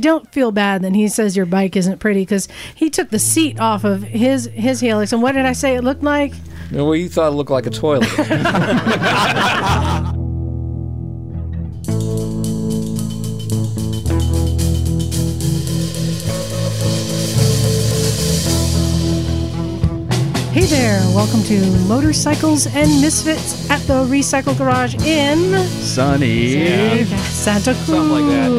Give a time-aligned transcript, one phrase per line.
[0.00, 3.60] don't feel bad that he says your bike isn't pretty because he took the seat
[3.60, 5.12] off of his his helix.
[5.12, 6.32] And what did I say it looked like?
[6.70, 8.08] Well, you thought it looked like a toilet.
[20.52, 27.06] Hey there, welcome to Motorcycles and Misfits at the Recycle Garage in Sunny.
[27.06, 27.86] Santa Cruz.
[27.86, 28.50] Something like that.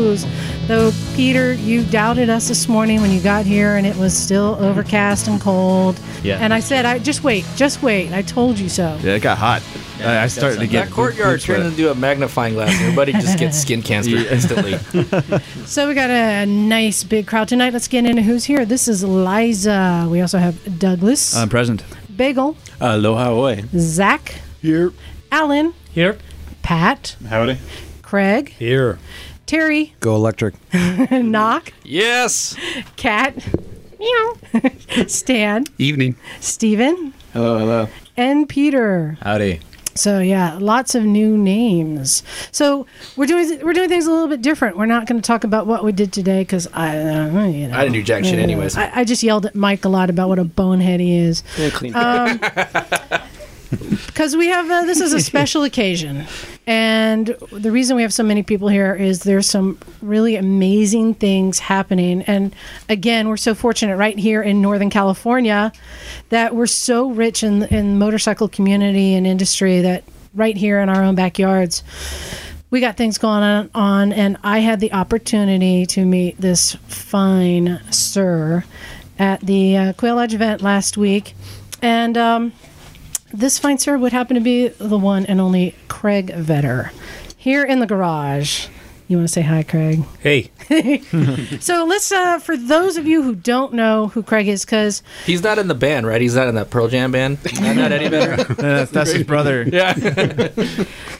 [0.67, 4.55] Though, Peter, you doubted us this morning when you got here and it was still
[4.61, 5.99] overcast and cold.
[6.23, 6.37] Yeah.
[6.39, 8.13] And I said, I just wait, just wait.
[8.13, 8.97] I told you so.
[9.03, 9.61] Yeah, it got hot.
[9.99, 11.57] I, I started to get that courtyard boot sweat.
[11.59, 12.71] turned into a magnifying glass.
[12.71, 14.31] and Everybody just gets skin cancer Yeah.
[14.31, 14.79] instantly.
[15.65, 17.73] So we got a nice big crowd tonight.
[17.73, 18.65] Let's get into who's here.
[18.65, 20.07] This is Liza.
[20.09, 21.83] We also have Douglas, I'm present.
[22.15, 23.65] Bagel, Aloha away.
[23.75, 24.93] Zach, Here.
[25.31, 26.17] Alan, Here.
[26.61, 27.57] Pat, Howdy.
[28.01, 28.97] Craig, Here.
[29.45, 30.55] Terry, Go electric.
[31.11, 32.55] Nak, yes.
[32.95, 33.35] Kat,
[33.99, 34.33] meow,
[35.07, 36.15] Stan, Evening.
[36.39, 37.87] Steven, Hello, hello.
[38.17, 39.17] and Peter.
[39.21, 39.59] Howdy.
[39.95, 42.23] So yeah, lots of new names.
[42.51, 44.75] So we're doing we're doing things a little bit different.
[44.75, 47.77] We're not going to talk about what we did today because I, uh, you know,
[47.77, 48.75] I didn't do jack shit anyways.
[48.75, 51.43] I, I just yelled at Mike a lot about what a bonehead he is.
[51.59, 51.93] Yeah, clean.
[54.05, 56.25] Because we have uh, this is a special occasion,
[56.65, 61.59] and the reason we have so many people here is there's some really amazing things
[61.59, 62.21] happening.
[62.23, 62.55] And
[62.89, 65.71] again, we're so fortunate right here in Northern California
[66.29, 71.03] that we're so rich in in motorcycle community and industry that right here in our
[71.03, 71.83] own backyards.
[72.69, 77.79] We got things going on, on, and I had the opportunity to meet this fine
[77.91, 78.63] sir
[79.19, 81.35] at the uh, Quail Lodge event last week,
[81.83, 82.51] and um,
[83.33, 86.91] this fine sir would happen to be the one and only Craig Vetter
[87.35, 88.67] here in the garage.
[89.09, 90.01] You want to say hi, Craig?
[90.21, 90.49] Hey,
[91.59, 95.43] So let's, uh, for those of you who don't know who Craig is, because He's
[95.43, 96.21] not in the band, right?
[96.21, 97.37] He's not in that Pearl Jam band.
[97.61, 98.41] Not, not Eddie Vedder.
[98.41, 99.63] Uh, that's, that's his brother.
[99.71, 99.93] yeah.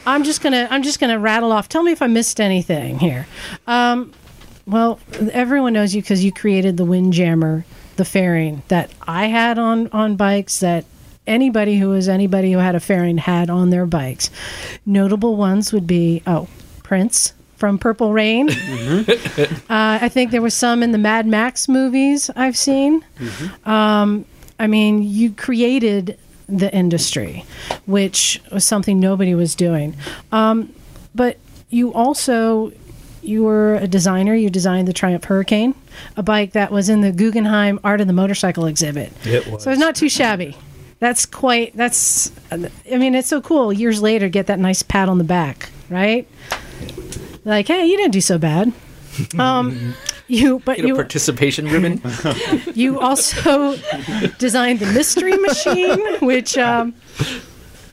[0.05, 1.67] I'm just gonna I'm just gonna rattle off.
[1.69, 3.27] Tell me if I missed anything here.
[3.67, 4.11] Um,
[4.65, 4.99] well,
[5.31, 7.65] everyone knows you because you created the Windjammer,
[7.97, 10.85] the fairing that I had on on bikes that
[11.27, 14.29] anybody who was anybody who had a fairing had on their bikes.
[14.85, 16.47] Notable ones would be oh
[16.83, 18.49] Prince from Purple Rain.
[18.99, 23.05] uh, I think there was some in the Mad Max movies I've seen.
[23.63, 24.25] Um,
[24.59, 26.19] I mean, you created
[26.49, 27.45] the industry,
[27.85, 29.95] which was something nobody was doing.
[30.31, 30.73] Um,
[31.15, 31.37] but
[31.69, 32.73] you also
[33.21, 34.35] you were a designer.
[34.35, 35.73] You designed the Triumph Hurricane,
[36.17, 39.13] a bike that was in the Guggenheim Art of the Motorcycle exhibit.
[39.25, 39.63] it was.
[39.63, 40.57] So it's not too shabby.
[41.03, 41.75] That's quite.
[41.75, 42.31] That's.
[42.49, 43.73] I mean, it's so cool.
[43.73, 46.25] Years later, get that nice pat on the back, right?
[47.43, 48.71] Like, hey, you didn't do so bad.
[49.37, 49.95] Um,
[50.27, 52.01] you, but Get a you, participation ribbon.
[52.73, 53.75] you also
[54.39, 56.95] designed the Mystery Machine, which, um,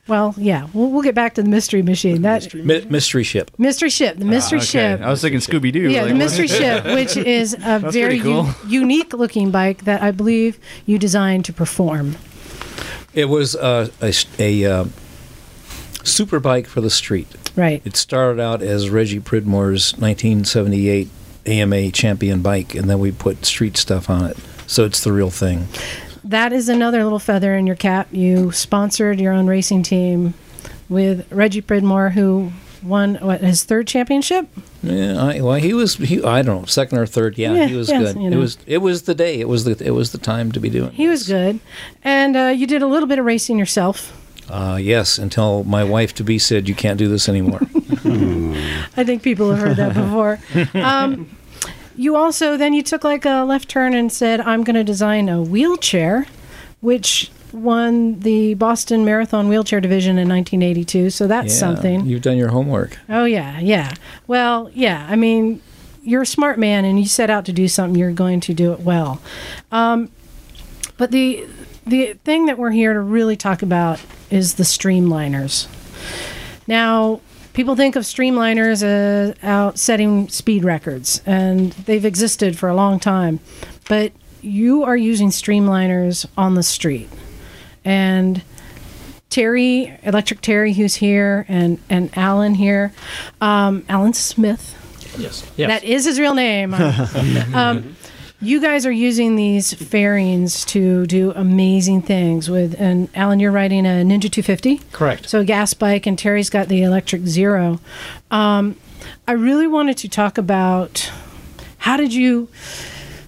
[0.09, 2.22] well, yeah, we'll, we'll get back to the Mystery Machine.
[2.22, 3.50] That Mi- mystery ship.
[3.59, 4.66] Mystery Ship, the Mystery Okay.
[4.66, 5.00] Ship.
[5.03, 5.91] I was thinking Scooby Doo.
[5.91, 8.47] Yeah, the Mystery Ship, which is a very cool.
[8.47, 12.16] u- unique looking bike that I believe you designed to perform.
[13.15, 14.84] It was a a, a uh,
[16.04, 17.28] super bike for the street.
[17.56, 17.82] Right.
[17.84, 21.09] It started out as Reggie Pridmore's 1978
[21.47, 24.37] AMA champion bike, and then we put street stuff on it.
[24.66, 25.66] So it's the real thing.
[26.22, 28.09] That is another little feather in your cap.
[28.12, 30.34] You sponsored your own racing team
[30.88, 34.48] with Reggie Pridmore, who won what his third championship.
[34.82, 35.96] Yeah, I, well, he was.
[35.96, 37.36] He, I don't know, second or third.
[37.38, 38.22] Yeah, Yeah, he was yes, good.
[38.22, 38.36] you know.
[38.36, 38.58] It was.
[38.66, 39.41] It was the day.
[39.41, 39.76] It was the.
[39.84, 40.90] It was the time to be doing.
[40.92, 41.60] He was good,
[42.02, 44.16] and uh, you did a little bit of racing yourself.
[44.48, 47.60] Uh, yes, until my wife to be said, "You can't do this anymore."
[48.96, 50.38] I think people have heard that before.
[50.74, 51.28] Um,
[51.96, 55.28] you also then you took like a left turn and said, "I'm going to design
[55.28, 56.26] a wheelchair,"
[56.80, 61.11] which won the Boston Marathon Wheelchair Division in 1982.
[61.11, 62.06] So that's Yeah, something.
[62.06, 62.99] You've done your homework.
[63.09, 63.94] Oh yeah, yeah.
[64.27, 65.06] Well, yeah.
[65.09, 65.61] I mean,
[66.03, 67.99] you're a smart man, and you set out to do something.
[67.99, 69.20] You're going to do it well.
[69.70, 70.11] Um,
[70.97, 71.47] but the
[71.87, 74.00] the thing that we're here to really talk about
[74.31, 75.67] is the streamliners.
[76.67, 77.20] Now,
[77.53, 83.00] people think of streamliners as out setting speed records, and they've existed for a long
[83.00, 83.41] time.
[83.88, 87.08] But you are using streamliners on the street,
[87.85, 88.43] and
[89.31, 92.93] Terry, Electric Terry, who's here, and and Alan here,
[93.41, 94.77] um, Alan Smith.
[95.56, 95.69] yes.
[95.69, 96.75] That is his real name.
[97.55, 97.97] um,
[98.43, 103.85] you guys are using these fairings to do amazing things with, and Alan, you're riding
[103.85, 104.79] a Ninja 250.
[104.93, 105.29] Correct.
[105.29, 107.81] So a gas bike, and Terry's got the electric zero.
[108.31, 108.77] Um,
[109.29, 111.11] I really wanted to talk about
[111.79, 112.49] how did you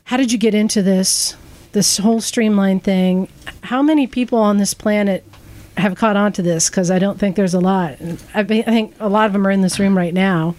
[0.05, 1.37] how did you get into this
[1.73, 3.29] this whole streamline thing?
[3.63, 5.25] How many people on this planet
[5.77, 6.69] have caught on to this?
[6.69, 7.97] Because I don't think there's a lot.
[8.35, 10.55] I, be- I think a lot of them are in this room right now.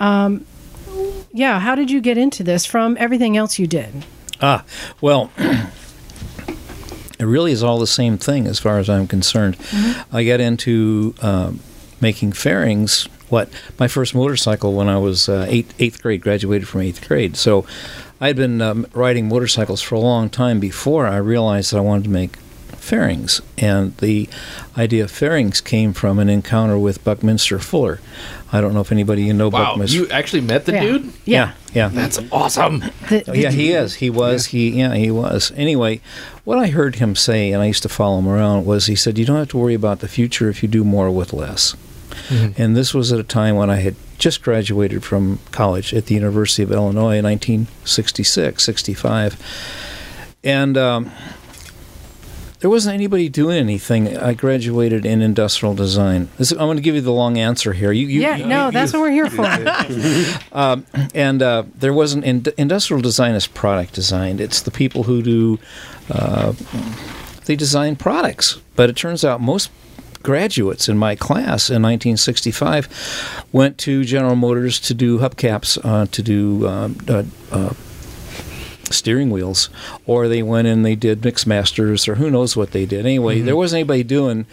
[0.00, 0.46] Um,
[1.32, 4.04] yeah, how did you get into this from everything else you did?
[4.40, 4.64] Ah,
[5.00, 9.56] well, it really is all the same thing as far as I'm concerned.
[10.12, 11.60] I got into um,
[12.00, 13.08] making fairings.
[13.30, 13.48] What
[13.78, 17.36] my first motorcycle when I was uh, eight, eighth grade, graduated from eighth grade.
[17.36, 17.66] So
[18.24, 21.80] I had been um, riding motorcycles for a long time before I realized that I
[21.82, 22.36] wanted to make
[22.72, 23.42] fairings.
[23.58, 24.30] And the
[24.78, 28.00] idea of fairings came from an encounter with Buckminster Fuller.
[28.50, 29.98] I don't know if anybody you know Wow, Buckminster.
[29.98, 30.80] you actually met the Yeah.
[30.80, 31.12] dude?
[31.26, 31.88] yeah, yeah.
[31.88, 32.78] That's awesome.
[33.10, 33.96] The- Oh, yeah, he is.
[33.96, 34.46] He was.
[34.46, 35.52] He yeah, he was.
[35.54, 36.00] Anyway,
[36.44, 39.18] what I heard him say, and I used to follow him around, was he said,
[39.18, 41.76] "You don't have to worry about the future if you do more with less."
[42.56, 46.14] And this was at a time when I had just graduated from college at the
[46.14, 49.36] University of Illinois in 1966, 65,
[50.42, 50.76] and.
[50.76, 51.10] Um,
[52.60, 54.16] there wasn't anybody doing anything.
[54.16, 56.30] I graduated in industrial design.
[56.38, 57.92] This, I'm going to give you the long answer here.
[57.92, 59.44] You, you, yeah, you- no, that's what we're here for.
[61.14, 64.40] and uh, there wasn't in, industrial design is product design.
[64.40, 65.58] It's the people who do
[66.10, 66.54] uh,
[67.44, 68.62] they design products.
[68.76, 69.70] But it turns out most
[70.24, 76.22] graduates in my class in 1965 went to General Motors to do hubcaps, uh, to
[76.22, 77.22] do um, uh,
[77.52, 77.74] uh,
[78.90, 79.68] steering wheels,
[80.06, 83.06] or they went and they did mix masters, or who knows what they did.
[83.06, 84.44] Anyway, there wasn't anybody doing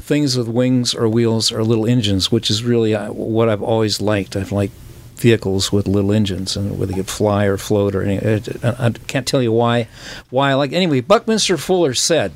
[0.00, 4.00] things with wings or wheels or little engines, which is really uh, what I've always
[4.00, 4.36] liked.
[4.36, 4.74] I've liked
[5.14, 8.18] vehicles with little engines and whether could fly or float or any.
[8.18, 9.88] I, I can't tell you why.
[10.30, 11.00] Why I like anyway.
[11.00, 12.32] Buckminster Fuller said.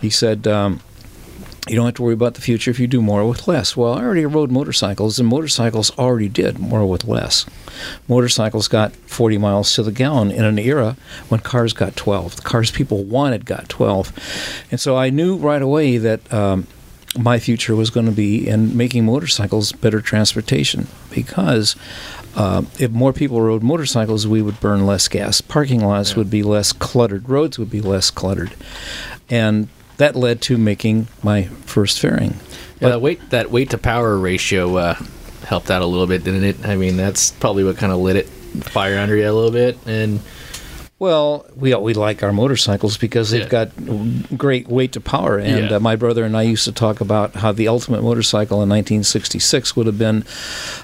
[0.00, 0.46] He said.
[0.46, 0.80] Um,
[1.68, 3.76] you don't have to worry about the future if you do more with less.
[3.76, 7.46] Well, I already rode motorcycles, and motorcycles already did more with less.
[8.06, 10.96] Motorcycles got 40 miles to the gallon in an era
[11.28, 12.36] when cars got 12.
[12.36, 14.66] The cars people wanted got 12.
[14.70, 16.66] And so I knew right away that um,
[17.18, 21.76] my future was going to be in making motorcycles better transportation because
[22.36, 25.40] uh, if more people rode motorcycles, we would burn less gas.
[25.40, 27.28] Parking lots would be less cluttered.
[27.28, 28.54] Roads would be less cluttered.
[29.30, 32.36] And that led to making my first fairing.
[32.80, 34.94] Yeah, that weight that weight to power ratio uh,
[35.46, 36.66] helped out a little bit, didn't it?
[36.66, 39.78] I mean, that's probably what kind of lit it fire under you a little bit.
[39.86, 40.20] And
[41.00, 43.66] Well, we we like our motorcycles because they've Yeah.
[43.66, 45.38] got great weight to power.
[45.38, 45.76] And Yeah.
[45.76, 49.74] uh, my brother and I used to talk about how the ultimate motorcycle in 1966
[49.74, 50.24] would have been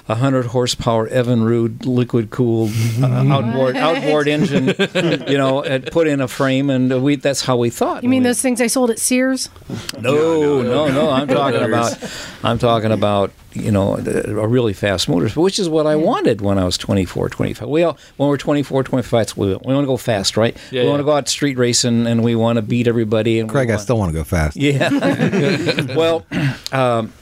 [0.09, 2.71] a 100 horsepower Evinrude liquid cooled
[3.01, 4.75] uh, outboard outboard engine,
[5.27, 8.03] you know, and put in a frame, and we that's how we thought.
[8.03, 9.49] You mean We- those things I sold at Sears?
[9.97, 11.09] No, no, no.
[11.19, 11.97] I'm talking about,
[12.43, 16.57] I'm talking about, you know, a really fast motor, which is what I wanted when
[16.57, 17.67] I was 24, 25.
[17.67, 20.55] We all, when we're 24, 25, we, we want to go fast, right?
[20.71, 23.39] Yeah, we want to go out street racing and we want to beat everybody.
[23.39, 24.57] And we Craig, I want- still want to go fast.
[24.57, 24.89] yeah.
[25.95, 26.25] well,
[26.71, 27.13] um,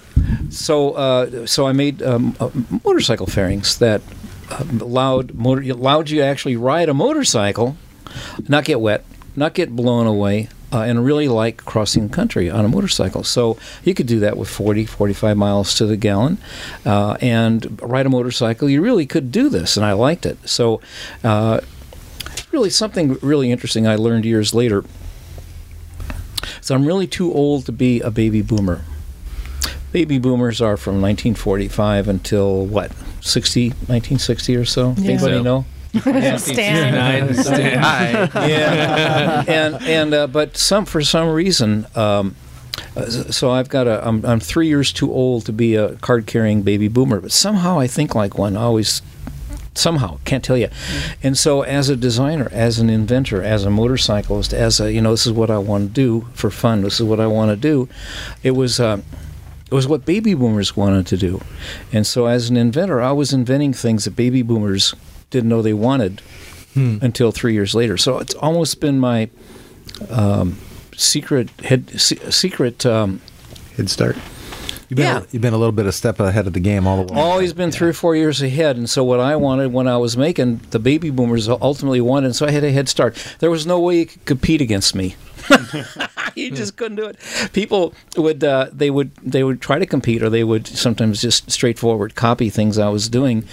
[0.50, 2.50] so uh, so I made um, uh,
[2.84, 4.02] motorcycle fairings that
[4.50, 7.78] uh, allowed motor allowed you to actually ride a motorcycle,
[8.48, 9.06] not get wet,
[9.36, 10.50] not get blown away.
[10.72, 13.24] Uh, and really like crossing country on a motorcycle.
[13.24, 16.38] So you could do that with 40, 45 miles to the gallon
[16.86, 18.70] uh, and ride a motorcycle.
[18.70, 20.38] You really could do this, and I liked it.
[20.48, 20.80] So
[21.24, 21.62] uh,
[22.52, 24.84] really something really interesting I learned years later.
[26.62, 28.82] So I'm really too old to be a baby boomer.
[29.92, 32.92] Baby boomers are from 1945 until what,
[33.22, 34.94] 60, 1960 or so?
[34.98, 35.12] Yeah.
[35.12, 35.42] Anybody So.
[35.42, 35.66] know?
[35.98, 37.82] Stan.
[37.82, 38.48] Hi.
[38.48, 42.36] yeah, and and uh, but some for some reason, um,
[42.96, 46.28] uh, so I've got a I'm, I'm three years too old to be a card
[46.28, 48.56] carrying baby boomer, but somehow I think like one.
[48.56, 49.02] I always
[49.74, 50.70] somehow can't tell you.
[51.24, 55.12] And so as a designer, as an inventor, as a motorcyclist, as a you know
[55.12, 56.82] this is what I want to do for fun.
[56.82, 57.90] This is what I want to do.
[58.44, 58.80] It was.
[58.80, 59.02] Uh,
[59.72, 61.42] it was what baby boomers wanted to do.
[61.94, 64.96] And so, as an inventor, I was inventing things that baby boomers
[65.30, 66.22] didn't know they wanted
[66.76, 67.98] until three years later.
[67.98, 69.30] So, it's almost been my
[70.10, 70.58] um,
[70.96, 72.86] secret head, secret.
[72.86, 73.22] Um,
[73.76, 74.16] Head start.
[74.90, 75.24] You've been, Yeah.
[75.32, 77.20] you've been a little bit a step ahead of the game all the way.
[77.22, 78.76] always been three or four years ahead.
[78.76, 82.36] And so, what I wanted when I was making the baby boomers ultimately wanted, and
[82.36, 83.16] so I had a head start.
[83.40, 85.16] There was no way you could compete against me.
[86.40, 87.18] you just couldn't do it.
[87.54, 91.50] People would uh, they would they would try to compete, or they would sometimes just
[91.52, 93.44] straightforward copy things I was doing,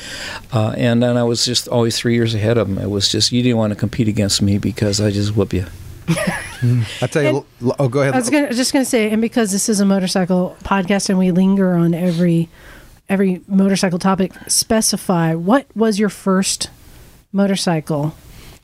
[0.52, 2.78] uh, and then I was just always three years ahead of them.
[2.78, 5.66] It was just you didn't want to compete against me because I just whoop you.
[6.08, 8.14] I tell you, l- oh, go ahead.
[8.14, 11.18] I was gonna, just going to say, and because this is a motorcycle podcast and
[11.18, 12.48] we linger on every
[13.08, 16.70] every motorcycle topic, specify what was your first
[17.32, 18.14] motorcycle?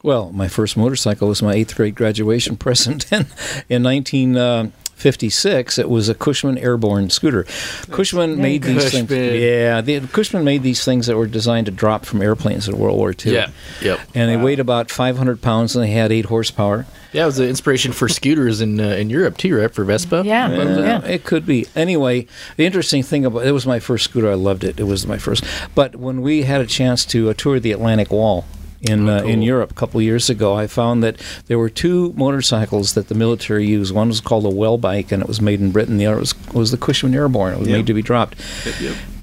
[0.02, 3.26] Well, my first motorcycle was my eighth grade graduation present in,
[3.68, 5.78] in 1956.
[5.78, 7.44] It was a Cushman Airborne scooter.
[7.90, 9.10] Cushman made these things.
[9.10, 12.98] Yeah, the, Cushman made these things that were designed to drop from airplanes in World
[12.98, 13.32] War II.
[13.32, 13.50] Yeah.
[13.80, 14.00] Yep.
[14.14, 16.86] And they weighed about 500 pounds and they had eight horsepower.
[17.12, 19.72] Yeah, it was the inspiration for scooters in uh, in Europe too, right?
[19.72, 20.22] For Vespa.
[20.24, 20.46] Yeah.
[20.46, 21.04] Uh, yeah.
[21.04, 21.66] It could be.
[21.76, 24.30] Anyway, the interesting thing about it was my first scooter.
[24.30, 24.80] I loved it.
[24.80, 25.44] It was my first.
[25.74, 28.46] But when we had a chance to uh, tour the Atlantic Wall
[28.82, 32.12] in uh, in Europe a couple of years ago, I found that there were two
[32.14, 33.94] motorcycles that the military used.
[33.94, 35.98] One was called a Welbike, and it was made in Britain.
[35.98, 37.54] The other was, was the Cushman Airborne.
[37.54, 38.36] It was made to be dropped.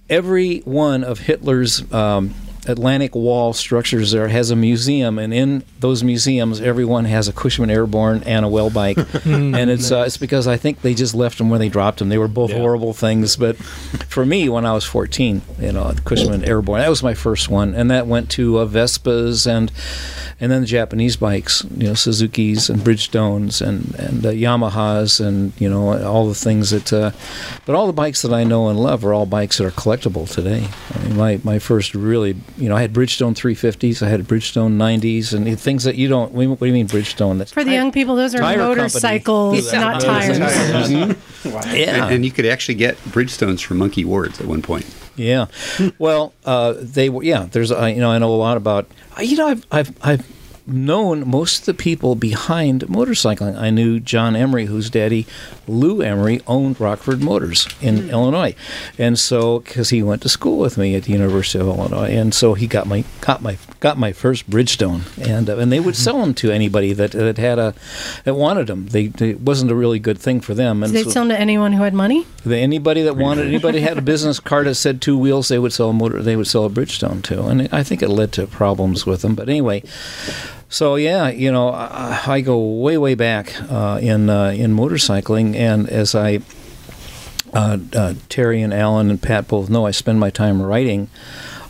[0.10, 2.34] Every one of Hitler's um,
[2.68, 7.70] Atlantic Wall structures there has a museum, and in those museums, everyone has a Cushman
[7.70, 9.26] Airborne and a Welbike,
[9.56, 12.10] and it's uh, it's because I think they just left them where they dropped them.
[12.10, 16.44] They were both horrible things, but for me, when I was 14, you know, Cushman
[16.44, 19.72] Airborne that was my first one, and that went to uh, Vespas and
[20.40, 25.54] and then the Japanese bikes, you know, Suzuki's and Bridgestones and and uh, Yamahas and
[25.60, 26.92] you know all the things that.
[26.94, 27.12] Uh,
[27.66, 30.30] but all the bikes that I know and love are all bikes that are collectible
[30.30, 30.68] today.
[30.94, 34.74] I mean, my my first really, you know, I had Bridgestone 350s, I had Bridgestone
[34.78, 36.32] 90s, and things that you don't.
[36.34, 37.38] What do you mean Bridgestone?
[37.38, 38.76] That's For the young people, those are Tire company.
[38.82, 39.80] motorcycles, Yeah.
[39.80, 40.10] not Yeah.
[40.10, 41.16] tires.
[41.74, 42.04] yeah.
[42.06, 44.86] And, and you could actually get Bridgestones from Monkey Wards at one point.
[45.16, 45.46] Yeah.
[45.98, 47.24] Well, uh, they were.
[47.24, 47.48] Yeah.
[47.52, 47.72] There's.
[47.72, 48.88] I you know I know a lot about.
[49.18, 50.26] uh, You know I've I've I've
[50.70, 53.58] known most of the people behind motorcycling.
[53.58, 55.26] I knew John Emery, whose daddy
[55.68, 58.56] Lou Emery owned Rockford Motors in Illinois,
[58.98, 62.34] and so because he went to school with me at the University of Illinois, and
[62.34, 65.96] so he got my got my got my first Bridgestone, and uh, and they would
[65.96, 67.74] sell them to anybody that, that had a
[68.26, 68.88] that wanted them.
[68.88, 70.84] They, they it wasn't a really good thing for them.
[70.84, 72.26] And Did they so- sell them to anyone who had money?
[72.44, 75.74] the, anybody that wanted, anybody had a business card that said two wheels, they would
[75.74, 76.22] sell a motor.
[76.22, 79.36] They would sell a Bridgestone to, and I think it led to problems with them.
[79.36, 79.84] But anyway,
[80.70, 85.56] so yeah, you know, I, I go way, way back uh, in uh, in motorcycling,
[85.56, 86.40] and as I.
[87.52, 91.10] Uh, uh, Terry and Alan and Pat both know I spend my time writing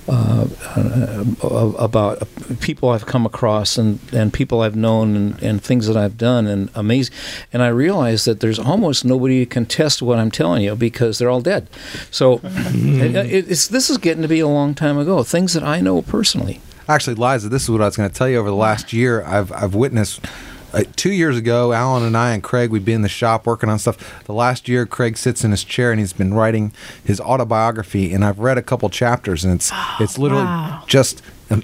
[0.10, 2.28] uh, uh, about
[2.62, 6.48] people I've come across and, and people I've known and, and things that I've done
[6.48, 7.14] and amazing.
[7.54, 11.30] And I realize that there's almost nobody to contest what I'm telling you because they're
[11.30, 11.70] all dead.
[12.10, 15.24] So it, it's this is getting to be a long time ago.
[15.24, 16.60] Things that I know personally.
[16.90, 18.40] Actually, Liza, this is what I was going to tell you.
[18.40, 20.26] Over the last year, I've I've witnessed.
[20.72, 23.70] Uh, two years ago, Alan and I and Craig, we'd be in the shop working
[23.70, 24.24] on stuff.
[24.26, 28.26] The last year, Craig sits in his chair and he's been writing his autobiography, and
[28.26, 30.84] I've read a couple chapters, and it's it's literally wow.
[30.88, 31.22] just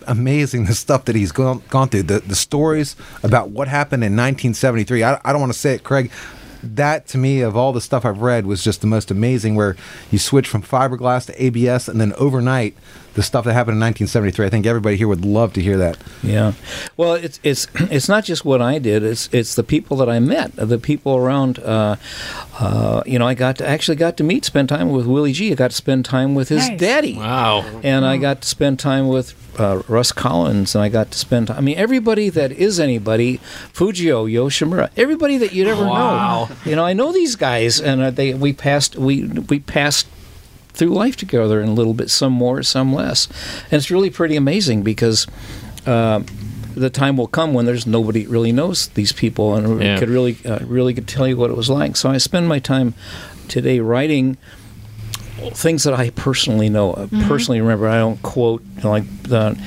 [0.07, 2.03] amazing the stuff that he's gone gone through.
[2.03, 5.03] The the stories about what happened in 1973.
[5.03, 6.11] I, I don't want to say it, Craig.
[6.61, 9.55] That to me, of all the stuff I've read, was just the most amazing.
[9.55, 9.75] Where
[10.11, 12.75] you switch from fiberglass to ABS, and then overnight,
[13.15, 14.45] the stuff that happened in 1973.
[14.45, 15.97] I think everybody here would love to hear that.
[16.21, 16.53] Yeah,
[16.97, 19.03] well, it's it's it's not just what I did.
[19.03, 21.59] It's it's the people that I met, the people around.
[21.59, 21.95] Uh,
[22.59, 25.51] uh, you know, I got to actually got to meet, spend time with Willie G.
[25.51, 26.79] I got to spend time with his Nice.
[26.79, 27.15] daddy.
[27.17, 27.65] Wow.
[27.83, 31.49] and I got to spend time with uh, Russ Collins, and I got to spend.
[31.49, 33.39] I mean, everybody that is anybody,
[33.73, 36.45] Fujio Yoshimura, everybody that you'd ever Wow.
[36.49, 36.55] know.
[36.69, 40.07] You know, I know these guys, and uh, they we passed we we passed
[40.75, 43.27] through life together in a little bit, some more, some less,
[43.71, 45.27] and it's really pretty amazing because.
[45.85, 46.21] Uh,
[46.75, 49.97] the time will come when there's nobody really knows these people and Yeah.
[49.97, 51.95] could really, uh, really could tell you what it was like.
[51.95, 52.93] So I spend my time
[53.47, 54.35] today writing
[55.53, 57.87] things that I personally know, uh, personally remember.
[57.87, 59.57] I don't quote you know, like the,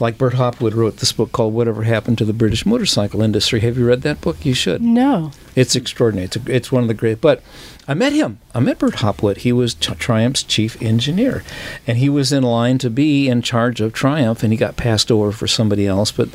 [0.00, 3.76] like Bert Hopwood wrote this book called "Whatever Happened to the British Motorcycle Industry." Have
[3.78, 4.44] you read that book?
[4.44, 4.82] You should.
[4.82, 5.30] No.
[5.56, 6.26] It's extraordinary.
[6.26, 7.20] It's, a, it's one of the great.
[7.20, 7.42] But
[7.88, 8.38] I met him.
[8.54, 9.38] I met Bert Hopwood.
[9.38, 11.42] He was T- Triumph's chief engineer,
[11.86, 15.10] and he was in line to be in charge of Triumph, and he got passed
[15.10, 16.12] over for somebody else.
[16.12, 16.28] But,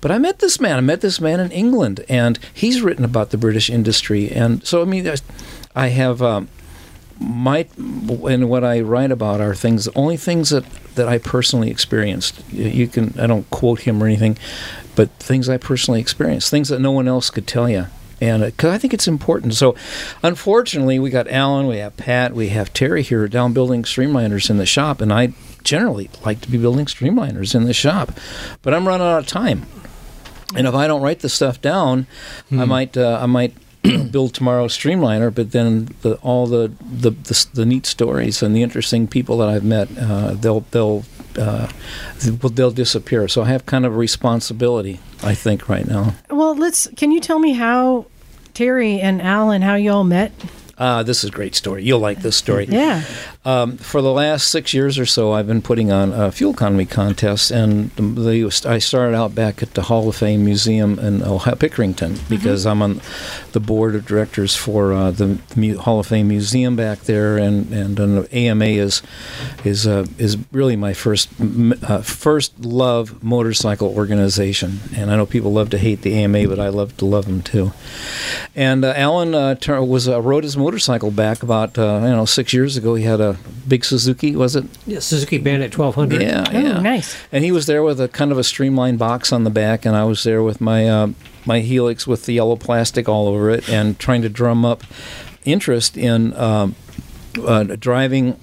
[0.00, 0.76] but I met this man.
[0.76, 4.30] I met this man in England, and he's written about the British industry.
[4.30, 5.12] And so, I mean,
[5.74, 6.22] I- have.
[6.22, 6.48] Um,
[7.20, 10.64] my and what I write about are things only things that
[10.96, 12.42] that I personally experienced.
[12.52, 14.36] You can I don't quote him or anything,
[14.96, 17.86] but things I personally experienced, things that no one else could tell you.
[18.22, 19.54] And because I think it's important.
[19.54, 19.74] So,
[20.22, 24.58] unfortunately, we got Alan, we have Pat, we have Terry here down building streamliners in
[24.58, 25.32] the shop, and I
[25.64, 28.12] generally like to be building streamliners in the shop,
[28.62, 29.66] but I'm running out of time.
[30.54, 32.06] And if I don't write the stuff down,
[32.52, 33.54] I might uh, I might
[34.12, 38.62] build tomorrow's streamliner, but then the, all the, the the the neat stories and the
[38.62, 41.04] interesting people that I've met, uh, they'll they'll
[41.36, 41.68] uh,
[42.20, 43.26] they'll they'll disappear.
[43.26, 46.14] So I have kind of a responsibility, I think, right now.
[46.30, 46.86] Well, let's.
[46.96, 48.06] Can you tell me how
[48.54, 50.32] Terry and Alan how you all met?
[50.78, 51.84] Uh, this is a great story.
[51.84, 52.66] You'll like this story.
[52.68, 53.02] Yeah.
[53.44, 56.86] Um, for the last six years or so, I've been putting on uh, fuel economy
[56.86, 61.56] contests, and the, I started out back at the Hall of Fame Museum in Ohio,
[61.56, 63.00] Pickerington because I'm on
[63.50, 65.40] the board of directors for uh, the
[65.80, 69.02] Hall of Fame Museum back there, and and uh, AMA is
[69.64, 71.28] is uh, is really my first
[71.82, 76.60] uh, first love motorcycle organization, and I know people love to hate the AMA, but
[76.60, 77.72] I love to love them too.
[78.54, 82.52] And uh, Alan uh, was uh, rode his motorcycle back about uh, you know six
[82.52, 82.94] years ago.
[82.94, 83.31] He had a
[83.66, 84.64] big Suzuki, was it?
[84.86, 86.22] Yeah, Suzuki Bandit 1200.
[86.22, 86.80] Yeah, Oh, yeah.
[86.80, 87.16] nice.
[87.32, 89.96] And he was there with a kind of a streamlined box on the back, and
[89.96, 91.08] I was there with my uh,
[91.44, 94.84] my Helix with the yellow plastic all over it, and trying to drum up
[95.44, 96.74] interest in um,
[97.44, 98.38] uh, driving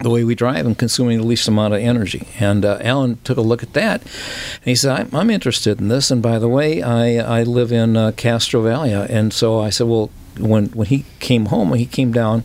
[0.00, 2.28] the way we drive and consuming the least amount of energy.
[2.38, 5.88] And uh, Alan took a look at that, and he said, I'm, I'm interested in
[5.88, 6.10] this.
[6.12, 8.92] And by the way, I, I live in uh, Castro Valley.
[8.92, 12.44] And so I said, well, when, when he came home, when he came down,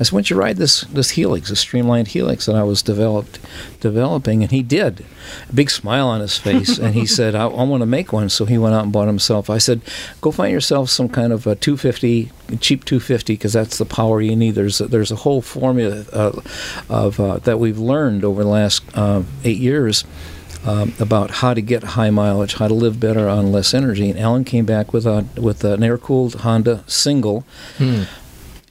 [0.00, 2.80] I said, why don't you ride this, this Helix, this streamlined Helix that I was
[2.80, 3.38] developed,
[3.80, 4.42] developing?
[4.42, 5.04] And he did.
[5.48, 6.78] A big smile on his face.
[6.78, 8.30] and he said, I, I want to make one.
[8.30, 9.50] So he went out and bought himself.
[9.50, 9.82] I said,
[10.22, 14.34] go find yourself some kind of a 250, cheap 250, because that's the power you
[14.34, 14.52] need.
[14.52, 16.40] There's a, there's a whole formula uh,
[16.88, 20.04] of uh, that we've learned over the last uh, eight years.
[20.62, 24.18] Um, about how to get high mileage, how to live better on less energy, and
[24.20, 27.46] Alan came back with a with an air cooled Honda single,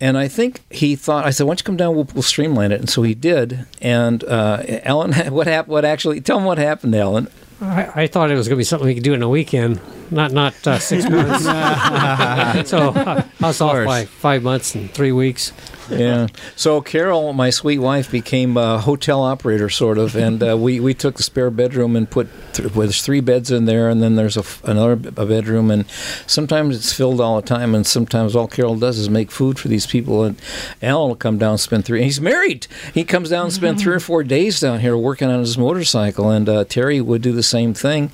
[0.01, 1.96] and I think he thought I said, "Why don't you come down?
[1.96, 3.65] We'll, we'll streamline it." And so he did.
[3.82, 5.72] And uh, Alan, what happened?
[5.72, 6.22] What actually?
[6.22, 7.27] Tell him what happened, Alan.
[7.62, 9.82] I, I thought it was going to be something we could do in a weekend,
[10.12, 11.44] not not uh, six months.
[12.70, 15.51] so uh, I was off by five months and three weeks.
[16.00, 16.27] yeah.
[16.55, 20.93] So Carol, my sweet wife, became a hotel operator, sort of, and uh, we we
[20.93, 24.15] took the spare bedroom and put th- well, there's three beds in there, and then
[24.15, 25.89] there's a f- another b- a bedroom, and
[26.27, 29.67] sometimes it's filled all the time, and sometimes all Carol does is make food for
[29.67, 30.39] these people, and
[30.81, 32.00] Alan will come down and spend three.
[32.00, 32.67] And he's married.
[32.93, 36.29] He comes down and spend three or four days down here working on his motorcycle,
[36.29, 38.12] and uh, Terry would do the same thing.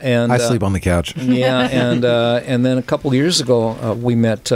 [0.00, 1.16] And I uh, sleep on the couch.
[1.16, 4.52] yeah, and uh, and then a couple years ago, uh, we met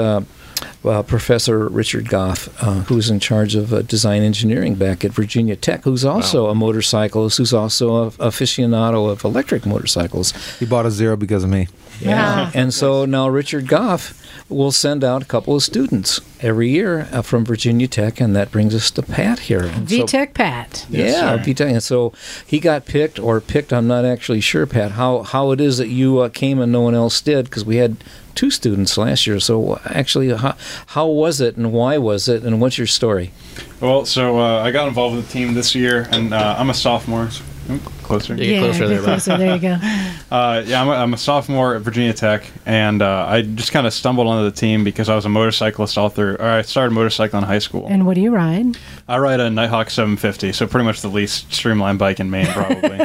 [0.85, 5.57] uh, Professor Richard Goff, uh, who's in charge of uh, design engineering back at Virginia
[5.57, 10.33] Tech, who's also a motorcyclist, who's also an aficionado of electric motorcycles.
[10.59, 11.69] He bought a zero because of me.
[12.01, 14.19] Yeah, and so now Richard Goff
[14.55, 18.51] will send out a couple of students every year uh, from Virginia Tech, and that
[18.51, 19.63] brings us to Pat here.
[19.65, 20.87] And so- VTech Pat.
[20.89, 21.71] yeah, VTech.
[21.71, 22.13] And so
[22.47, 23.73] he got picked or picked.
[23.73, 26.81] I'm not actually sure, Pat, how how it is that you uh, came and no
[26.81, 27.97] one else did because we had
[28.35, 29.39] two students last year.
[29.41, 30.57] So actually, how,
[30.89, 33.33] how was it and why was it and what's your story?
[33.81, 36.75] Well, so uh, I got involved with the team this year, and uh, I'm a
[36.75, 37.29] sophomore.
[37.69, 38.35] So- Oop, Closer.
[38.35, 39.11] Yeah, get closer there, get bud.
[39.13, 39.39] closer.
[39.39, 39.77] There you go.
[40.33, 43.87] Uh, yeah, I'm a, I'm a sophomore at Virginia Tech, and uh, I just kind
[43.87, 46.37] of stumbled onto the team because I was a motorcyclist all through.
[46.37, 47.87] Or I started motorcycling in high school.
[47.87, 48.79] And what do you ride?
[49.07, 52.99] I ride a Nighthawk 750, so pretty much the least streamlined bike in Maine, probably.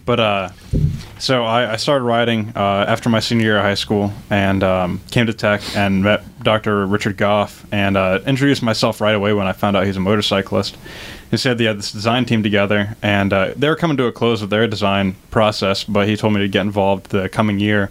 [0.04, 0.48] but uh,
[1.18, 5.00] so I, I started riding uh, after my senior year of high school, and um,
[5.10, 6.84] came to Tech and met Dr.
[6.84, 10.76] Richard Goff, and uh, introduced myself right away when I found out he's a motorcyclist.
[11.30, 14.12] He said they had this design team together, and uh, they were coming to a
[14.12, 17.90] close of their design process, but he told me to get involved the coming year.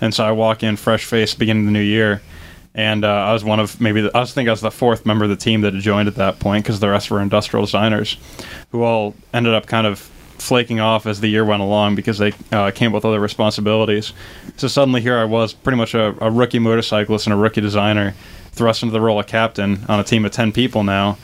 [0.00, 2.22] And so I walk in fresh faced, beginning of the new year,
[2.74, 5.04] and uh, I was one of maybe the, I was think I was the fourth
[5.04, 7.66] member of the team that had joined at that point because the rest were industrial
[7.66, 8.16] designers,
[8.72, 9.98] who all ended up kind of
[10.38, 14.14] flaking off as the year went along because they uh, came up with other responsibilities.
[14.56, 18.14] So suddenly here I was, pretty much a, a rookie motorcyclist and a rookie designer,
[18.52, 21.18] thrust into the role of captain on a team of ten people now.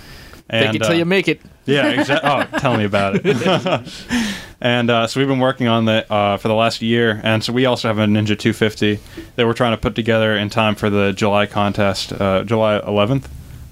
[0.50, 1.40] Take it till uh, you make it.
[1.64, 2.30] yeah, exactly.
[2.30, 4.26] Oh, tell me about it.
[4.60, 7.52] and uh, so we've been working on that uh, for the last year, and so
[7.52, 9.00] we also have a Ninja 250
[9.34, 13.24] that we're trying to put together in time for the July contest, uh, July 11th,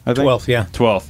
[0.04, 0.26] I think.
[0.26, 0.66] 12th, yeah.
[0.72, 1.08] 12th.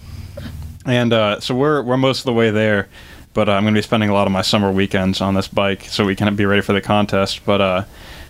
[0.87, 2.89] And uh, so we're we're most of the way there,
[3.33, 5.49] but uh, I'm going to be spending a lot of my summer weekends on this
[5.49, 7.41] bike so we can be ready for the contest.
[7.47, 7.85] But uh,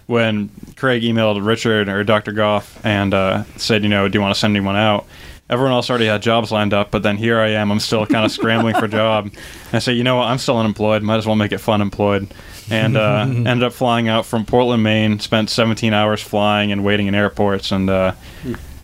[0.06, 2.30] when Craig emailed Richard or Dr.
[2.32, 5.06] Goff and uh, said, you know, do you want to send anyone out?
[5.50, 7.70] Everyone else already had jobs lined up, but then here I am.
[7.70, 9.26] I'm still kind of scrambling for a job.
[9.66, 10.28] And I say, you know what?
[10.28, 11.02] I'm still unemployed.
[11.02, 12.28] Might as well make it fun employed.
[12.70, 15.18] And uh, ended up flying out from Portland, Maine.
[15.18, 17.72] Spent 17 hours flying and waiting in airports.
[17.72, 18.14] And uh,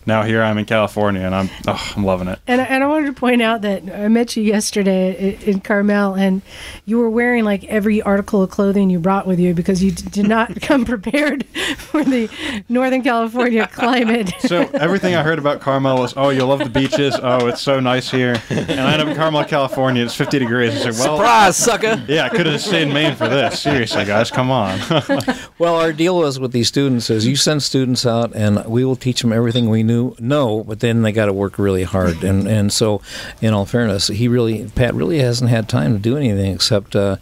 [0.06, 2.38] now here I'm in California, and I'm oh, I'm loving it.
[2.46, 6.14] And, and I wanted to point out that I met you yesterday in, in Carmel,
[6.14, 6.42] and
[6.86, 10.08] you were wearing like every article of clothing you brought with you because you d-
[10.10, 12.28] did not come prepared for the
[12.68, 14.32] Northern California climate.
[14.50, 17.14] So everything I heard about Carmel was, oh, you'll love the beaches.
[17.22, 18.42] Oh, it's so nice here.
[18.50, 20.02] And I end up in Carmel, California.
[20.04, 20.74] It's 50 degrees.
[20.74, 22.02] I said, well, Surprise, sucker!
[22.08, 23.60] yeah, I could have stayed in Maine for this.
[23.60, 24.78] Seriously, guys, come on.
[25.58, 28.96] Well, our deal was with these students is you send students out, and we will
[28.96, 32.22] teach them everything we knew no, but then they got to work really hard.
[32.22, 33.03] And and so,
[33.40, 37.16] in all fairness, he really Pat really hasn't had time to do anything except uh,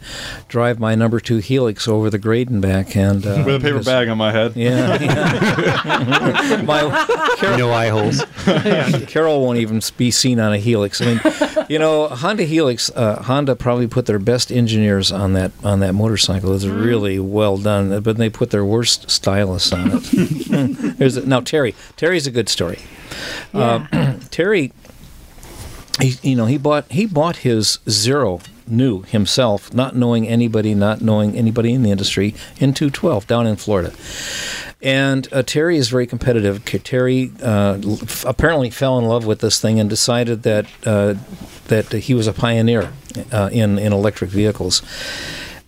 [0.47, 3.83] drive my number two Helix over the grade and back, and uh, With a paper
[3.83, 4.55] bag on my head.
[4.55, 4.97] Yeah.
[5.01, 6.61] yeah.
[6.65, 8.23] my, Carol, No eye holes.
[9.07, 11.01] Carol won't even be seen on a Helix.
[11.01, 12.89] I mean, you know, Honda Helix.
[12.95, 16.53] Uh, Honda probably put their best engineers on that on that motorcycle.
[16.55, 20.97] It's really well done, but they put their worst stylists on it.
[20.97, 21.75] There's a, now Terry.
[21.95, 22.79] Terry's a good story.
[23.53, 24.73] Uh, Terry,
[26.01, 30.99] he, you know, he bought he bought his zero new himself, not knowing anybody, not
[30.99, 33.93] knowing anybody in the industry, in 212 down in Florida.
[34.81, 36.63] And uh, Terry is very competitive.
[36.83, 41.15] Terry uh, f- apparently fell in love with this thing and decided that uh,
[41.69, 42.91] that he was a pioneer
[43.31, 44.81] uh, in in electric vehicles.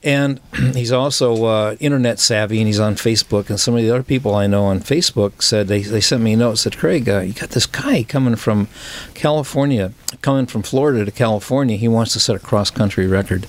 [0.03, 0.39] And
[0.73, 3.49] he's also uh, internet savvy, and he's on Facebook.
[3.49, 6.33] And some of the other people I know on Facebook said they, they sent me
[6.33, 8.67] a note said, Craig, uh, you got this guy coming from
[9.13, 11.77] California, coming from Florida to California.
[11.77, 13.45] He wants to set a cross country record,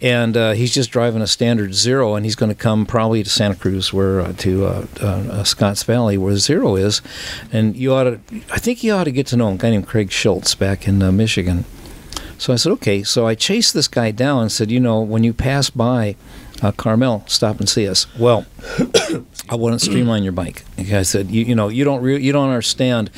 [0.00, 3.30] and uh, he's just driving a standard zero, and he's going to come probably to
[3.30, 7.02] Santa Cruz, where uh, to uh, uh, Scotts Valley, where zero is.
[7.52, 9.54] And you ought to, I think you ought to get to know him.
[9.54, 11.64] A guy named Craig Schultz back in Michigan.
[12.38, 13.02] So I said, okay.
[13.02, 16.16] So I chased this guy down and said, you know, when you pass by
[16.62, 18.06] uh, Carmel, stop and see us.
[18.18, 18.46] Well,
[19.48, 20.64] I to streamline your bike.
[20.78, 23.10] I said, you, you know, you don't re- you don't understand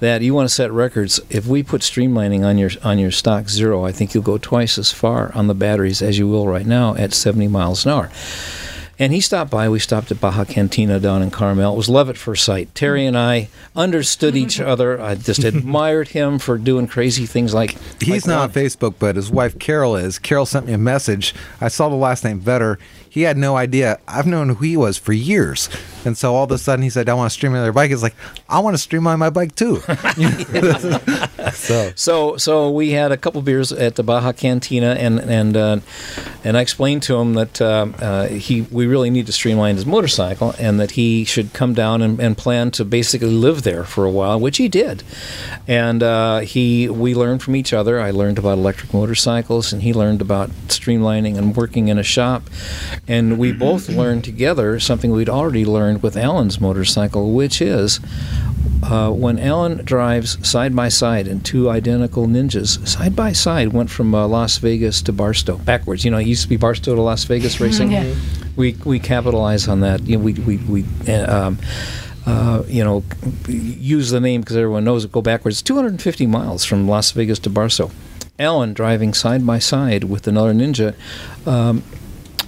[0.00, 1.20] that you want to set records.
[1.28, 4.78] If we put streamlining on your on your stock zero, I think you'll go twice
[4.78, 8.10] as far on the batteries as you will right now at 70 miles an hour.
[8.98, 9.68] And he stopped by.
[9.68, 11.74] We stopped at Baja Cantina down in Carmel.
[11.74, 12.74] It was love at first sight.
[12.74, 15.00] Terry and I understood each other.
[15.00, 19.16] I just admired him for doing crazy things like He's like not on Facebook, but
[19.16, 20.18] his wife Carol is.
[20.18, 21.34] Carol sent me a message.
[21.60, 22.78] I saw the last name Vetter.
[23.14, 24.00] He had no idea.
[24.08, 25.68] I've known who he was for years.
[26.04, 27.92] And so all of a sudden he said, I want to streamline their bike.
[27.92, 28.16] It's like,
[28.48, 29.76] I want to streamline my bike too.
[31.52, 35.78] so So so we had a couple beers at the Baja Cantina, and and uh,
[36.42, 39.86] and I explained to him that um, uh, he we really need to streamline his
[39.86, 44.04] motorcycle, and that he should come down and, and plan to basically live there for
[44.04, 45.02] a while, which he did.
[45.66, 48.00] And uh, he we learned from each other.
[48.00, 52.42] I learned about electric motorcycles, and he learned about streamlining and working in a shop.
[53.06, 58.00] And we both learned together something we'd already learned with Alan's motorcycle, which is
[58.82, 63.90] uh, when Alan drives side by side in two identical ninjas, side by side, went
[63.90, 66.04] from uh, Las Vegas to Barstow backwards.
[66.04, 67.92] You know, it used to be Barstow to Las Vegas racing.
[67.92, 68.14] yeah.
[68.56, 70.02] We we capitalize on that.
[70.02, 70.84] You know, we we we.
[71.08, 71.58] Uh, um,
[72.26, 73.04] uh, you know,
[73.46, 75.12] use the name because everyone knows it.
[75.12, 75.60] Go backwards.
[75.60, 77.90] 250 miles from Las Vegas to Barstow.
[78.38, 80.94] Alan driving side by side with another ninja
[81.46, 81.82] um,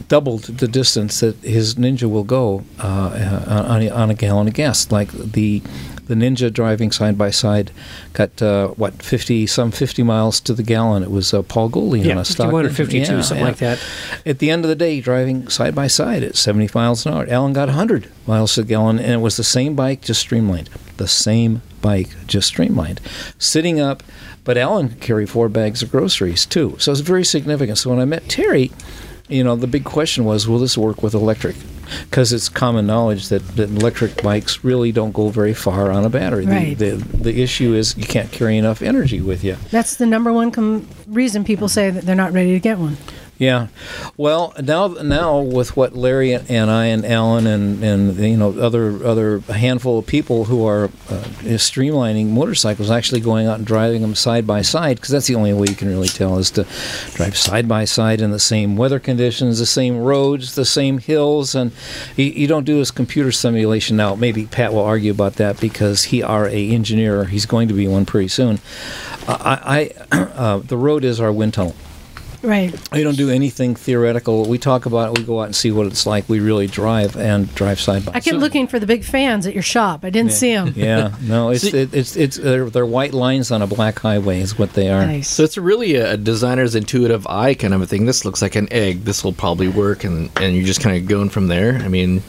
[0.09, 4.54] doubled the distance that his ninja will go uh, on, a, on a gallon of
[4.54, 4.90] gas.
[4.90, 5.62] Like the
[6.06, 7.72] the ninja driving side by side
[8.12, 11.02] got uh, what 50 some 50 miles to the gallon.
[11.02, 12.76] It was uh, Paul Goldie on a stock 51 or ninja.
[12.76, 13.48] 52, Yeah, something yeah.
[13.50, 13.85] like that.
[14.24, 17.26] At the end of the day, driving side by side at 70 miles an hour,
[17.28, 20.70] Alan got 100 miles to the gallon, and it was the same bike, just streamlined.
[20.96, 23.00] The same bike, just streamlined.
[23.38, 24.04] Sitting up,
[24.44, 26.76] but Alan carry four bags of groceries too.
[26.78, 27.78] So it's very significant.
[27.78, 28.70] So when I met Terry,
[29.28, 31.56] you know, the big question was, will this work with electric?
[32.02, 36.08] Because it's common knowledge that, that electric bikes really don't go very far on a
[36.10, 36.44] battery.
[36.44, 36.78] The- Right.
[36.78, 39.56] The, the, issue is you can't carry enough energy with you.
[39.70, 42.96] That's the number one com- reason people say that they're not ready to get one.
[43.38, 43.66] Yeah,
[44.16, 49.05] well, now now with what Larry and I and Alan and and you know other
[49.05, 51.22] other handful of people who are uh,
[51.59, 55.53] streamlining motorcycles, actually going out and driving them side by side, because that's the only
[55.53, 56.66] way you can really tell is to
[57.12, 61.55] drive side by side in the same weather conditions, the same roads, the same hills,
[61.55, 61.72] and
[62.16, 64.14] you, you don't do this computer simulation now.
[64.14, 67.27] Maybe Pat will argue about that because he are a engineer.
[67.27, 68.61] He's going to be one pretty soon.
[69.29, 71.77] Uh, I, I uh, the road is our wind tunnel.
[72.46, 72.72] Right.
[72.92, 74.48] We don't do anything theoretical.
[74.48, 75.18] We talk about it.
[75.18, 76.28] We go out and see what it's like.
[76.28, 78.16] We really drive and drive side by side.
[78.16, 78.40] I kept side.
[78.40, 80.04] looking for the big fans at your shop.
[80.04, 80.72] I didn't see them.
[80.76, 84.59] Yeah, no, it's it, it's it's they're, they're white lines on a black highway is
[84.59, 85.06] what they are.
[85.06, 85.28] Nice.
[85.28, 88.06] So it's really a, a designer's intuitive eye kind of a thing.
[88.06, 89.04] This looks like an egg.
[89.04, 91.76] This will probably work, and and you're just kind of going from there.
[91.82, 92.22] I mean,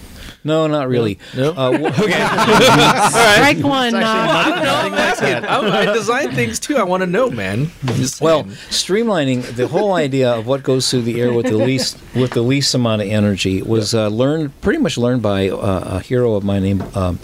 [0.44, 1.20] No, not really.
[1.36, 1.52] No?
[1.52, 1.96] Uh, wh-
[3.10, 3.96] Strike one.
[3.96, 4.76] uh, I don't know.
[4.76, 5.46] I'm asking.
[5.46, 5.60] I,
[5.92, 6.78] I design things too.
[6.78, 7.70] I want to know, man.
[8.22, 12.32] Well, streamlining the whole idea of what goes through the air with the least with
[12.32, 16.36] the least amount of energy was uh, learned pretty much learned by uh, a hero
[16.36, 17.20] of mine named um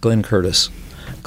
[0.00, 0.70] Glenn Curtiss.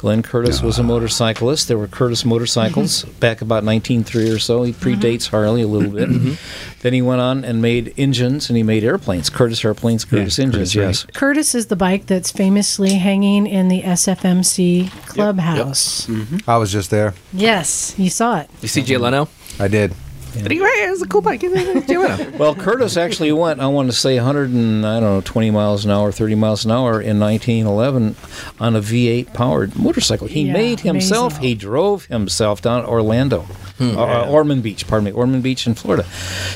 [0.00, 1.68] Glenn Curtiss was a motorcyclist.
[1.68, 3.20] There were Curtiss motorcycles mm-hmm.
[3.20, 4.62] back about 1903 or so.
[4.62, 4.82] He mm-hmm.
[4.82, 6.08] predates Harley a little bit.
[6.08, 6.80] Mm-hmm.
[6.80, 9.28] Then he went on and made engines and he made airplanes.
[9.28, 10.74] Curtiss airplanes, Curtiss engines.
[10.74, 11.04] Yes.
[11.12, 16.08] Curtiss is the bike that's famously hanging in the SFMC clubhouse.
[16.48, 17.12] I was just there.
[17.34, 18.48] Yes, you saw it.
[18.62, 19.28] You see Jay Leno?
[19.58, 19.92] I did.
[20.36, 21.40] Anyway, was a cool bike.
[21.40, 22.30] Jay Leno.
[22.38, 25.84] Well, Curtiss actually went, I want to say 100 and, I don't know, 20 miles
[25.84, 28.16] an hour, 30 miles an hour in 1911
[28.58, 30.26] on a V8 powered motorcycle.
[30.26, 31.48] He Yeah, made himself, amazing.
[31.48, 33.46] he drove himself down Orlando.
[33.80, 36.04] Uh, Ormond Beach, pardon me, Ormond Beach in Florida.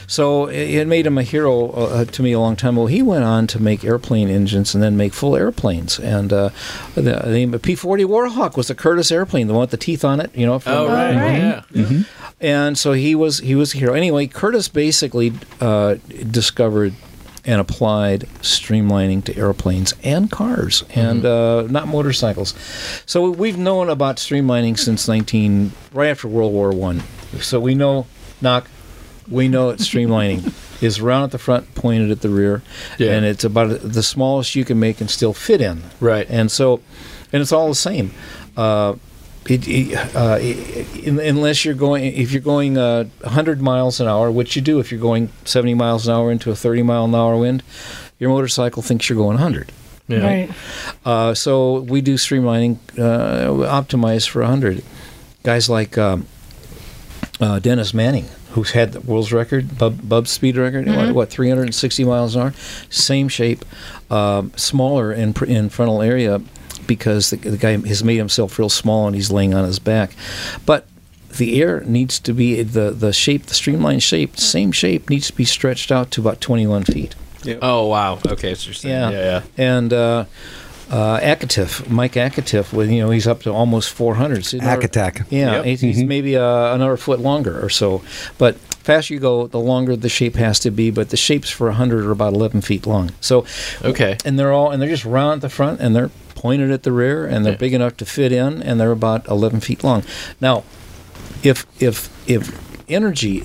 [0.07, 2.87] So it, it made him a hero uh, to me a long time ago.
[2.87, 5.99] He went on to make airplane engines and then make full airplanes.
[5.99, 6.51] And uh,
[6.95, 10.35] the, the P-40 Warhawk was the Curtiss airplane, the one with the teeth on it,
[10.37, 10.59] you know.
[10.59, 11.15] From, Oh, right.
[11.17, 11.65] right.
[11.73, 12.03] Yeah.
[12.45, 13.95] And so he was he was a hero.
[13.95, 15.95] Anyway, Curtiss basically uh,
[16.31, 16.93] discovered
[17.47, 22.55] and applied streamlining to airplanes and cars and uh, not motorcycles.
[23.07, 27.03] So we've known about streamlining since 19 right after World War One.
[27.41, 28.07] So we know
[28.43, 28.69] knock
[29.29, 30.53] we know it's streamlining
[30.83, 32.63] is round at the front, pointed at the rear,
[32.99, 33.13] Yeah.
[33.13, 35.83] and it's about the smallest you can make and still fit in.
[35.99, 36.27] Right.
[36.29, 36.83] And so,
[37.33, 38.13] and it's all the same.
[38.55, 38.97] Uh,
[39.49, 44.09] it, it, uh, it, in- unless you're going, if you're going uh, 100 miles an
[44.09, 47.05] hour, which you do if you're going 70 miles an hour into a 30 mile
[47.05, 47.63] an hour wind,
[48.19, 49.71] your motorcycle thinks you're going 100.
[50.07, 50.19] Yeah.
[50.19, 50.51] Right.
[51.05, 53.49] Uh, so we do streamlining, uh,
[53.83, 54.83] optimized for 100.
[55.43, 56.27] Guys like um,
[57.41, 62.05] uh, Dennis Manning, who's had the world's record, Bub, Bub's speed record, what, what 360
[62.05, 62.53] miles an hour,
[62.91, 63.65] same shape,
[64.11, 66.41] um, smaller in in frontal area
[66.87, 70.13] because the, the guy has made himself real small and he's laying on his back,
[70.67, 70.87] but.
[71.37, 75.33] The air needs to be the the shape, the streamlined shape, same shape needs to
[75.33, 77.17] be stretched out to about 21 feet.
[77.61, 78.21] Oh wow.
[78.25, 78.55] Okay.
[78.55, 79.43] So you're Yeah, yeah, yeah.
[79.59, 80.25] And uh,
[80.93, 84.45] uh, Akatiff, Mike Akatiff, with you know he's up to almost 400.
[84.45, 85.27] So another- Ack Attack.
[85.29, 85.65] Yeah, Yep.
[85.65, 88.03] he's, he's maybe uh, another foot longer or so.
[88.39, 90.93] But faster you go, the longer the shape has to be.
[90.93, 93.11] But the shapes for 100 are about 11 feet long.
[93.21, 93.45] So
[93.83, 94.19] Okay.
[94.25, 96.13] and they're all and they're just round at the front and they're
[96.45, 97.59] pointed at the rear and they're Yeah.
[97.67, 100.03] big enough to fit in and they're about 11 feet long.
[100.43, 100.63] Now,
[101.43, 102.43] if if if
[102.87, 103.45] energy,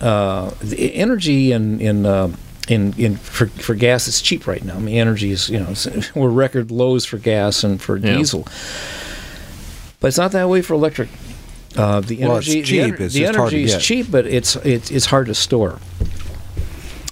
[0.00, 2.30] uh, the energy in in uh,
[2.66, 4.76] in, in for, for gas is cheap right now.
[4.76, 5.74] I mean, energy is you know
[6.14, 8.16] we're record lows for gas and for Yeah.
[8.16, 8.44] diesel,
[10.00, 11.10] but it's not that way for electric.
[11.76, 13.82] Uh, the Well, it's energy, the, cheap, ener- it's the hard to energy is get.
[13.82, 15.78] cheap, but it's it's it's hard to store.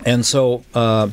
[0.09, 1.11] And so uh,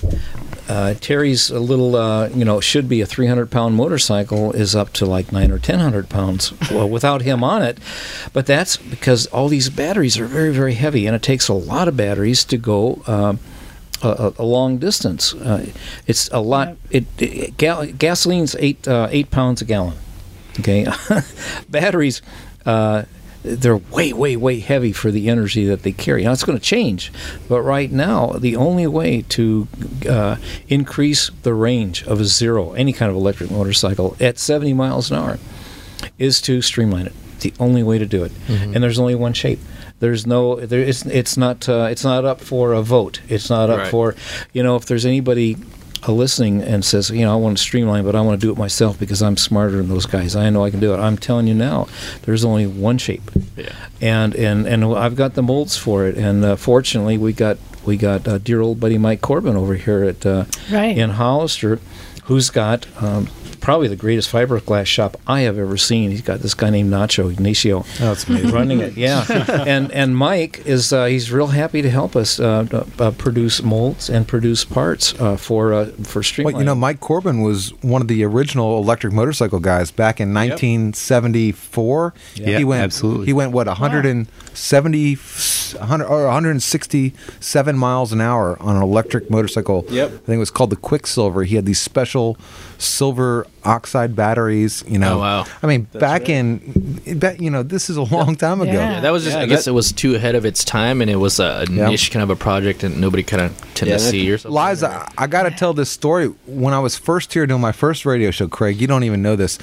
[0.69, 5.05] uh, Terry's little, uh, you know, should be a 300 pound motorcycle is up to
[5.05, 7.77] like nine or 1000 pounds well, without him on it.
[8.31, 11.87] But that's because all these batteries are very, very heavy, and it takes a lot
[11.89, 13.01] of batteries to go.
[13.05, 13.35] Uh,
[14.01, 15.33] a, a- long distance.
[15.33, 15.65] Uh,
[16.05, 16.75] it's a lot.
[16.91, 19.95] It, it gasoline's eight uh, eight pounds a gallon.
[20.59, 20.85] Okay,
[21.69, 22.21] batteries.
[22.65, 23.03] Uh,
[23.45, 26.23] they're way, way, way heavy for the energy that they carry.
[26.23, 27.11] Now it's going to change,
[27.47, 29.67] but right now the only way to
[30.09, 35.11] uh, increase the range of a zero, any kind of electric motorcycle at 70 miles
[35.11, 35.39] an hour,
[36.17, 37.13] is to streamline it.
[37.41, 39.59] The only way to do it, and there's only one shape.
[39.99, 43.21] There's no, there, it's it's not uh, it's not up for a vote.
[43.29, 43.87] It's not up Right.
[43.91, 44.15] for,
[44.53, 45.57] you know, if there's anybody
[46.11, 48.57] listening and says, you know, I want to streamline, but I want to do it
[48.57, 50.35] myself because I'm smarter than those guys.
[50.35, 50.97] I know I can do it.
[50.97, 51.87] I'm telling you now,
[52.23, 53.69] there's only one shape, Yeah.
[54.01, 56.17] and and and I've got the molds for it.
[56.17, 60.03] And uh, fortunately, we got we got uh, dear old buddy Mike Corbin over here
[60.03, 60.97] at uh, Right.
[60.97, 61.79] in Hollister,
[62.25, 62.87] who's got.
[63.01, 63.27] Um,
[63.65, 66.11] Probably the greatest fiberglass shop I have ever seen.
[66.11, 68.51] He's got this guy named Nacho Ignacio Oh, that's amazing.
[68.51, 68.93] running it.
[68.95, 69.25] Yeah,
[69.67, 74.07] and and Mike is uh, he's real happy to help us uh, uh, produce molds
[74.07, 76.43] and produce parts uh, for uh, for streamlining.
[76.45, 80.31] Well, you know, Mike Corbin was one of the original electric motorcycle guys back in
[80.31, 82.13] 1974.
[82.35, 83.25] Yeah, he went absolutely.
[83.25, 89.85] He went what 170, 100 or 167 miles an hour on an electric motorcycle.
[89.89, 90.07] Yep.
[90.07, 91.43] I think it was called the Quicksilver.
[91.43, 92.37] He had these special
[92.77, 94.83] silver oxide batteries.
[94.87, 95.45] You know, Oh, wow.
[95.63, 97.01] I mean, back in,
[97.39, 98.71] you know, this is a long time ago.
[98.71, 98.91] Yeah.
[98.93, 99.35] Yeah, that was just.
[99.37, 101.65] Yeah, I guess that- it was too ahead of its time, and it was a
[101.69, 101.87] Yeah.
[101.89, 104.61] niche kind of a project, and nobody kind of tend Yeah, to see or something.
[104.61, 106.27] Liza, I, I got to tell this story.
[106.45, 109.35] When I was first here doing my first radio show, Craig, you don't even know
[109.35, 109.57] this.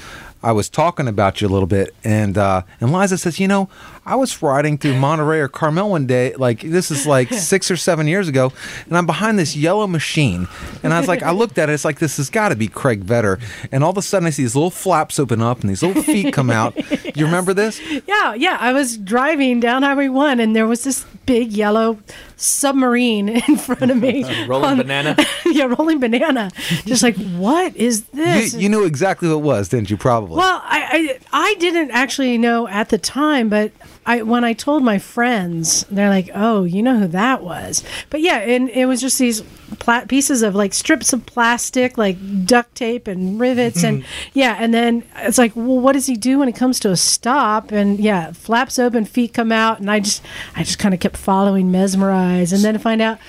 [0.45, 3.69] I was talking about you a little bit, and uh, and Liza says, you know,
[4.05, 7.77] I was riding through Monterey or Carmel one day, like this is like six or
[7.77, 8.51] seven years ago,
[8.87, 10.47] and I'm behind this yellow machine,
[10.83, 12.67] and I was like, I looked at it, it's like this has got to be
[12.67, 15.69] Craig Vetter, and all of a sudden I see these little flaps open up and
[15.69, 16.75] these little feet come out.
[17.15, 17.79] You remember this?
[18.07, 18.57] Yeah, yeah.
[18.59, 21.99] I was driving down Highway One, and there was this big yellow
[22.37, 24.23] submarine in front of me.
[24.47, 25.15] Rolling on- banana.
[25.45, 26.49] yeah, rolling banana.
[26.85, 28.53] Just like, what is You, this?
[28.55, 29.97] you knew exactly what it was, didn't you?
[29.97, 30.37] Probably.
[30.37, 33.71] Well, I, I I didn't actually know at the time, but
[34.05, 38.21] I when I told my friends, they're like, "Oh, you know who that was?" But
[38.21, 39.41] yeah, and it was just these
[39.79, 44.73] pla- pieces of like strips of plastic, like duct tape and rivets, and yeah, and
[44.73, 47.71] then it's like, well, what does he do when it comes to a stop?
[47.71, 50.21] And yeah, flaps open, feet come out, and I just
[50.55, 53.19] I just kind of kept following, mesmerized, and then find out.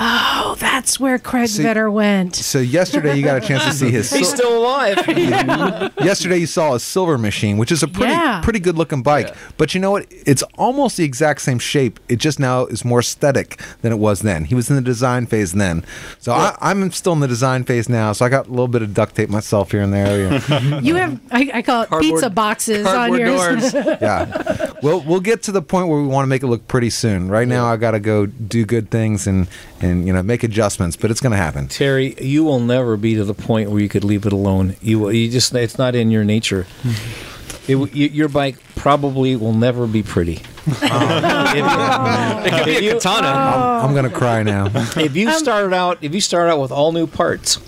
[0.00, 2.34] Oh, that's where Craig See- Vetter went.
[2.34, 4.12] so yesterday you got a chance to see his.
[4.12, 4.96] He's still alive.
[6.02, 8.40] yesterday you saw a silver machine, which is a pretty Yeah.
[8.42, 9.34] pretty good looking bike.
[9.56, 10.06] But you know what?
[10.10, 12.00] It's almost the exact same shape.
[12.08, 14.44] It just now is more aesthetic than it was then.
[14.46, 15.84] He was in the design phase then.
[16.18, 18.12] So I, I'm still in the design phase now.
[18.12, 20.32] So I got a little bit of duct tape myself here and there.
[20.32, 20.80] Yeah.
[20.84, 23.72] You have I, I call it Cardboard- pizza boxes on cardboard yours.
[23.72, 23.86] doors.
[24.00, 24.72] yeah.
[24.82, 27.28] We'll we'll get to the point where we want to make it look pretty soon.
[27.28, 29.48] Right now I got to go do good things and
[29.84, 31.68] and you know make adjustments, but it's going to happen.
[31.68, 34.76] Terry, you will never be to the point where you could leave it alone.
[34.80, 35.12] You will.
[35.12, 35.54] You just.
[35.54, 36.66] It's not in your nature.
[36.82, 37.70] Mm-hmm.
[37.70, 40.42] It, w- y- your bike probably will never be pretty.
[40.66, 43.28] It could be a katana.
[43.28, 44.66] I'm going to cry now.
[44.96, 47.58] if you started out, if you start out with all new parts,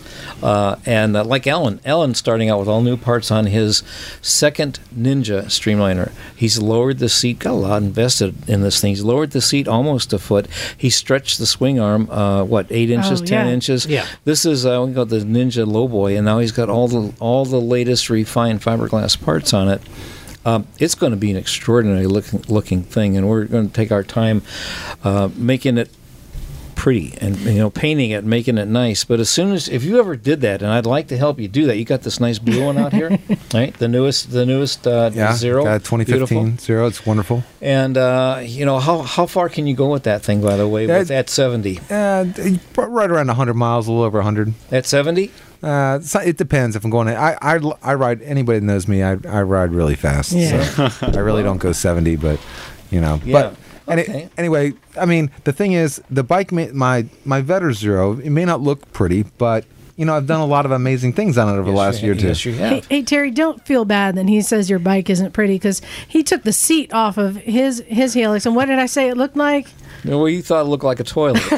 [0.43, 3.83] uh, and uh, like Alan, Alan starting out with all new parts on his
[4.21, 7.39] second Ninja Streamliner, he's lowered the seat.
[7.41, 8.91] Got a lot invested in this thing.
[8.91, 10.47] He's lowered the seat almost a foot.
[10.77, 13.53] He stretched the swing arm, uh, what eight inches, Oh, ten yeah.
[13.53, 13.87] inches.
[13.87, 14.07] Yeah.
[14.25, 17.45] This is uh, we got the Ninja Lowboy, and now he's got all the all
[17.45, 19.81] the latest refined fiberglass parts on it.
[20.47, 23.91] Um, it's going to be an extraordinary looking looking thing, and we're going to take
[23.93, 24.43] our time
[25.05, 25.91] uh, making it
[26.77, 29.03] pretty and you know painting it, making it nice.
[29.03, 31.49] But as soon as if you ever did that, and I'd like to help you
[31.49, 33.19] do that, you got this nice blue one out here,
[33.55, 33.75] right?
[33.75, 35.35] The newest, the newest uh, Yeah.
[35.35, 36.05] zero, Got a 2015
[36.45, 36.65] Beautiful.
[36.65, 36.87] zero.
[36.87, 37.43] It's wonderful.
[37.61, 40.43] And uh, you know how how far can you go with that thing?
[40.43, 42.27] By the way, Yeah, with that seventy, Uh,
[42.77, 44.55] right around 100 miles, a little over 100.
[44.71, 45.33] at seventy.
[45.67, 47.09] Uh, so it depends if I'm going.
[47.09, 48.23] I I, I ride.
[48.23, 50.33] Anybody that knows me, I, I ride really fast.
[50.33, 50.63] Yeah.
[50.89, 52.41] So I really don't go 70, but
[52.91, 53.21] you know.
[53.25, 53.55] Yeah.
[53.87, 58.13] But any, anyway, I mean, the thing is, the bike, may, my my Vetter Zero,
[58.19, 59.65] it may not look pretty, but
[59.97, 62.13] you know, I've done a lot of amazing things on it over the last year
[62.13, 62.29] or two.
[62.29, 65.55] Yes, you Hey, hey Terry, don't feel bad that he says your bike isn't pretty
[65.55, 68.47] because he took the seat off of his his Helix.
[68.47, 69.69] And what did I say it looked like?
[70.07, 71.43] Well, you thought it looked like a toilet.
[71.43, 71.57] so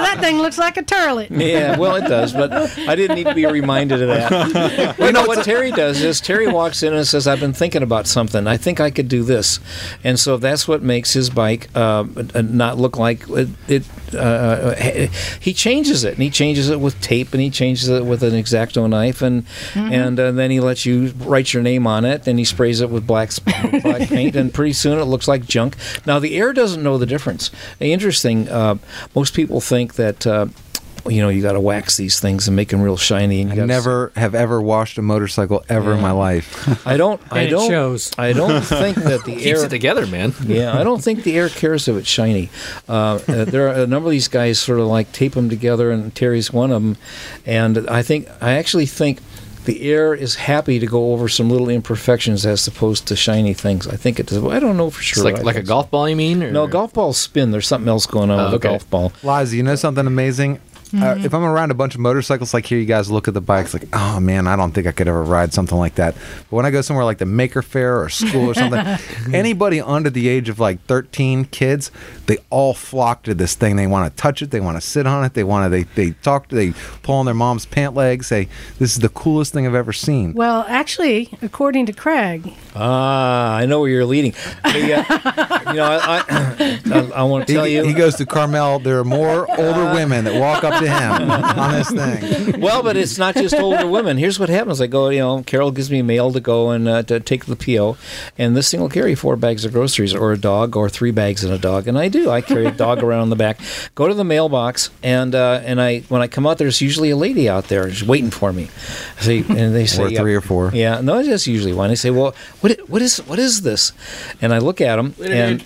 [0.00, 1.30] that thing looks like a toilet.
[1.30, 4.98] Yeah, well, it does, but I didn't need to be reminded of that.
[4.98, 8.06] you know what Terry does is Terry walks in and says, "I've been thinking about
[8.06, 8.46] something.
[8.46, 9.60] I think I could do this,"
[10.04, 13.48] and so that's what makes his bike uh, uh, not look like it.
[13.68, 14.74] it uh,
[15.40, 18.32] he changes it, and he changes it with tape, and he changes it with an
[18.32, 22.38] exacto knife, and and uh, then he lets you write your name on it, and
[22.38, 23.30] he sprays it with black
[23.82, 25.76] black paint, and pretty soon it looks like junk.
[26.06, 27.50] Now the air doesn't know the difference.
[27.80, 28.48] Interesting.
[28.48, 28.76] Uh,
[29.14, 30.26] most people think that.
[30.26, 30.46] Uh,
[31.08, 33.40] you know, you got to wax these things and make them real shiny.
[33.40, 36.86] And you I gotta- never have ever washed a motorcycle ever in my life.
[36.86, 37.18] I don't.
[37.32, 37.70] I don't.
[37.70, 38.10] shows.
[38.18, 39.64] I don't think that the Keeps air.
[39.64, 40.34] it together, man.
[40.46, 42.50] yeah, I don't think the air cares if it's shiny.
[42.86, 45.90] Uh, uh, there are a number of these guys sort of like tape them together,
[45.90, 46.98] and Terry's one of them.
[47.46, 49.20] And I think I actually think
[49.64, 53.86] the air is happy to go over some little imperfections as opposed to shiny things.
[53.86, 54.42] I think it does.
[54.44, 55.24] I don't know for It's sure.
[55.24, 56.42] like like a golf ball, you mean?
[56.42, 56.50] Or?
[56.50, 57.50] No, golf balls spin.
[57.50, 58.68] There's something else going on Oh, with okay.
[58.68, 59.12] a golf ball.
[59.22, 60.60] Liza, you know something amazing?
[60.92, 63.40] Uh, if I'm around a bunch of motorcycles like here, you guys look at the
[63.40, 66.14] bikes like, oh man, I don't think I could ever ride something like that.
[66.14, 68.84] But when I go somewhere like the Maker Faire or school or something,
[69.34, 71.90] anybody under the age of like 13 kids,
[72.26, 73.76] they all flock to this thing.
[73.76, 75.82] They want to touch it, they want to sit on it, they want to, they,
[75.94, 76.72] they talk, they
[77.02, 78.48] pull on their mom's pant leg, say,
[78.78, 80.32] this is the coolest thing I've ever seen.
[80.34, 84.32] Well, actually, according to Craig, Ah, I know where you're leading.
[84.62, 87.82] The, uh, you know, I, I, I, I want to He, tell you.
[87.84, 88.78] he goes to Carmel.
[88.78, 92.60] There are more older women that walk up to him on this thing.
[92.60, 94.16] well, but it's not just older women.
[94.16, 97.02] Here's what happens: I go, you know, Carol gives me mail to go and uh,
[97.04, 97.96] to take the PO,
[98.38, 101.44] and this thing will carry four bags of groceries, or a dog, or three bags
[101.44, 102.30] and a dog, and I do.
[102.30, 103.58] I carry a dog around in the back.
[103.94, 107.16] Go to the mailbox, and uh, and I when I come out, there's usually a
[107.16, 108.68] lady out there just waiting for me.
[109.18, 110.70] I say, and they say, Or three or four.
[110.74, 111.90] Yeah, no, it's just usually one.
[111.90, 113.92] They say, well, what what is what is this?
[114.40, 115.62] And I look at them, and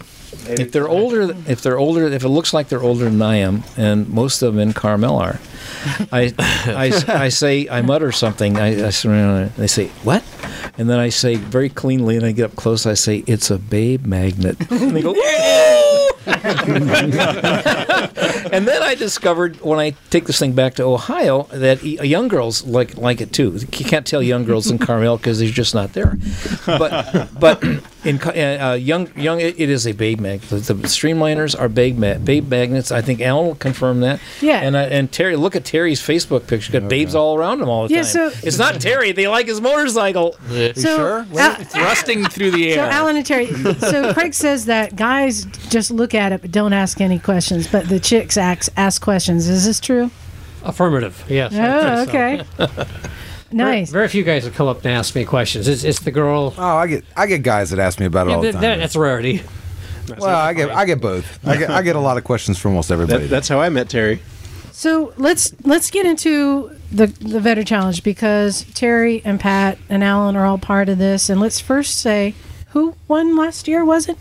[0.46, 3.62] if they're older, if they're older, if it looks like they're older than I am,
[3.76, 5.40] and most of them in Carmel are,
[6.12, 8.56] I, I, I say, I mutter something.
[8.56, 9.44] I, I.
[9.56, 10.22] They say, what?
[10.78, 12.86] And then I say very cleanly, and I get up close.
[12.86, 14.56] I say, it's a babe magnet.
[14.70, 15.14] And they go,
[16.26, 16.82] and
[18.66, 22.64] then I discovered when I take this thing back to Ohio that uh, young girls
[22.64, 23.58] like like it too.
[23.58, 26.16] You can't tell young girls in Carmel because they're just not there.
[26.66, 27.62] But but
[28.04, 30.48] in uh, uh, young young it, it is a babe magnet.
[30.50, 32.92] The, the streamliners are babe ma- babe magnets.
[32.92, 34.20] I think Alan will confirm that.
[34.40, 34.60] Yeah.
[34.60, 36.72] And uh, and Terry, look at Terry's Facebook picture.
[36.78, 38.10] Got babes all around him all the Yeah, time.
[38.10, 39.12] so- it's not Terry.
[39.12, 40.36] They like his motorcycle.
[40.48, 41.26] So, sure?
[41.38, 42.76] Al- Thrusting through the air.
[42.76, 42.82] so.
[42.90, 43.46] Alan and Terry.
[43.78, 47.88] So Craig says that guys just look at it but don't ask any questions, but
[47.88, 49.48] the chicks ask ask questions.
[49.48, 50.10] Is this true?
[50.62, 51.24] Affirmative.
[51.28, 51.52] Yes.
[51.54, 52.86] I'd Oh, say so.
[53.54, 53.80] okay.
[53.80, 53.90] nice.
[53.90, 55.68] Very few guys have come up and asked me questions.
[55.68, 56.54] It's, it's the girl.
[56.56, 58.60] Oh, I get I get guys that ask me about it Yeah, all the that-
[58.60, 58.78] time.
[58.80, 59.42] that's a rarity.
[60.18, 61.38] well, I get I get both.
[61.46, 63.22] I get I get a lot of questions from almost everybody.
[63.24, 64.20] That, that's how I met Terry.
[64.72, 70.36] So let's let's get into the the Vetter Challenge because Terry and Pat and Alan
[70.36, 71.30] are all part of this.
[71.30, 72.34] And let's first say
[72.70, 73.84] who won last year.
[73.84, 74.18] Was it?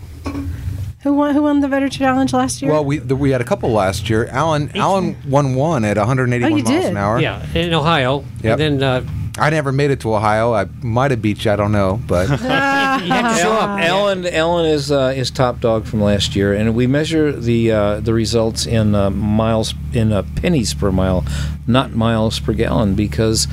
[1.01, 1.33] Who won?
[1.33, 2.71] Who won the Vetter Challenge last year?
[2.71, 4.27] well, we the, we had a couple last year.
[4.27, 6.91] Alan Alan won one at 181 Oh, you miles did?
[6.91, 7.19] an hour.
[7.19, 8.23] Yeah, in Ohio.
[8.41, 8.59] Yep.
[8.59, 10.53] And then uh, I never made it to Ohio.
[10.53, 11.51] I might have beat you.
[11.51, 13.79] I don't know, but you had to show up.
[13.79, 17.99] Alan Alan is uh, is top dog from last year, and we measure the uh,
[17.99, 21.25] the results in uh, miles in uh, pennies per mile,
[21.65, 22.93] not miles per gallon.
[22.93, 23.47] Because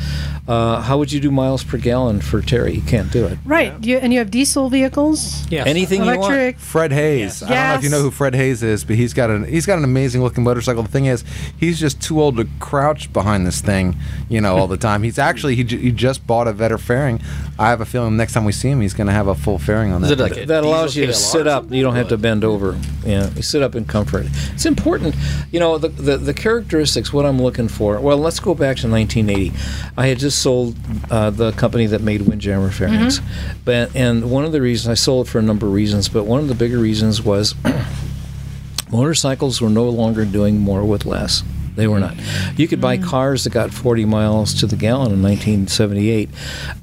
[0.50, 2.72] uh, how would you do miles per gallon for Terry?
[2.74, 3.38] You can't do it.
[3.44, 3.72] right.
[3.84, 5.66] You, and you have diesel vehicles, Yes.
[5.66, 6.18] Anything you want.
[6.18, 6.58] electric.
[6.58, 7.42] Fred Hayes.
[7.42, 9.64] I don't know if you know who Fred Hayes is, but he's got an he's
[9.66, 10.82] got an amazing looking motorcycle.
[10.82, 11.24] The thing is,
[11.58, 13.94] he's just too old to crouch behind this thing,
[14.28, 15.02] you know, all the time.
[15.04, 17.20] He's actually he, ju- he just bought a Vetter fairing.
[17.58, 19.58] I have a feeling next time we see him, he's going to have a full
[19.58, 20.18] fairing on Is that.
[20.18, 20.42] it like thing.
[20.44, 21.70] a that allows you to sit up.
[21.70, 22.76] You don't have to bend over.
[23.04, 24.26] Yeah, you sit up in comfort.
[24.54, 25.14] It's important.
[25.52, 27.12] You know the, the the characteristics.
[27.12, 28.00] What I'm looking for.
[28.00, 29.52] Well, let's go back to 1980.
[29.96, 30.76] I had just sold
[31.10, 33.20] uh, the company that made Windjammer fairings,
[33.64, 36.24] but and one of the reasons I sold it for a number of reasons, but
[36.24, 37.54] one of the bigger reasons was
[38.90, 41.42] motorcycles were no longer doing more with less.
[41.76, 42.16] They were not.
[42.56, 46.28] You could buy cars that got 40 miles to the gallon in 1978,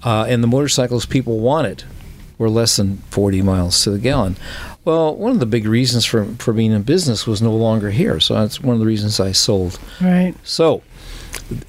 [0.04, 1.84] uh, and the motorcycles people wanted
[2.38, 4.38] were less than 40 miles to the gallon.
[4.86, 8.20] Well, one of the big reasons for, for being in business was no longer here,
[8.20, 9.80] so that's one of the reasons I sold.
[10.02, 10.34] Right.
[10.44, 10.82] So,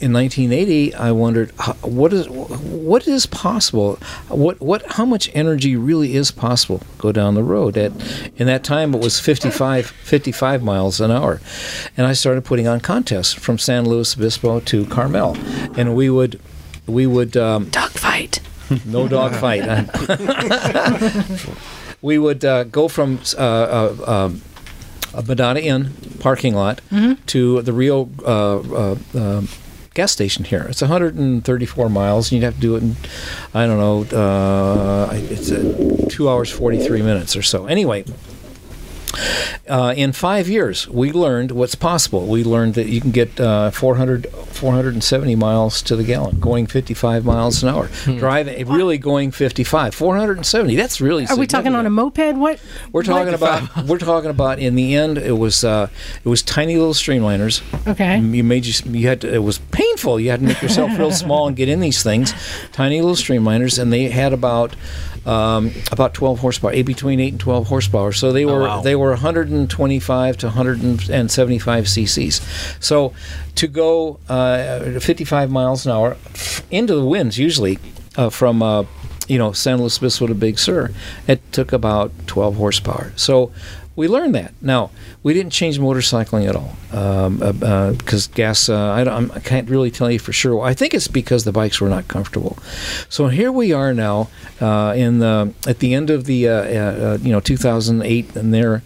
[0.01, 1.51] in 1980, I wondered
[1.83, 3.99] what is what is possible.
[4.29, 7.77] What what how much energy really is possible go down the road?
[7.77, 7.93] At
[8.37, 11.41] in that time, it was 55 55 miles an hour,
[11.97, 15.37] and I started putting on contests from San Luis Obispo to Carmel,
[15.77, 16.41] and we would
[16.87, 18.41] we would um, Dogfight.
[18.85, 19.65] no dog fight.
[22.03, 24.43] we would uh, go from uh, uh, um,
[25.15, 26.81] a Madonna Inn parking lot
[27.27, 29.43] to the Rio uh, uh, uh,
[29.95, 30.67] gas station here.
[30.69, 32.97] It's 134 miles, and you'd have to do it in,
[33.55, 37.67] I don't know, uh, it's uh, two hours 43 minutes or so.
[37.67, 38.05] Anyway.
[39.69, 42.27] Uh, in five years, we learned what's possible.
[42.27, 47.25] We learned that you can get uh, 400, 470 miles to the gallon, going 55
[47.25, 47.89] miles an hour.
[48.05, 50.77] Driving, really going 55, 470.
[50.77, 51.27] That's really.
[51.27, 52.37] Are we talking on a moped?
[52.37, 52.61] What?
[52.93, 53.85] We're talking about.
[53.87, 54.59] We're talking about.
[54.59, 55.65] In the end, it was.
[55.65, 55.89] Uh,
[56.25, 57.63] it was tiny little streamliners.
[57.87, 58.19] Okay.
[58.19, 58.91] You made you.
[58.91, 59.33] You had to.
[59.33, 60.19] It was painful.
[60.21, 62.33] You had to make yourself real small and get in these things.
[62.73, 64.75] Tiny little streamliners, and they had about.
[65.29, 68.13] Um, about 12 horsepower, eh, between 8 and 12 horsepower.
[68.13, 68.81] So they were wow.
[68.81, 72.41] they were 125 to 175 cc's.
[72.81, 73.13] So
[73.57, 76.17] to go uh, 55 miles an hour
[76.71, 77.79] into the winds, usually
[78.17, 78.85] uh, from uh,
[79.27, 80.93] you know San Luis Obispo to Big Sur,
[81.27, 83.13] it took about 12 horsepower.
[83.17, 83.53] So
[83.97, 84.55] we learned that.
[84.63, 84.91] Now
[85.23, 86.77] we didn't change motorcycling at all
[87.93, 88.69] because gas.
[88.69, 90.63] Uh, I, I can't really tell you for sure.
[90.63, 92.59] I think it's because the bikes were not comfortable.
[93.09, 94.29] So here we are now
[94.61, 98.83] uh, in the at the end of the uh, uh, you know 2008 and there,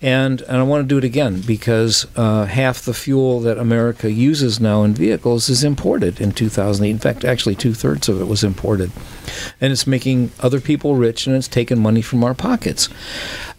[0.00, 4.10] and and I want to do it again because uh, half the fuel that America
[4.10, 6.90] uses now in vehicles is imported in 2008.
[6.90, 8.92] In fact, actually two thirds of it was imported,
[9.60, 12.88] and it's making other people rich and it's taking money from our pockets.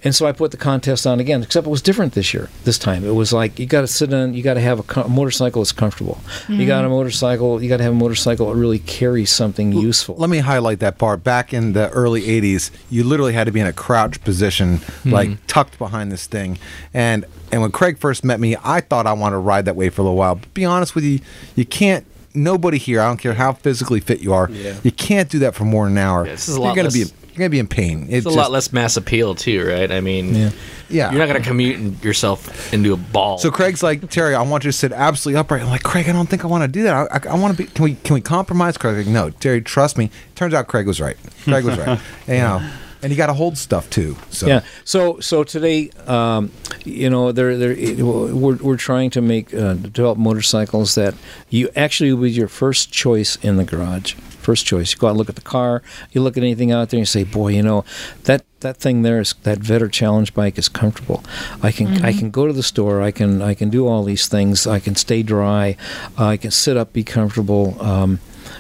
[0.04, 2.50] And so I put the contest on again, except it was different this year.
[2.64, 4.84] This time it was like you got to sit in, you got to have a,
[4.84, 6.20] co- motorcycle that's comfortable.
[6.48, 6.96] You got a mm-hmm.
[6.96, 10.16] motorcycle, you got to have a motorcycle that really carries something useful.
[10.16, 11.24] Let me highlight that part.
[11.24, 15.10] Back in the early 80s, you literally had to be in a crouch position, hmm.
[15.12, 16.58] like tucked behind this thing.
[16.94, 19.90] And and when Craig first met me, I thought I wanted to ride that way
[19.90, 20.36] for a little while.
[20.36, 21.20] But be honest with you,
[21.56, 22.06] you can't.
[22.36, 25.66] Nobody here, I don't care how physically fit you are, you can't do that for
[25.66, 26.26] more than an hour.
[26.26, 28.08] Yeah, this is a you're lot gonna less- be you're gonna be in pain.
[28.10, 29.92] It's a lot less mass appeal too, right?
[29.92, 30.50] I mean, Yeah.
[30.90, 31.10] Yeah.
[31.12, 33.40] you're not going to commute yourself into a ball.
[33.40, 35.64] So Craig's like Terry, I want you to sit absolutely upright.
[35.64, 36.94] I'm like Craig, I don't think I want to do that.
[37.12, 37.70] I, I, I want to be.
[37.70, 38.78] Can we can we compromise?
[38.78, 40.12] Craig, like, no, Terry, trust me.
[40.36, 41.18] Turns out Craig was right.
[41.46, 41.88] Craig was right.
[41.88, 42.70] And, you know,
[43.02, 44.16] and you got to hold stuff too.
[44.30, 44.62] So Yeah.
[44.86, 46.52] So so today, um,
[46.86, 51.16] you know, they're, they're, it- we're we're trying to make uh, develop motorcycles that
[51.50, 54.14] you actually will be your first choice in the garage.
[54.44, 54.92] First choice.
[54.92, 55.82] You go out and look at the car.
[56.12, 57.86] You look at anything out there, and you say, "Boy, you know,
[58.26, 61.24] that that thing there is that Vetter Challenge bike is comfortable.
[61.62, 63.02] I can I can go to the store.
[63.02, 64.68] I can I can do all these things.
[64.68, 65.78] I can stay dry.
[66.18, 68.20] I can sit up, be comfortable." Um,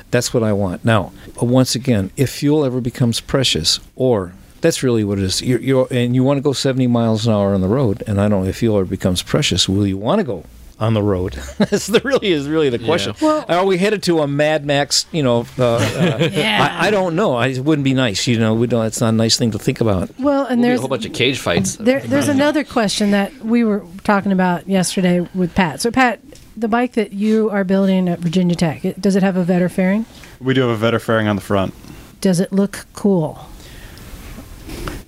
[0.09, 0.85] that's what I want.
[0.85, 1.11] Now,
[1.41, 5.59] uh, once again, if fuel ever becomes precious, or that's really what it is, you're,
[5.59, 8.29] you're, and you want to go 70 miles an hour on the road, and I
[8.29, 10.45] don't know if fuel ever becomes precious, will you want to go
[10.79, 11.33] on the road?
[11.57, 13.15] That's the, really is really the question.
[13.21, 15.05] Well- Are we headed to a Mad Max?
[15.11, 16.77] You know, uh, uh, Yeah.
[16.79, 17.35] I, I don't know.
[17.35, 18.27] I, it wouldn't be nice.
[18.27, 18.85] You know, we don't.
[18.85, 20.17] It's not a nice thing to think about.
[20.19, 21.75] Well, and There's there's a whole bunch of cage fights.
[21.77, 25.81] There, there's another question that we were talking about yesterday with Pat.
[25.81, 26.19] So, Pat,
[26.57, 29.71] the bike that you are building at Virginia Tech, it, does it have a Vetter
[29.71, 30.05] fairing?
[30.39, 31.73] We do have a Vetter fairing on the front.
[32.21, 33.47] Does it look cool?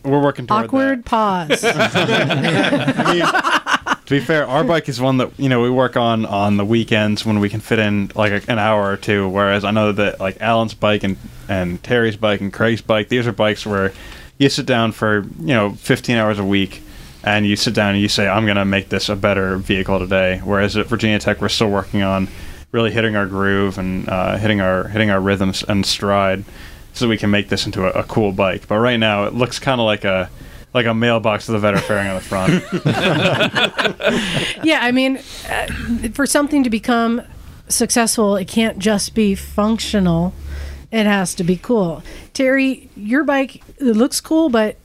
[0.03, 1.49] We're working toward Awkward pause.
[1.61, 3.61] that.
[4.05, 6.65] To be fair, our bike is one that you know we work on on the
[6.65, 9.27] weekends when we can fit in like a, an hour or two.
[9.27, 11.17] Whereas I know that like Alan's bike and
[11.49, 13.93] and Terry's bike and Craig's bike, these are bikes where
[14.37, 16.83] you sit down for you know 15 hours a week
[17.23, 19.97] and you sit down and you say I'm going to make this a better vehicle
[19.97, 20.39] today.
[20.43, 22.27] Whereas at Virginia Tech, we're still working on
[22.71, 26.45] really hitting our groove and uh, hitting our hitting our rhythms and stride,
[26.93, 28.67] so we can make this into a, a cool bike.
[28.67, 30.29] But right now, it looks kind of like a
[30.75, 32.53] like a mailbox with a Vetter fairing on the front.
[34.65, 35.17] yeah, I mean,
[35.49, 35.67] uh,
[36.13, 37.21] for something to become
[37.69, 40.33] successful, it can't just be functional.
[40.91, 42.03] It has to be cool.
[42.33, 44.75] Terry, your bike it looks cool, but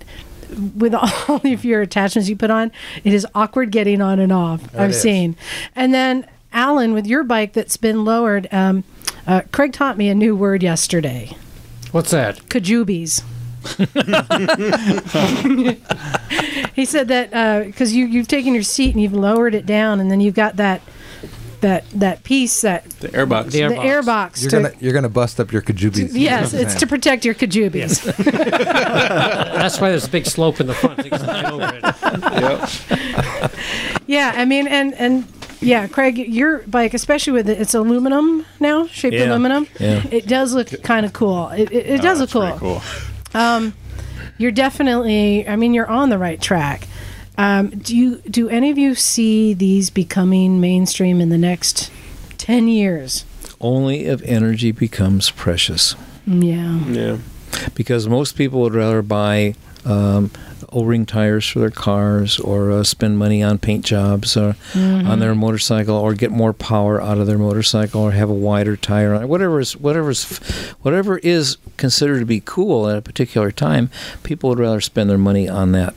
[0.76, 2.70] with all of your attachments you put on,
[3.02, 4.62] it is awkward getting on and off.
[4.76, 5.02] I've is.
[5.02, 5.36] seen.
[5.74, 8.84] And then Alan, with your bike that's been lowered, um,
[9.26, 11.36] uh, Craig taught me a new word yesterday:
[11.90, 12.36] What's that?
[12.48, 13.24] kajubies.
[16.74, 20.00] he said that uh, because you you've taken your seat and you've lowered it down,
[20.00, 20.80] and then you've got that
[21.60, 23.50] that that piece that The airbox.
[23.52, 23.84] The the airbox.
[23.84, 24.02] air
[24.42, 26.10] you're to, gonna you're gonna bust up your kajubi.
[26.12, 28.02] yes, it's to protect your kajubies.
[28.24, 31.04] That's why there's a big slope in the front.
[31.04, 33.50] You can slide over it.
[34.06, 35.26] yeah, I mean, and and
[35.60, 39.66] yeah, Craig, your bike, especially with it, it's aluminum now, shaped Yeah, aluminum.
[39.78, 40.02] yeah.
[40.10, 41.48] It does look kind of cool.
[41.48, 42.82] It, it, it oh, does Oh, look that's cool.
[43.30, 43.72] Pretty cool.
[44.38, 45.46] You're definitely.
[45.46, 46.86] I mean, you're on the right track.
[47.38, 51.90] Um, do you do any of you see these becoming mainstream in the next
[52.38, 53.24] ten years?
[53.60, 55.94] Only if energy becomes precious.
[56.26, 56.78] Yeah.
[56.86, 57.18] Yeah.
[57.74, 59.54] because most people would rather buy
[59.84, 60.30] um,
[60.72, 65.34] O-ring tires for their cars or uh, spend money on paint jobs uh, on their
[65.34, 69.22] motorcycle or get more power out of their motorcycle or have a wider tire on
[69.22, 69.28] it.
[69.28, 70.38] Whatever is whatever is
[70.82, 73.90] whatever is considered to be cool at a particular time,
[74.22, 75.94] people would rather spend their money on that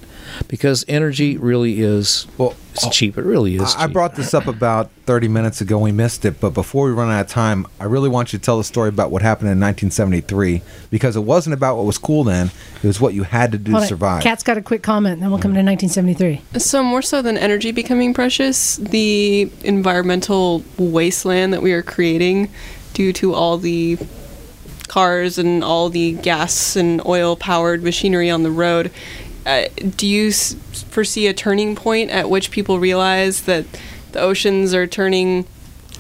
[0.48, 3.18] because energy really is Well, it's oh, cheap.
[3.18, 3.76] It really is.
[3.76, 5.78] I I brought this up about 30 minutes ago.
[5.78, 8.44] We missed it, but before we run out of time, I really want you to
[8.44, 12.24] tell the story about what happened in 1973 because it wasn't about what was cool
[12.24, 12.50] then;
[12.82, 13.90] it was what you had to do Hold to on.
[13.90, 14.24] survive.
[14.24, 16.42] Kat's got a quick comment, then we'll come to 1973.
[16.60, 22.50] So, more so than energy becoming precious, the environmental wasteland that we are creating
[22.94, 23.98] due to all the
[24.88, 28.92] cars and all the gas and oil powered machinery on the road.
[29.46, 29.66] Uh,
[29.98, 30.56] do you s-
[30.90, 33.66] foresee a turning point at which people realize that
[34.14, 35.46] the oceans are turning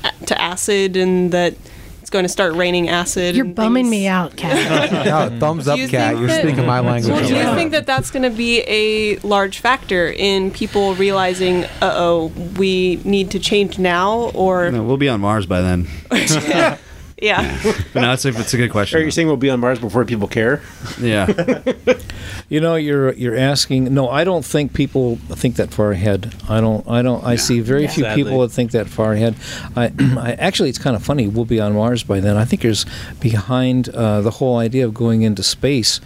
[0.03, 1.53] a- to acid and that
[2.01, 3.35] it's going to start raining acid?
[3.35, 3.91] You're and bumming things?
[3.91, 4.55] me out, Kat.
[5.05, 6.09] Yeah, thumbs up, you cat.
[6.09, 7.11] think You're that- speaking my language.
[7.13, 11.65] Well, do you think that that's going to be a large factor in people realizing,
[11.81, 12.27] uh oh,
[12.57, 14.31] we need to change now?
[14.33, 15.87] Or, No, we'll be on Mars by then.
[17.23, 17.59] yeah.
[17.93, 18.99] But no, it's a, it's a good question.
[18.99, 20.61] Are you saying we'll be on Mars before people care?
[20.99, 21.63] yeah.
[22.49, 23.93] You know, you're you're asking.
[23.93, 26.35] No, I don't think people think that far ahead.
[26.47, 26.87] I don't.
[26.87, 27.23] I don't.
[27.23, 28.23] I see very few Sadly.
[28.23, 29.35] people that think that far ahead.
[29.75, 29.85] I,
[30.19, 31.27] I actually, it's kind of funny.
[31.27, 32.37] We'll be on Mars by then.
[32.37, 32.85] I think there's
[33.19, 35.99] behind uh, the whole idea of going into space,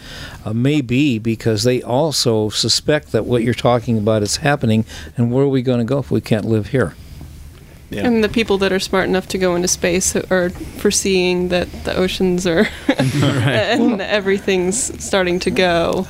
[0.45, 4.85] uh, may be because they also suspect that what you're talking about is happening,
[5.17, 6.95] and where are we going to go if we can't live here?
[7.89, 8.05] Yeah.
[8.05, 11.95] And the people that are smart enough to go into space are foreseeing that the
[11.95, 12.67] oceans are
[12.97, 16.05] and everything's starting to go.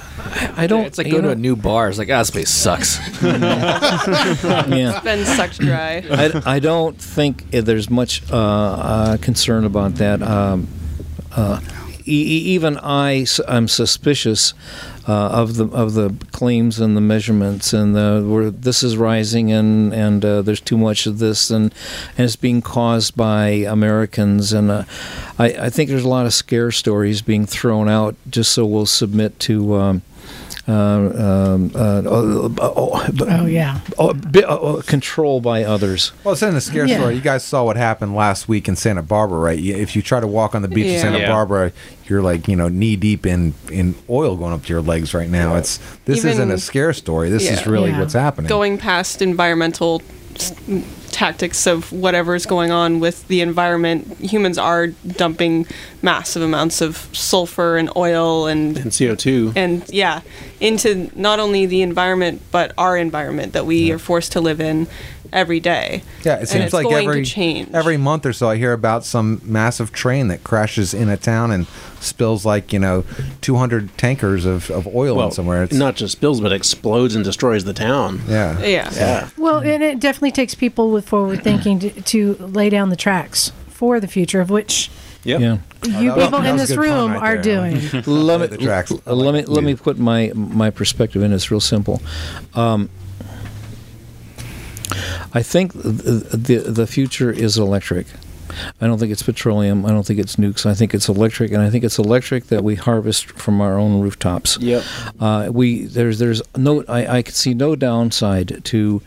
[0.58, 0.86] I don't.
[0.86, 1.90] It's like you going to a new bar.
[1.90, 3.00] It's like, ah, space place sucks.
[3.24, 5.00] yeah.
[5.04, 6.04] Been sucked dry.
[6.10, 10.22] I, I don't think there's much uh, uh, concern about that.
[10.22, 10.68] Um,
[11.36, 11.60] uh,
[12.06, 14.54] e- even I, s- I'm suspicious
[15.08, 19.52] uh, of the of the claims and the measurements and the where this is rising
[19.52, 21.74] and and uh, there's too much of this and
[22.18, 24.84] and it's being caused by Americans and uh,
[25.40, 28.86] I, I think there's a lot of scare stories being thrown out just so we'll
[28.86, 29.76] submit to.
[29.76, 30.02] Um,
[30.68, 33.80] um, uh, oh, oh, Oh yeah.
[33.98, 34.14] oh,
[34.48, 36.12] oh, control by others.
[36.24, 36.98] Well, it's in the scare Yeah.
[36.98, 37.16] story.
[37.16, 39.60] You guys saw what happened last week in Santa Barbara, right?
[39.60, 41.02] If you try to walk on the beach in Yeah.
[41.02, 41.30] Santa Yeah.
[41.32, 41.72] Barbara,
[42.08, 45.30] you're like you know knee deep in in oil going up to your legs right
[45.30, 45.56] now.
[45.56, 47.30] It's this Even- isn't a scare story.
[47.30, 48.00] This is really Yeah.
[48.00, 48.50] what's happening.
[48.50, 50.02] going past environmental
[50.36, 50.54] s-
[51.12, 55.66] tactics of whatever is going on with the environment, humans are dumping
[56.02, 59.54] massive amounts of sulfur and oil and And CO2.
[59.56, 60.22] and yeah,
[60.60, 64.88] into not only the environment but our environment that we are forced to live in
[65.34, 66.04] every day.
[66.24, 67.26] Yeah, it seems it's like every
[67.74, 71.52] every month or so, I hear about some massive train that crashes in a town
[71.52, 71.68] and
[72.00, 73.04] spills like you know
[73.42, 75.64] 200 tankers of, of oil Well, in somewhere.
[75.64, 78.22] It's, not just spills, but explodes and destroys the town.
[78.28, 78.90] yeah, yeah.
[78.94, 79.30] Yeah.
[79.38, 83.52] Well, and it definitely takes people with forward thinking to, to lay down the tracks
[83.68, 84.90] for the future, of which
[85.28, 85.40] Yep.
[85.42, 85.58] Yeah.
[85.84, 88.04] you that was- people in this room right are there, doing.
[88.06, 88.92] let me the tracks.
[89.06, 91.34] l- let me let me put my my perspective in.
[91.34, 92.02] It's real simple.
[92.56, 92.90] Um,
[95.34, 95.82] I think the,
[96.34, 98.08] the the future is electric.
[98.82, 99.86] I don't think it's petroleum.
[99.86, 100.66] I don't think it's nukes.
[100.66, 104.00] I think it's electric, and I think it's electric that we harvest from our own
[104.02, 104.58] rooftops.
[104.60, 104.84] Yep.
[105.20, 109.02] Uh, we there's there's no I, I can see no downside to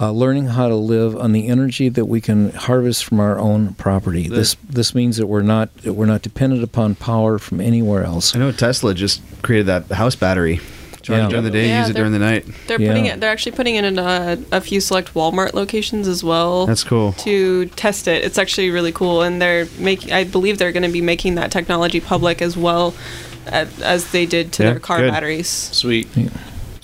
[0.00, 3.74] uh, learning how to live on the energy that we can harvest from our own
[3.74, 4.28] property.
[4.28, 8.34] This this means that we're not that we're not dependent upon power from anywhere else.
[8.34, 10.60] I know Tesla just created that house battery.
[11.02, 11.28] Charge Yeah.
[11.28, 12.44] during the day, Yeah, use it during the night.
[12.66, 12.88] They're Yeah.
[12.88, 13.20] putting it.
[13.20, 16.66] They're actually putting it in a, a few select Walmart locations as well.
[16.66, 17.12] That's cool.
[17.18, 18.24] to test it.
[18.24, 20.12] It's actually really cool, and they're making.
[20.12, 22.94] I believe they're going to be making that technology public as well
[23.46, 25.10] as, as they did to Yeah, their car good.
[25.12, 25.48] batteries.
[25.48, 26.08] Sweet.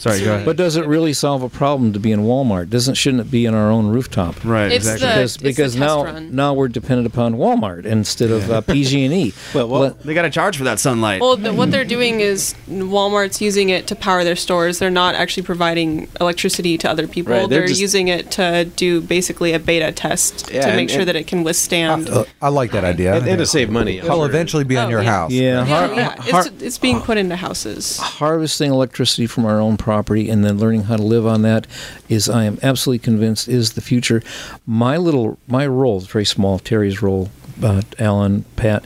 [0.05, 0.44] Sorry, go ahead.
[0.46, 2.68] But does it really solve a problem to be in Walmart?
[2.70, 4.44] Doesn't shouldn't it be in our own rooftop?
[4.44, 5.07] right, It's exactly.
[5.09, 6.34] the- Because it's because the test now run.
[6.36, 9.32] now we're dependent upon Walmart instead of uh, PG&E.
[9.55, 11.20] Well, well, Let- they got to charge for that sunlight.
[11.20, 14.78] Well, the, what they're doing is Walmart's using it to power their stores.
[14.78, 17.32] They're not actually providing electricity to other people.
[17.32, 20.76] Right, they're they're just- using it to do basically a beta test Yeah, to and-
[20.76, 22.09] make sure and- that it can withstand.
[22.11, 23.14] Uh, I like that idea.
[23.14, 24.00] and, and to save money.
[24.00, 24.26] I'm I'll sure.
[24.26, 25.11] eventually be on Oh, your yeah.
[25.11, 25.30] house.
[25.32, 26.22] yeah, yeah, har- yeah.
[26.30, 27.96] har- It's, it's being put into houses.
[27.98, 31.68] harvesting electricity from our own property and then learning how to live on that
[32.09, 34.24] is I am absolutely convinced is the future.
[34.66, 36.59] My little my role is very small.
[36.59, 37.30] Terry's role,
[37.62, 38.84] uh, Alan, Pat,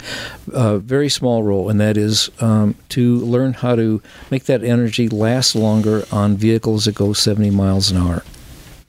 [0.53, 5.09] uh, very small role, and that is um, to learn how to make that energy
[5.09, 8.23] last longer on vehicles that go 70 miles an hour.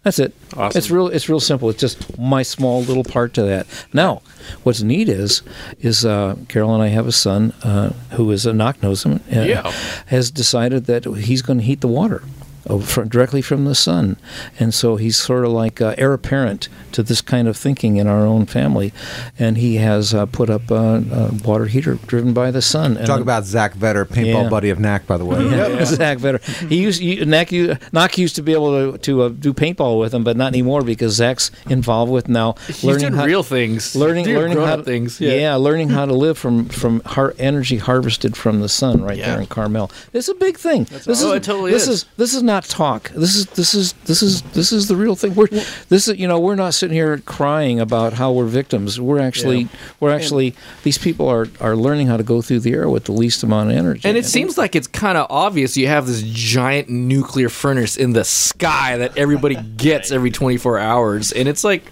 [0.03, 0.33] That's it.
[0.55, 0.77] Awesome.
[0.77, 1.07] It's real.
[1.07, 1.69] It's real simple.
[1.69, 3.67] It's just my small little part to that.
[3.93, 4.21] Now,
[4.63, 5.41] what's neat is,
[5.81, 9.19] is uh, Carol and I have a son uh, who is a Nak knows uh,
[9.29, 9.69] Yeah.
[10.07, 12.23] has decided that he's going to heat the water.
[12.67, 14.17] Uh, fr directly from the sun,
[14.59, 18.05] and so he's sort of like uh, heir apparent to this kind of thinking in
[18.07, 18.91] our own family,
[19.37, 22.97] and he has uh, put up a, a water heater driven by the sun.
[22.97, 24.49] And Talk about Zach Vetter, paintball Yeah.
[24.49, 25.43] buddy of Nak, by the way.
[25.49, 26.41] yeah, Zach Vetter.
[26.67, 29.99] He used you, Nak, you, Nak used to be able to to uh, do paintball
[29.99, 33.95] with him, but not anymore because Zach's involved with now He's learning how, real things.
[33.95, 35.21] learning Doing learning how to, things.
[35.21, 35.55] Yeah.
[35.55, 39.31] learning how to live from from har- energy harvested from the sun right Yeah.
[39.31, 39.89] there in Carmel.
[40.13, 40.83] It's a big thing.
[40.85, 41.11] this awesome.
[41.13, 42.05] is Oh, it totally this is.
[42.17, 43.09] this is not talk.
[43.11, 45.35] This is this is this is this is the real thing.
[45.35, 45.47] We're
[45.89, 48.99] this is you know we're not sitting here crying about how we're victims.
[48.99, 49.69] We're actually
[49.99, 53.11] we're actually these people are are learning how to go through the air with the
[53.11, 54.07] least amount of energy.
[54.07, 58.13] And it seems like it's kind of obvious you have this giant nuclear furnace in
[58.13, 61.31] the sky that everybody gets every 24 hours.
[61.31, 61.83] And it's like,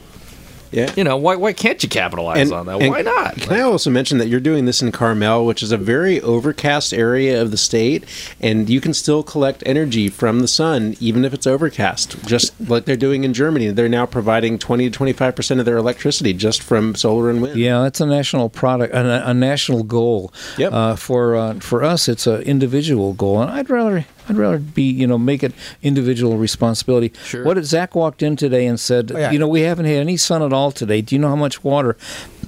[0.71, 0.91] Yeah.
[0.95, 2.79] you know, why, why can't you capitalize And- on that?
[2.79, 3.35] Why not?
[3.37, 6.93] Can I also mention that you're doing this in Carmel, which is a very overcast
[6.93, 8.03] area of the state,
[8.41, 12.85] and you can still collect energy from the sun even if it's overcast, just like
[12.85, 13.69] they're doing in Germany.
[13.71, 17.57] They're now providing 20 to 25 percent of their electricity just from solar and wind.
[17.57, 20.33] Yeah, that's a national product, a, a national goal.
[20.57, 20.73] Yep.
[20.73, 24.83] Uh, for uh, for us, it's an individual goal, and I'd rather I'd rather be
[24.83, 27.13] you know make it individual responsibility.
[27.23, 27.43] Sure.
[27.43, 29.11] What did Zach walked in today and said?
[29.11, 29.31] Oh, yeah.
[29.31, 31.01] You know, we haven't had any sun at all today.
[31.01, 31.97] Do you know how much water?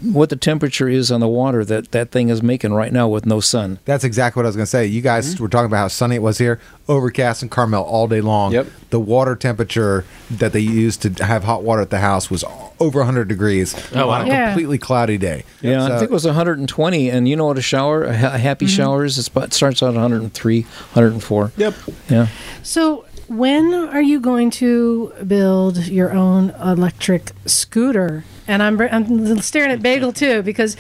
[0.02, 3.26] What the temperature is on the water that that thing is making right now with
[3.26, 3.80] no sun?
[3.86, 4.86] That's exactly what I was going to say.
[4.86, 5.44] You guys Mm-hmm.
[5.44, 8.52] were talking about how sunny it was here, overcast in Carmel all day long.
[8.54, 8.68] Yep.
[8.92, 12.44] The water temperature that they used to have hot water at the house was
[12.80, 14.22] over 100 degrees Oh, wow.
[14.22, 14.46] on a Yeah.
[14.48, 15.44] completely cloudy day.
[15.62, 18.76] Yeah, I think it was 120, and you know what a shower, a happy Mm-hmm.
[18.76, 19.18] shower is?
[19.18, 20.62] It's, about- it starts out 103,
[20.94, 21.52] 104.
[21.58, 21.74] Yep.
[22.10, 22.28] Yeah.
[22.64, 28.24] So when are you going to build your own electric scooter?
[28.48, 30.76] And I'm, I'm staring at Bagel too because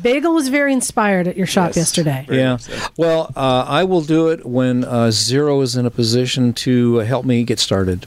[0.00, 2.26] Bagel was very inspired at your shop yesterday.
[2.30, 2.56] Yeah.
[2.96, 7.26] Well, uh, I will do it when uh, Zero is in a position to help
[7.26, 8.06] me get started.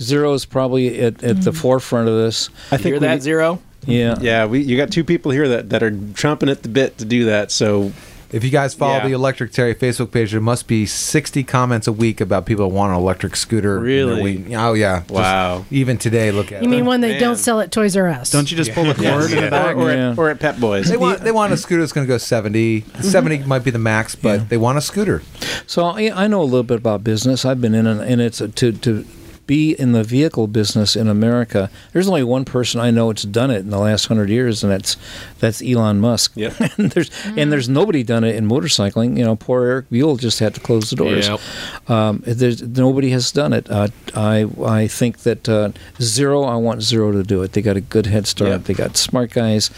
[0.00, 2.50] Zero is probably at, at the forefront of this.
[2.72, 3.62] I think Hear that, we- Zero?
[3.86, 4.16] Yeah.
[4.20, 7.04] Yeah, we you got two people here that, that are chomping at the bit to
[7.04, 7.52] do that.
[7.52, 7.92] So
[8.36, 9.06] If you guys follow Yeah.
[9.08, 12.74] the Electric Terry Facebook page, there must be 60 comments a week about people that
[12.74, 13.78] want an electric scooter.
[13.80, 14.54] Really?
[14.54, 14.98] Oh, yeah.
[15.00, 15.64] Just Wow.
[15.70, 16.70] even today, look at You it.
[16.70, 17.20] mean one they Man.
[17.20, 18.30] don't sell at Toys R Us?
[18.30, 19.76] Don't you just pull the cord in the or, back?
[19.76, 20.10] or, Yeah.
[20.10, 20.90] at, or at Pep Boys.
[20.90, 22.82] They want, they want a scooter that's going to go 70.
[22.82, 23.02] Mm-hmm.
[23.02, 25.22] 70 might be the max, but they want a scooter.
[25.66, 27.46] So I, I know a little bit about business.
[27.46, 29.06] I've been in, an, and it's a, to to
[29.46, 31.70] be in the vehicle business in America.
[31.92, 34.72] There's only one person I know that's done it in the last hundred years, and
[34.72, 34.96] that's
[35.38, 36.32] that's Elon Musk.
[36.34, 36.60] Yep.
[36.78, 39.16] and there's and there's nobody done it in motorcycling.
[39.18, 41.28] You know, poor Eric Buell just had to close the doors.
[41.28, 41.90] Yep.
[41.90, 43.70] Um, there's nobody has done it.
[43.70, 45.70] Uh, I I think that uh,
[46.00, 46.42] zero.
[46.42, 47.52] I want zero to do it.
[47.52, 48.50] They got a good head start.
[48.50, 48.56] Yeah.
[48.58, 49.70] They got smart guys,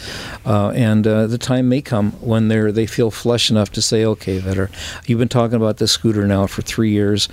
[0.45, 4.05] uh, and uh, the time may come when they're they feel flush enough to say,
[4.05, 4.69] okay, Vetter,
[5.07, 7.29] you've been talking about this scooter now for three years.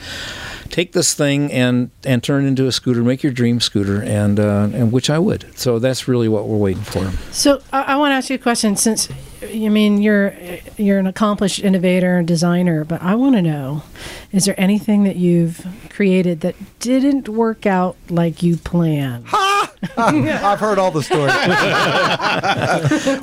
[0.71, 3.03] Take this thing and and turn into a scooter.
[3.03, 5.47] Make your dream scooter, and uh, and which I would.
[5.57, 7.11] So that's really what we're waiting for.
[7.33, 8.77] So I, I want to ask you a question.
[8.77, 9.09] Since
[9.43, 10.35] I mean you're
[10.77, 13.83] you're an accomplished innovator and designer, but I want to know:
[14.37, 19.27] is there anything that you've created that didn't work out like you planned?
[19.29, 19.73] Ha!
[19.97, 21.33] I've heard all the stories.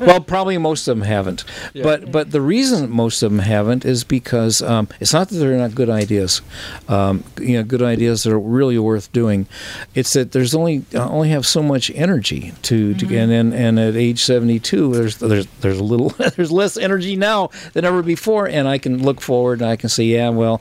[0.00, 1.44] well, probably most of them haven't.
[1.74, 5.56] But but the reason most of them haven't is because um, it's not that they're
[5.56, 6.42] not good ideas.
[6.88, 9.46] Um, you know, good ideas that are really worth doing.
[9.94, 13.78] It's that there's only I only have so much energy to, to and, and and
[13.78, 18.48] at age 72, there's there's there's a little there's less energy now than ever before,
[18.48, 20.60] and I can look forward and I can say, yeah, well,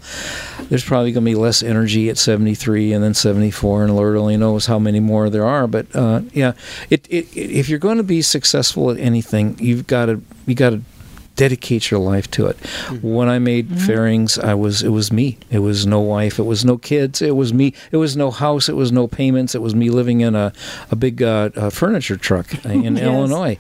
[0.69, 4.37] there's probably going to be less energy at 73 and then 74, and Lord only
[4.37, 5.67] knows how many more there are.
[5.67, 6.53] But uh, yeah,
[6.89, 10.55] it, it, it if you're going to be successful at anything, you've got to you
[10.55, 10.81] got to
[11.35, 12.55] dedicate your life to it.
[13.01, 15.37] When I made fairings, I was it was me.
[15.49, 16.37] It was no wife.
[16.37, 17.21] It was no kids.
[17.23, 17.73] It was me.
[17.91, 18.69] It was no house.
[18.69, 19.55] It was no payments.
[19.55, 20.53] It was me living in a
[20.91, 23.03] a big uh, uh, furniture truck in Yes.
[23.05, 23.57] Illinois.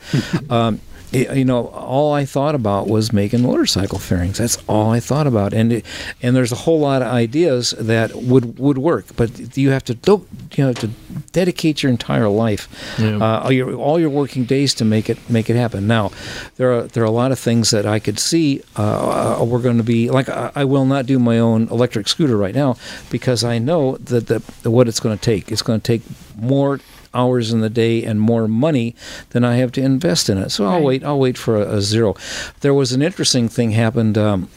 [0.51, 0.81] Um,
[1.13, 4.37] it- you know, all I thought about was making motorcycle fairings.
[4.39, 5.85] That's all I thought about, and it,
[6.21, 9.93] and there's a whole lot of ideas that would would work, but you have to
[9.93, 10.89] do, you have to
[11.31, 12.67] dedicate your entire life,
[12.99, 13.17] Yeah.
[13.17, 15.87] uh, all your all your working days to make it make it happen.
[15.87, 16.11] Now,
[16.57, 19.59] there are there are a lot of things that I could see uh, uh, we're
[19.61, 20.29] going to be like.
[20.29, 22.75] I, I will not do my own electric scooter right now
[23.09, 25.51] because I know that the, the what it's going to take.
[25.51, 26.01] It's going to take
[26.37, 26.79] more
[27.13, 28.95] hours in the day and more money
[29.31, 30.49] than I have to invest in it.
[30.51, 30.83] So I'll Right.
[30.83, 31.03] wait.
[31.03, 32.15] I'll wait for a, a zero.
[32.61, 34.17] There was an interesting thing happened.
[34.17, 34.49] Um,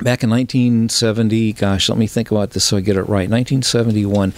[0.00, 3.28] Back in 1970, gosh, let me think about this so I get it right.
[3.28, 4.30] 1971,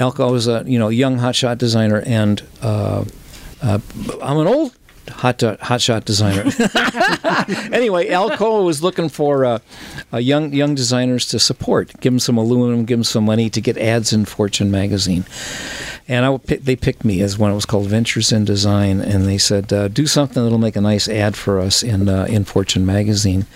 [0.00, 3.04] Alco was a you know young hotshot designer, and uh,
[3.62, 3.78] uh,
[4.20, 4.74] I'm an old
[5.08, 6.42] hot hotshot designer.
[7.72, 9.58] anyway, Alcoa was looking for uh,
[10.12, 13.60] uh, young young designers to support, give them some aluminum, give them some money to
[13.60, 15.24] get ads in Fortune magazine.
[16.08, 17.50] And I pick, they picked me as one.
[17.50, 20.80] It was called Ventures in Design, and they said, uh, "Do something that'll make a
[20.80, 23.46] nice ad for us in uh, in Fortune magazine."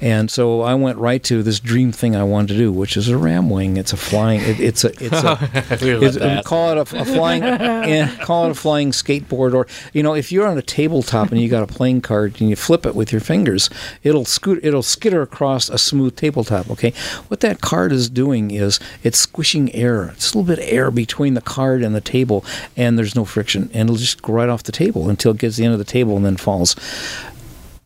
[0.00, 3.08] And so I went right to this dream thing I wanted to do, which is
[3.08, 3.76] a ram wing.
[3.76, 4.40] It's a flying.
[4.40, 5.38] It, it's a it's a
[5.70, 6.44] it's, that.
[6.44, 7.42] call it a, a flying
[7.88, 11.40] yeah, call it a flying skateboard or you know if you're on a tabletop and
[11.40, 13.70] you got a playing card and you flip it with your fingers
[14.02, 16.92] it'll scoot it'll skitter across a smooth tabletop okay
[17.28, 20.90] what that card is doing is it's squishing air it's a little bit of air
[20.90, 22.44] between the card and the table
[22.76, 25.56] and there's no friction and it'll just go right off the table until it gets
[25.56, 26.74] to the end of the table and then falls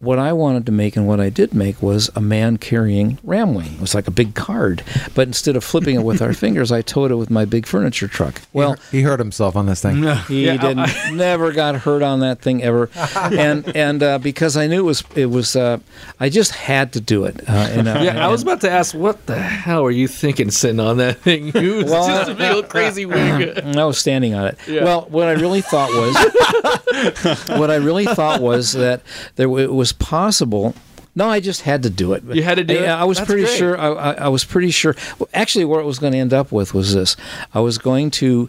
[0.03, 3.55] what I wanted to make and what I did make was a man carrying ram
[3.55, 3.75] wing.
[3.75, 4.83] It was like a big card,
[5.15, 8.09] but instead of flipping it with our fingers, I towed it with my big furniture
[8.09, 8.43] truck.
[8.53, 10.01] Well, he hurt himself on this thing.
[10.01, 14.67] No, he didn't never got hurt on that thing ever, and and uh, because I
[14.67, 15.79] knew it was it was uh,
[16.19, 17.41] I just had to do it.
[17.49, 20.51] Uh, and, uh, Yeah, I was about to ask, what the hell are you thinking
[20.51, 21.49] sitting on that thing?
[21.55, 23.79] It was Well, just a big old crazy wing.
[23.79, 24.59] I was standing on it.
[24.67, 24.83] Yeah.
[24.83, 26.17] Well, what I really thought was,
[27.59, 29.03] what I really thought was that
[29.37, 30.75] there it was possible.
[31.15, 32.25] No, I just had to do it.
[32.25, 32.89] You had to do I, it?
[32.89, 33.59] I was That's pretty great.
[33.59, 33.79] sure.
[33.79, 34.97] I, I, I was pretty sure.
[35.19, 37.17] Well, actually, where it was going to end up with was this:
[37.53, 38.49] I was going to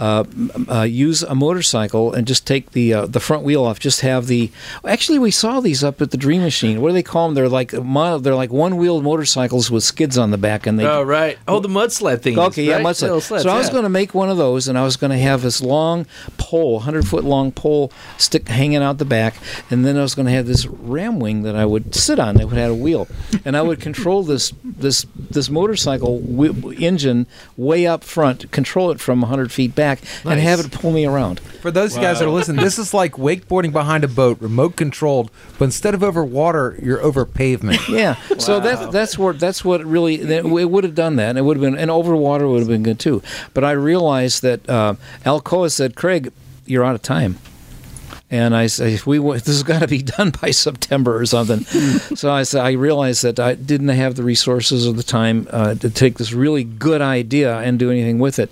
[0.00, 0.24] uh,
[0.68, 3.78] uh, use a motorcycle and just take the uh, the front wheel off.
[3.78, 4.50] Just have the.
[4.84, 6.80] Actually, we saw these up at the Dream Machine.
[6.80, 7.34] What do they call them?
[7.34, 10.86] They're like mo- they're like one wheeled motorcycles with skids on the back, and they
[10.86, 11.38] Oh, right.
[11.46, 12.38] Oh, the mud sled thing.
[12.38, 12.82] Okay, yeah, right?
[12.82, 13.22] mud sled.
[13.22, 15.18] Sleds, so I was going to make one of those, and I was going to
[15.18, 16.06] have this long
[16.38, 19.34] pole, hundred foot long pole, stick hanging out the back,
[19.70, 22.36] and then I was going to have this ram wing that I would sit on
[22.36, 23.06] that would have a wheel,
[23.44, 27.26] and I would control this this this motorcycle w- engine
[27.56, 29.89] way up front, control it from 100 feet back,
[30.24, 30.42] and Nice.
[30.42, 31.40] have it pull me around.
[31.40, 35.30] For those guys that are listening, this is like wakeboarding behind a boat, remote controlled,
[35.58, 37.80] but instead of over water, you're over pavement.
[37.90, 38.14] Yeah.
[38.38, 41.30] So that's that's what that's what really that- it would have done that.
[41.30, 43.22] And it would have been and over water would have been good too.
[43.54, 46.32] But I realized that uh, Alcoa said, "Craig,
[46.66, 47.38] you're out of time."
[48.32, 51.60] And I said, if we this has got to be done by September or something.
[52.16, 55.74] so I said, I realized that I didn't have the resources or the time uh,
[55.74, 58.50] to take this really good idea and do anything with it.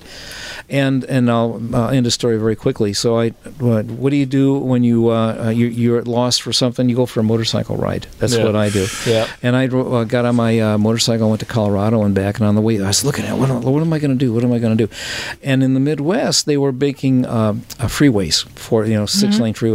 [0.69, 2.93] And and I'll uh, end the story very quickly.
[2.93, 6.43] So I, what, what do you do when you uh, uh, you you're at lost
[6.43, 6.89] for something?
[6.89, 8.07] You go for a motorcycle ride.
[8.19, 8.45] That's Yeah.
[8.45, 8.87] what I do.
[9.07, 9.29] Yeah.
[9.43, 12.55] And I uh, got on my uh, motorcycle, went to Colorado and back, and on
[12.55, 14.33] the way, I was looking at what, am- what am I going to do?
[14.35, 14.93] What am I going to do?
[15.43, 17.31] And in the Midwest, they were making uh,
[17.79, 19.68] uh, freeways for you know 6 lane freeways.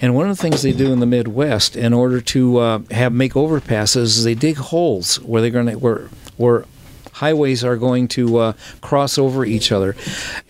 [0.00, 3.12] And one of the things they do in the Midwest, in order to uh, have
[3.12, 6.64] make overpasses, is they dig holes where they're going to where where
[7.16, 9.96] highways are going to uh, cross over each other,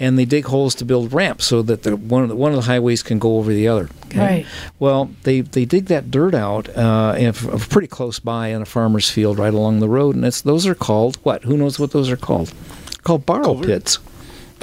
[0.01, 2.57] and they dig holes to build ramps so that the one of the, one of
[2.57, 3.89] the highways can go over the other.
[4.07, 4.19] okay?
[4.19, 4.47] Right.
[4.79, 8.67] Well, they, they dig that dirt out uh, if, if pretty close by in a
[8.67, 11.45] farmer's field right along the road, and it's those are called what?
[11.45, 12.53] Who knows what those are called?
[13.05, 13.99] Called borrow pits.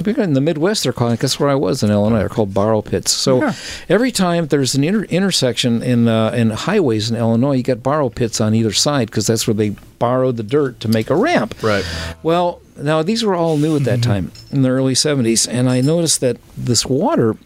[0.06, 1.18] In the Midwest, they're called.
[1.18, 2.18] Guess where I was in Illinois?
[2.18, 3.10] They're called borrow pits.
[3.10, 3.52] So Huh.
[3.88, 8.10] every time there's an inter- intersection in uh, in highways in Illinois, you got borrow
[8.10, 11.54] pits on either side because that's where they borrowed the dirt to make a ramp.
[11.62, 11.84] Right.
[12.22, 15.80] Well, now these were all new at that time in the early 70s, and I
[15.80, 17.36] noticed that this water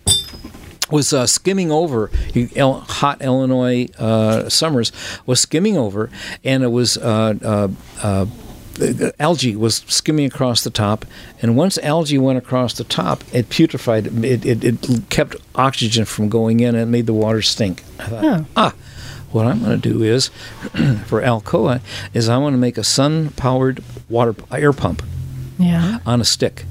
[0.90, 4.90] was uh, skimming over you- El- hot Illinois uh, summers
[5.26, 6.09] was skimming over,
[6.42, 7.68] and it was uh, uh,
[8.03, 8.26] uh,
[9.20, 11.05] algae was skimming across the top,
[11.43, 14.24] and once algae went across the top, it putrefied.
[14.24, 17.83] It, it, it kept oxygen from going in, and it made the water stink.
[17.99, 18.47] I thought, Oh.
[18.57, 18.74] ah,
[19.33, 20.29] what I'm going to do is,
[21.07, 21.81] for Alcoa,
[22.14, 25.03] is I want to make a sun-powered water air pump
[25.59, 25.99] Yeah.
[26.07, 26.64] on a stick.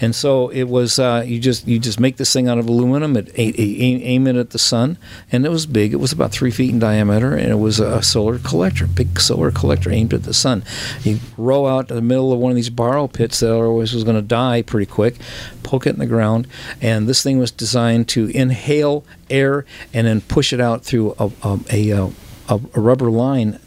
[0.00, 0.98] And so it was.
[0.98, 3.16] Uh, you just you just make this thing out of aluminum.
[3.16, 4.98] It aim, it at the sun,
[5.30, 5.92] and it was big.
[5.92, 9.50] It was about three feet in diameter, and it was a solar collector, big solar
[9.50, 10.64] collector aimed at the sun.
[11.02, 14.04] You row out to the middle of one of these borrow pits that always was
[14.04, 15.16] going to die pretty quick,
[15.62, 16.46] poke it in the ground,
[16.80, 21.32] and this thing was designed to inhale air and then push it out through a
[21.42, 22.10] a, a, uh,
[22.48, 23.58] a, a rubber line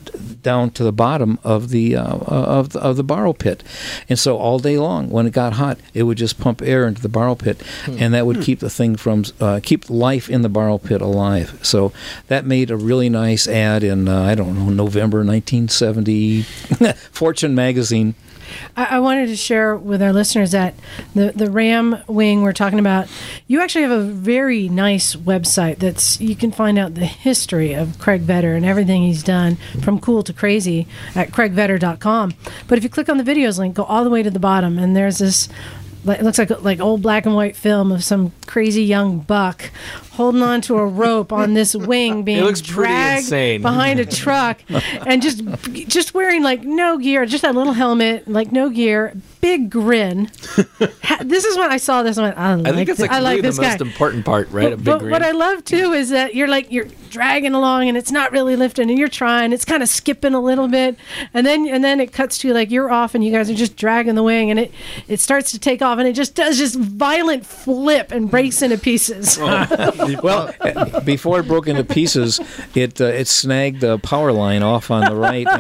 [0.42, 3.64] down to the bottom of the uh, of the, of the borrow pit,
[4.08, 7.02] and so all day long, when it got hot, it would just pump air into
[7.02, 10.50] the borrow pit, and that would keep the thing from uh, keep life in the
[10.50, 11.60] borrow pit alive.
[11.64, 11.92] So
[12.28, 16.42] that made a really nice ad in uh, I don't know November 1970,
[17.12, 18.16] Fortune magazine.
[18.76, 20.74] I, I wanted to share with our listeners that
[21.14, 23.08] the the Ram wing we're talking about,
[23.48, 28.00] you actually have a very nice website that's you can find out the history of
[28.00, 32.34] Craig Vetter and everything he's done from cool to crazy at craigvetter.com.
[32.68, 34.78] But if you click on the videos link, go all the way to the bottom,
[34.78, 35.50] and there's this.
[36.08, 39.72] It looks like like old black and white film of some crazy young buck
[40.16, 43.62] holding on to a rope on this wing being looks dragged insane.
[43.62, 44.62] behind a truck
[45.06, 45.44] and just
[45.88, 50.30] just wearing like no gear, just that little helmet, like no gear, big grin.
[51.22, 52.18] This is when I saw this.
[52.18, 53.70] I went, I like, think it's like, I like really this the guy.
[53.70, 54.74] most important part, right?
[54.74, 55.12] A big But grin.
[55.12, 58.56] what I love too is that you're like you're dragging along and it's not really
[58.56, 59.54] lifting and you're trying.
[59.54, 60.98] It's kind of skipping a little bit,
[61.34, 63.76] and then and then it cuts to like you're off and you guys are just
[63.76, 64.72] dragging the wing and it
[65.08, 68.78] it starts to take off and it just does this violent flip and breaks into
[68.78, 69.38] pieces.
[69.40, 70.05] Oh.
[70.22, 70.54] Well,
[71.04, 72.40] before it broke into pieces,
[72.76, 75.46] it uh, it snagged the power line off on the right.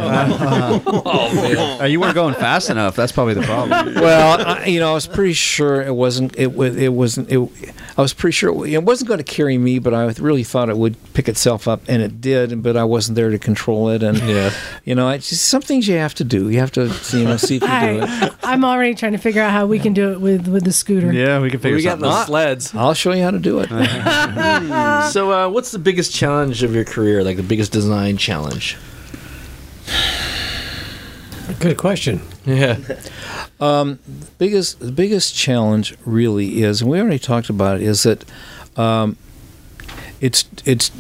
[0.86, 2.96] Uh, you weren't going fast enough.
[2.96, 3.96] That's probably the problem.
[3.96, 6.38] well, I, you know, I was pretty sure it wasn't.
[6.38, 6.76] It was.
[6.76, 7.32] It wasn't.
[7.32, 7.50] It,
[7.98, 10.70] I was pretty sure it, it wasn't going to carry me, but I really thought
[10.70, 12.62] it would pick itself up, and it did.
[12.64, 14.52] But I wasn't there to control it, and Yeah.
[14.84, 16.50] you know, it's just some things you have to do.
[16.50, 16.84] You have to,
[17.14, 18.04] you know, see if you do it.
[18.10, 20.74] I, I'm already trying to figure out how we can do it with with the
[20.74, 21.12] scooter.
[21.12, 22.76] Yeah, we can figure we got something those sleds.
[22.76, 23.70] I'll show you how to do it.
[25.12, 27.24] So, uh, what's the biggest challenge of your career?
[27.24, 28.78] Like the biggest design challenge?
[31.60, 32.22] Good question.
[32.46, 32.78] Yeah.
[33.58, 34.00] Um,
[34.38, 38.26] biggest the biggest challenge really is, and we already talked about it, is that
[38.76, 39.16] um,
[40.20, 40.92] it's it's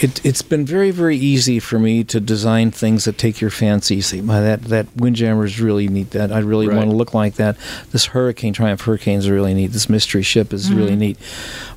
[0.00, 4.00] it, it's been very very easy for me to design things that take your fancy.
[4.00, 6.10] See, my, that that windjammer is really neat.
[6.10, 6.76] That I really Right.
[6.76, 7.56] want to look like that.
[7.92, 9.68] This hurricane Triumph Hurricane is really neat.
[9.72, 11.00] This mystery ship is really mm-hmm.
[11.00, 11.18] neat.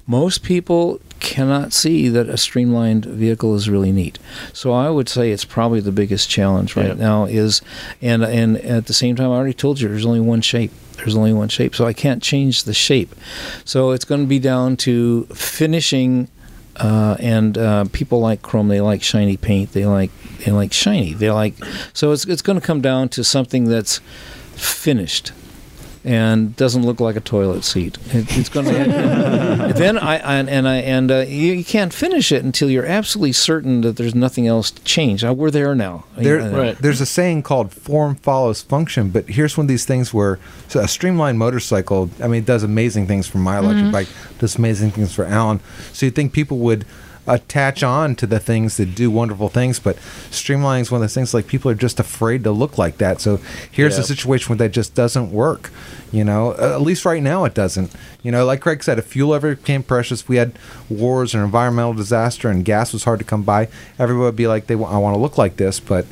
[0.07, 4.17] Most people cannot see that a streamlined vehicle is really neat.
[4.53, 6.93] So I would say it's probably the biggest challenge right Yeah.
[6.95, 7.61] now is
[8.01, 10.71] and and at the same time I already told you there's only one shape.
[10.97, 11.75] There's only one shape.
[11.75, 13.15] So I can't change the shape.
[13.65, 16.27] So it's going to be down to finishing
[16.81, 18.67] uh, and uh, people like chrome.
[18.67, 19.73] They like shiny paint.
[19.73, 21.13] They like they like shiny.
[21.13, 21.53] They like
[21.93, 23.99] so it's it's going to come down to something that's
[24.55, 25.31] finished
[26.03, 27.97] and doesn't look like a toilet seat.
[28.07, 29.73] It, it's going to.
[29.75, 33.33] then I and, and I and uh, you, you can't finish it until you're absolutely
[33.33, 35.23] certain that there's nothing else to change.
[35.23, 36.05] Uh, we're there now.
[36.17, 40.13] There, Uh, There's a saying called form follows function, but here's one of these things
[40.13, 43.91] where so a streamlined motorcycle, I mean, it does amazing things for my electric Mhm.
[43.91, 44.07] bike,
[44.39, 45.59] does amazing things for Alan.
[45.93, 46.85] So you think people would
[47.33, 49.95] attach on to the things that do wonderful things, but
[50.29, 53.21] streamlining is one of those things like people are just afraid to look like that.
[53.21, 53.39] So
[53.71, 54.01] here's Yeah.
[54.01, 55.71] a situation where that just doesn't work.
[56.11, 57.91] You know, at least right now it doesn't.
[58.21, 60.51] You know, like Craig said, if fuel ever became precious, we had
[60.89, 64.67] wars or environmental disaster and gas was hard to come by, everybody would be like,
[64.67, 66.05] they, I want to look like this, but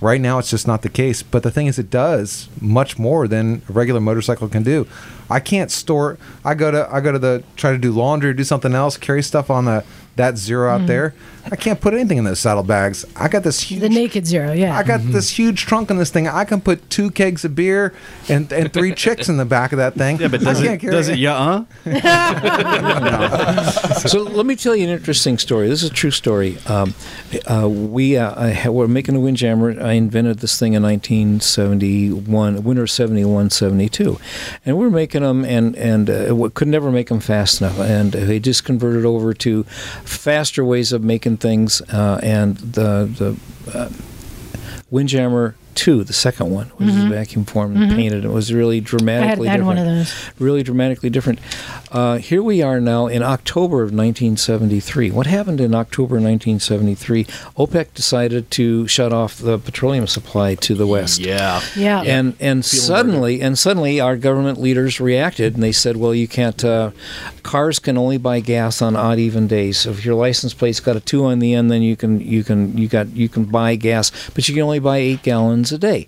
[0.00, 3.28] right now it's just not the case but the thing is it does much more
[3.28, 4.86] than a regular motorcycle can do
[5.30, 8.32] i can't store i go to i go to the try to do laundry or
[8.32, 9.84] do something else carry stuff on the
[10.18, 10.86] that zero out Mhm.
[10.88, 11.14] there
[11.50, 14.76] i can't put anything in those saddlebags i got this huge The naked zero, yeah.
[14.76, 16.28] I got this huge trunk in this thing.
[16.28, 17.94] I can put two kegs of beer
[18.28, 20.18] and, and three chicks in the back of that thing.
[20.20, 21.64] Yeah, but does can't it carry does it yeah
[24.08, 25.68] so let me tell you an interesting story.
[25.68, 26.58] This is a true story.
[26.66, 26.94] Um,
[27.50, 29.80] uh, we uh, I were making a windjammer.
[29.80, 34.18] I invented this thing in 1971, winter 71, 72,
[34.66, 37.78] and we were making them and and uh, we could never make them fast enough.
[37.78, 39.64] And they just converted over to
[40.08, 41.80] faster ways of making things.
[41.82, 43.36] Uh, and the
[43.70, 43.88] the uh,
[44.90, 45.54] windjammer.
[45.74, 46.98] Two, the second one, which Mhm.
[46.98, 47.94] is vacuum formed and Mhm.
[47.94, 48.24] painted.
[48.24, 50.12] It was really I had, dramatically had different one of those.
[50.40, 51.38] really dramatically different.
[51.90, 55.10] Uh, here we are now in October of 1973.
[55.10, 57.24] What happened in October 1973?
[57.56, 61.20] OPEC decided to shut off the petroleum supply to the West.
[61.20, 61.62] Yeah.
[61.76, 62.02] Yeah.
[62.02, 66.28] And and Feeling suddenly and suddenly our government leaders reacted and they said, well, you
[66.28, 66.62] can't.
[66.64, 66.90] Uh,
[67.42, 69.78] cars can only buy gas on odd even days.
[69.78, 72.44] So if your license plate's got a two on the end, then you can you
[72.44, 75.78] can you got you can buy gas, but you can only buy eight gallons a
[75.78, 76.06] day.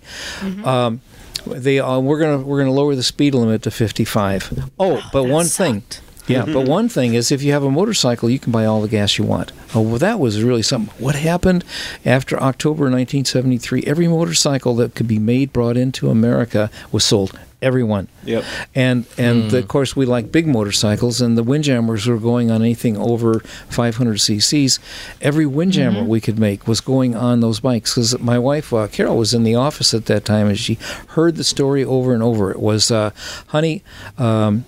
[0.63, 1.01] Um,
[1.45, 4.69] they uh, we're gonna we're gonna lower the speed limit to 55.
[4.79, 5.83] Oh, but one thing.
[6.27, 8.87] Yeah, but one thing is if you have a motorcycle, you can buy all the
[8.87, 9.51] gas you want.
[9.75, 10.93] Oh, well, that was really something.
[10.97, 11.65] What happened
[12.05, 13.83] after October 1973?
[13.85, 17.37] Every motorcycle that could be made, brought into America, was sold.
[17.61, 18.07] Everyone.
[18.25, 18.43] Yep.
[18.73, 19.53] And and Mm.
[19.59, 23.39] of course we like big motorcycles, and the windjammers were going on anything over
[23.69, 24.79] 500 cc's.
[25.21, 26.07] Every windjammer Mhm.
[26.07, 29.43] we could make was going on those bikes because my wife uh, Carol was in
[29.43, 32.49] the office at that time, and she heard the story over and over.
[32.49, 33.11] It was, uh,
[33.47, 33.83] honey.
[34.17, 34.65] Um,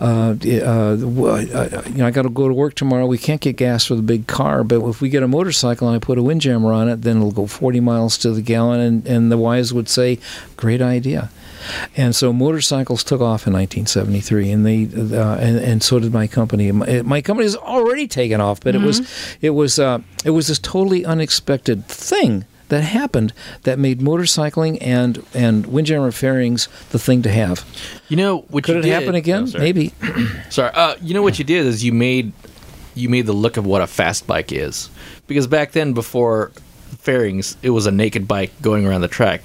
[0.00, 0.96] uh, uh, uh,
[1.86, 3.06] you know, I got to go to work tomorrow.
[3.06, 5.96] We can't get gas for the big car, but if we get a motorcycle and
[5.96, 8.80] I put a windjammer on it, then it'll go 40 miles to the gallon.
[8.80, 10.18] And, and the wives would say,
[10.56, 11.30] "Great idea."
[11.96, 14.84] And so motorcycles took off in 1973, and they
[15.16, 16.70] uh, and, and so did my company.
[16.72, 19.02] My, my company has already taken off, but it was
[19.40, 23.32] it was uh, it was this totally unexpected thing that happened
[23.64, 27.64] that made motorcycling and and windjammer fairings the thing to have.
[28.08, 29.42] You know, what could you it did- happen again?
[29.42, 29.64] Oh, sorry.
[29.64, 29.92] Maybe.
[30.50, 30.70] Sorry.
[30.72, 32.32] Uh, you know what you did is you made
[32.94, 34.88] you made the look of what a fast bike is,
[35.26, 36.52] because back then before
[36.98, 39.42] fairings, it was a naked bike going around the track.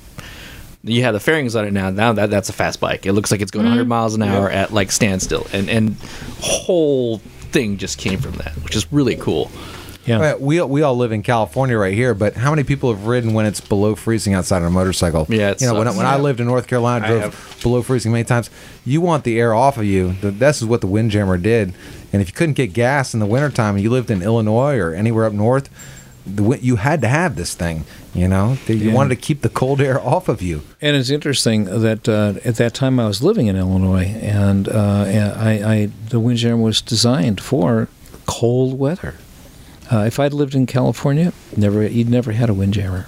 [0.86, 1.90] You have the fairings on it now.
[1.90, 3.06] Now that that's a fast bike.
[3.06, 3.70] It looks like it's going Mhm.
[3.70, 4.62] 100 miles an hour Yeah.
[4.62, 5.96] at like standstill, and and
[6.42, 7.20] whole
[7.52, 9.52] thing just came from that, which is really cool.
[10.06, 10.20] Yeah.
[10.20, 13.34] Right, we we all live in California right here, but how many people have ridden
[13.34, 15.26] when it's below freezing outside on a motorcycle?
[15.28, 15.98] Yeah, it you know when, I- sucks.
[15.98, 16.22] when I Yeah.
[16.22, 17.56] lived in North Carolina, I drove have.
[17.64, 18.52] below freezing many times.
[18.86, 20.14] You want the air off of you.
[20.22, 21.74] Th- This is what the Windjammer did.
[22.14, 24.94] And if you couldn't get gas in the wintertime and you lived in Illinois or
[24.94, 25.70] anywhere up north,
[26.26, 27.86] the, you had to have this thing.
[28.14, 28.94] You know, you Yeah.
[28.94, 30.62] wanted to keep the cold air off of you.
[30.82, 35.04] And it's interesting that uh, at that time I was living in Illinois, and, uh,
[35.08, 37.88] and I, I the windjammer was designed for
[38.26, 39.16] cold weather.
[39.92, 43.06] Uh, if I'd lived in California, never you'd never had a windjammer.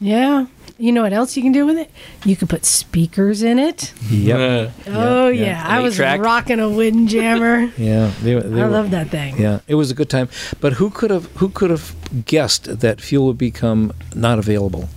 [0.00, 0.46] Yeah.
[0.80, 1.90] You know what else you can do with it?
[2.24, 3.92] You can put speakers in it.
[4.10, 4.72] Yep.
[4.86, 6.20] Oh yeah, I was eight-track.
[6.20, 7.72] rocking a windjammer.
[7.76, 9.36] Yeah, they, they I were- love that thing.
[9.40, 10.28] Yeah, it was a good time.
[10.60, 11.94] But who could have who could have
[12.26, 14.88] guessed that fuel would become not available,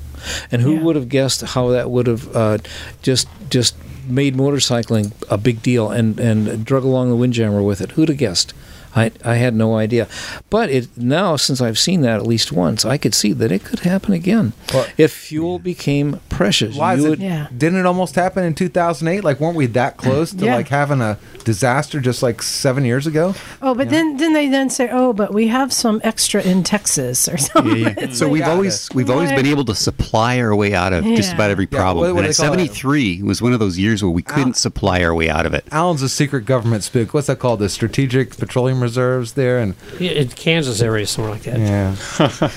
[0.52, 2.58] and who would have guessed how that would have uh,
[3.02, 3.76] just just
[4.08, 7.92] made motorcycling a big deal and and drug along the windjammer with it?
[7.94, 8.54] Who'd have guessed?
[8.96, 10.08] I, I had no idea,
[10.50, 13.64] but it now since I've seen that at least once, I could see that it
[13.64, 14.54] could happen again
[14.98, 16.76] if fuel became precious.
[16.76, 17.48] Why is You it, would- Yeah.
[17.58, 19.24] Didn't it almost happen in 2008?
[19.24, 20.56] Like, weren't we that close to Yeah.
[20.56, 23.34] like having a disaster just like seven years ago?
[23.62, 27.28] Oh, but then then they then say, oh, but we have some extra in Texas
[27.30, 27.78] or something.
[27.78, 28.08] Yeah, yeah.
[28.12, 31.34] So like, we've always we've always been able to supply our way out of just
[31.34, 32.06] about every Yeah, problem.
[32.08, 32.58] what- what and at they call it?
[32.60, 35.66] 73 was one of those years where we couldn't supply our way out of it.
[35.72, 37.14] Alan's a secret government spook.
[37.14, 37.60] What's that called?
[37.60, 41.60] The strategic petroleum reserves there, and Yeah, in Kansas area, somewhere like that.
[41.60, 41.96] yeah.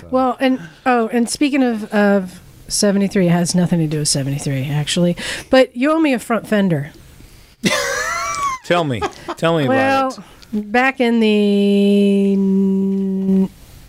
[0.10, 4.08] Well, and oh, and speaking of of seventy three, it has nothing to do with
[4.08, 5.16] seventy three actually.
[5.50, 6.90] But you owe me a front fender.
[8.64, 9.00] Tell me,
[9.36, 10.72] tell me well, about it.
[10.72, 12.34] back in the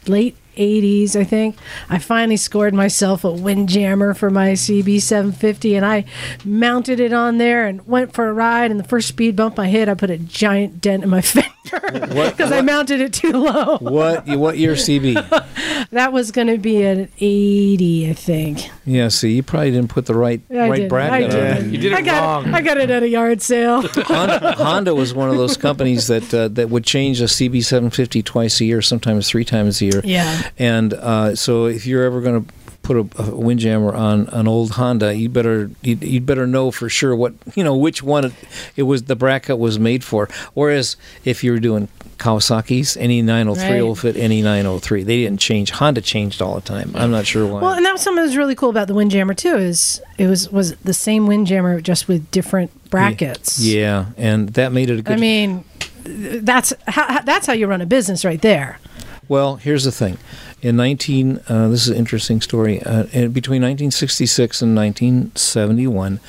[0.08, 1.56] late 80s, I think,
[1.90, 6.04] I finally scored myself a windjammer for my CB750 and I
[6.44, 8.70] mounted it on there and went for a ride.
[8.72, 11.48] And the first speed bump I hit, I put a giant dent in my fender
[11.50, 13.78] What, because I mounted it too low.
[13.80, 15.46] what, what year CB?
[15.92, 18.70] That was going to be an 80, I think.
[18.86, 20.90] Yeah, see, you probably didn't put the right I right did.
[20.90, 21.68] bracket I on did.
[21.68, 21.72] it.
[21.72, 22.48] You did it I got wrong.
[22.48, 23.82] It, I got it at a yard sale.
[23.88, 28.60] Honda, Honda was one of those companies that uh, that would change a CB750 twice
[28.62, 30.02] a year, sometimes three times a year.
[30.04, 30.50] Yeah.
[30.58, 32.54] And uh, so, if you're ever going to
[32.86, 36.88] put a, a windjammer on an old Honda, you better you'd, you'd better know for
[36.88, 38.34] sure what you know which one it,
[38.76, 40.30] it was the bracket was made for.
[40.54, 43.82] Whereas if you're doing Kawasaki's, any 903 Right.
[43.84, 45.04] will fit any 903.
[45.04, 45.72] They didn't change.
[45.72, 46.92] Honda changed all the time.
[46.96, 47.62] I'm not sure why.
[47.62, 49.56] Well, and that was something that was really cool about the Windjammer too.
[49.58, 53.60] Is it was was the same Windjammer just with different brackets.
[53.60, 55.14] yeah, and that made it a good.
[55.18, 55.66] I mean,
[56.06, 58.80] that's how that's how you run a business right there.
[59.28, 60.18] Well, here's the thing.
[60.62, 62.82] In 19, uh, this is an interesting story.
[62.82, 66.20] Uh, in, between 1966 and 1971,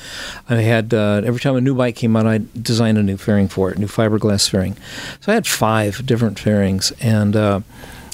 [0.49, 3.47] I had uh, every time a new bike came out, I designed a new fairing
[3.47, 4.75] for it, new fiberglass fairing.
[5.21, 7.61] So I had five different fairings, and uh,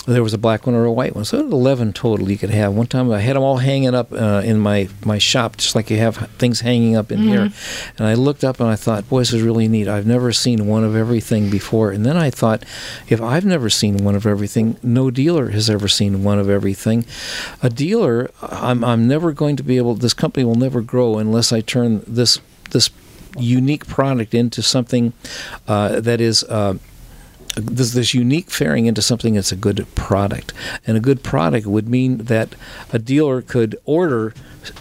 [0.06, 1.24] there was a black one or a white one.
[1.24, 2.74] So 11 total you could have.
[2.74, 5.90] One time I had them all hanging up uh, in my, my shop, just like
[5.90, 7.52] you have things hanging up in here.
[7.98, 9.88] And I looked up and I thought, boy, this is really neat.
[9.88, 11.92] I've never seen one of everything before.
[11.92, 12.64] And then I thought,
[13.08, 17.06] if I've never seen one of everything, no dealer has ever seen one of everything.
[17.62, 21.54] A dealer, I'm, I'm never going to be able, this company will never grow unless
[21.54, 22.40] I turn this,
[22.72, 22.90] this
[23.38, 25.14] unique product into something
[25.68, 26.44] uh, that is.
[26.44, 26.78] Uh,
[27.56, 30.54] this, this unique fairing into something that's a good product.
[30.86, 32.56] And a good product would mean that
[32.92, 34.34] a dealer could order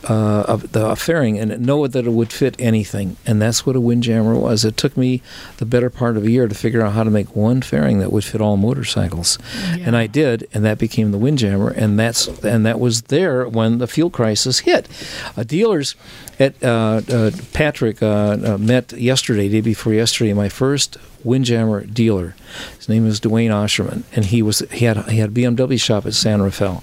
[0.09, 3.17] uh, a, the a fairing and know that it would fit anything.
[3.27, 4.65] And that's what a windjammer was.
[4.65, 5.23] It took me
[5.57, 8.13] the better part of a year to figure out how to make one fairing that
[8.13, 9.39] would fit all motorcycles.
[9.81, 11.71] And I did, and that became the windjammer.
[11.71, 14.89] And that's and that was there when the fuel crisis hit.
[15.37, 15.95] Uh, dealers
[16.39, 22.35] at uh, uh, Patrick uh, uh, met yesterday, day before yesterday, my first windjammer dealer.
[22.77, 26.05] His name is Dwayne Osherman, and he was he had he had a BMW shop
[26.07, 26.83] at San Rafael,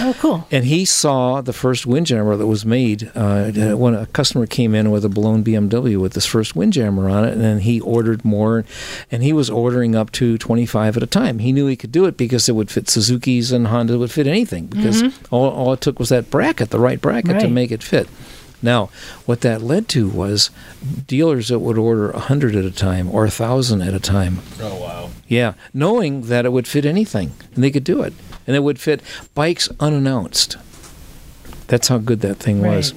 [0.00, 0.46] Oh, cool.
[0.50, 4.90] and he saw the first windjammer that was made uh, when a customer came in
[4.90, 8.64] with a blown BMW with this first windjammer on it, and then he ordered more,
[9.10, 11.38] and he was ordering up to 25 at a time.
[11.40, 14.26] He knew he could do it because it would fit Suzuki's and Honda would fit
[14.26, 17.82] anything because all, all it took was that bracket, the right bracket, to make it
[17.82, 18.08] fit.
[18.62, 18.90] Now,
[19.26, 20.50] what that led to was
[21.06, 24.40] dealers that would order 100 at a time or 1,000 at a time.
[24.60, 25.10] Oh wow.
[25.28, 28.12] Yeah, knowing that it would fit anything and they could do it.
[28.46, 29.02] And it would fit
[29.34, 30.56] bikes unannounced.
[31.66, 32.94] That's how good that thing was.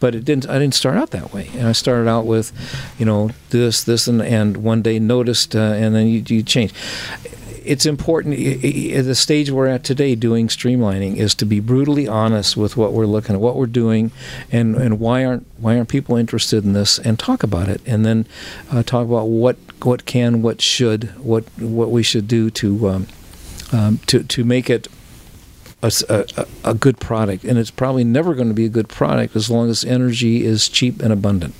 [0.00, 1.50] But it didn't I didn't start out that way.
[1.54, 2.52] And I started out with,
[2.98, 6.72] you know, this, this and and one day noticed uh, and then you, you change.
[7.68, 12.56] It's important at the stage we're at today doing streamlining is to be brutally honest
[12.56, 14.10] with what we're looking at, what we're doing
[14.50, 18.06] and and why aren't why aren't people interested in this and talk about it and
[18.06, 18.26] then
[18.72, 23.06] uh, talk about what what can what should what what we should do to um,
[23.72, 24.88] um, to to make it
[25.82, 26.24] a
[26.64, 29.68] a good product and it's probably never going to be a good product as long
[29.68, 31.54] as energy is cheap and abundant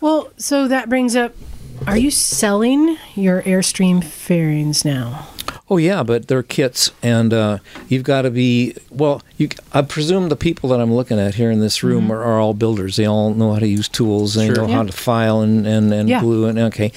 [0.00, 1.34] Well, so that brings up
[1.86, 5.26] are you selling your Airstream fairings now?
[5.72, 7.58] Oh yeah, but they're kits, and uh,
[7.88, 9.22] you've got to be well.
[9.38, 12.40] You, I presume the people that I'm looking at here in this room are, are
[12.40, 12.96] all builders.
[12.96, 14.34] They all know how to use tools.
[14.34, 16.20] They know how to file and and, and Yeah.
[16.22, 16.46] glue.
[16.46, 16.90] And okay,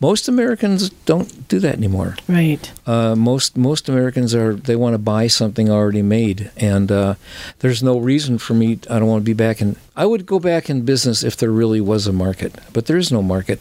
[0.00, 2.16] most Americans don't do that anymore.
[2.28, 2.70] Right.
[2.86, 7.14] Uh, most most Americans are they want to buy something already made, and uh,
[7.58, 8.78] there's no reason for me.
[8.88, 9.74] I don't want to be back in.
[9.94, 13.12] I would go back in business if there really was a market, but there is
[13.12, 13.60] no market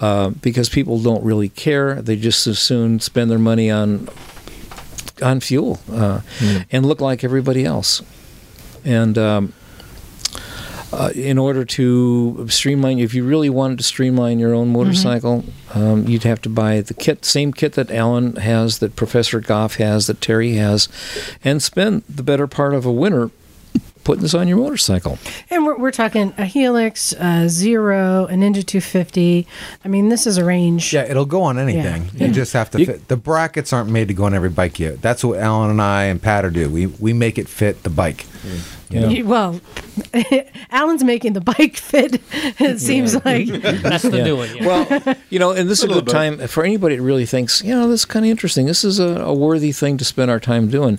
[0.00, 2.00] uh, because people don't really care.
[2.00, 4.08] They just as soon spend their money on
[5.22, 6.20] on fuel uh,
[6.70, 8.02] and look like everybody else.
[8.84, 9.52] And um,
[10.92, 16.06] uh, in order to streamline, if you really wanted to streamline your own motorcycle, um,
[16.06, 20.06] you'd have to buy the kit, same kit that Alan has, that Professor Goff has,
[20.06, 20.88] that Terry has,
[21.42, 23.30] and spend the better part of a winter
[24.06, 25.18] putting this on your motorcycle.
[25.50, 29.46] And we're, we're talking a Helix, a Zero, a Ninja 250.
[29.84, 30.92] I mean, this is a range.
[30.92, 32.08] Yeah, it'll go on anything.
[32.14, 32.28] Yeah.
[32.28, 33.08] You just have to You- fit.
[33.08, 35.02] The brackets aren't made to go on every bike yet.
[35.02, 36.70] That's what Alan and I and Patter do.
[36.70, 38.24] We we make it fit the bike.
[38.88, 39.28] You know?
[39.28, 39.60] Well,
[40.70, 42.20] Alan's making the bike fit.
[42.60, 44.24] It seems like That's the Yeah.
[44.24, 44.56] new one.
[44.56, 44.66] Yeah.
[44.66, 46.12] Well, you know, and this is a good bit.
[46.12, 48.66] time for anybody that really thinks, you know, this is kind of interesting.
[48.66, 50.98] This is a, a worthy thing to spend our time doing.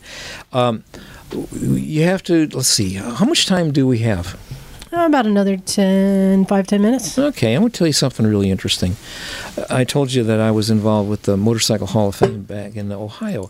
[0.52, 0.84] Um,
[1.32, 4.38] you have to, let's see, how much time do we have?
[4.92, 7.18] Oh, about another 10, 5, 10 minutes.
[7.18, 8.96] Okay, I'm going to tell you something really interesting.
[9.70, 12.92] I told you that I was involved with the Motorcycle Hall of Fame back in
[12.92, 13.50] Ohio.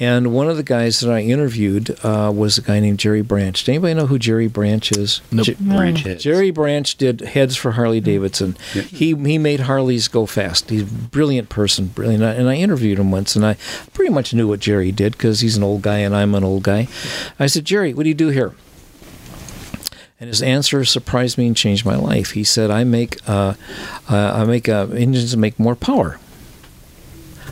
[0.00, 3.58] And one of the guys that I interviewed uh, was a guy named Jerry Branch.
[3.58, 5.20] Does anybody know who Jerry Branch is?
[5.30, 5.46] Nope.
[5.46, 6.22] Je- Branch heads.
[6.24, 8.56] Jerry Branch did heads for Harley Davidson.
[8.72, 10.70] He he made Harleys go fast.
[10.70, 12.22] He's a brilliant person, brilliant.
[12.22, 13.54] And I interviewed him once, and I
[13.92, 16.62] pretty much knew what Jerry did because he's an old guy and I'm an old
[16.62, 16.88] guy.
[17.38, 18.54] I said, Jerry, what do you do here?
[20.22, 22.30] And his answer surprised me and changed my life.
[22.30, 23.54] He said, "I make uh,
[24.08, 26.20] uh, I make uh, engines make more power."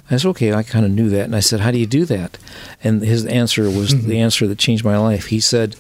[0.08, 2.04] I said, "Okay, I kind of knew that." And I said, "How do you do
[2.04, 2.38] that?"
[2.84, 5.26] And his answer was the answer that changed my life.
[5.26, 5.74] He said,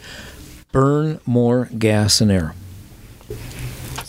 [0.72, 2.54] "Burn more gas and air."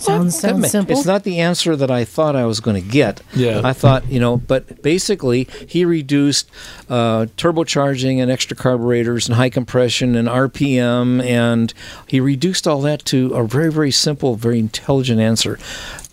[0.01, 0.97] Sounds, That ma- sounds simple.
[0.97, 3.21] It's not the answer that I thought I was going to get.
[3.35, 3.61] Yeah.
[3.63, 6.49] I thought, you know, but basically he reduced
[6.89, 11.73] uh, turbocharging and extra carburetors and high compression and RPM, and
[12.07, 15.59] he reduced all that to a very, very simple, very intelligent answer: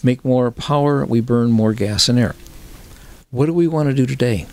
[0.03, 2.35] make more power, we burn more gas and air.
[3.31, 4.47] What do we want to do today?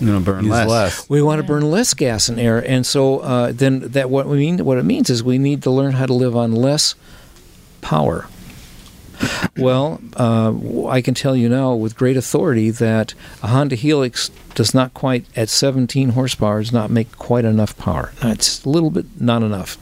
[0.00, 0.68] No, burn less.
[0.68, 1.10] less.
[1.10, 4.38] We want to burn less gas and air, and so uh, then that what we
[4.38, 6.94] mean what it means is we need to learn how to live on less
[7.80, 8.26] power.
[9.56, 14.74] Well, uh, I can tell you now with great authority that a Honda Helix does
[14.74, 18.12] not quite at 17 horsepower does not make quite enough power.
[18.22, 19.76] It's a little bit not enough.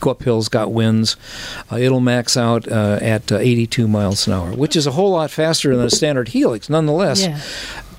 [0.00, 1.16] Go up hills, got winds.
[1.70, 5.12] Uh, it'll max out uh, at uh, 82 miles an hour, which is a whole
[5.12, 6.68] lot faster than a standard Helix.
[6.68, 7.40] Nonetheless, yeah.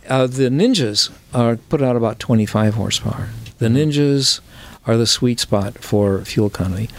[0.10, 3.30] uh, the Ninjas are put out about 25 horsepower.
[3.60, 4.41] The Ninjas
[4.85, 6.89] are the sweet spot for fuel economy.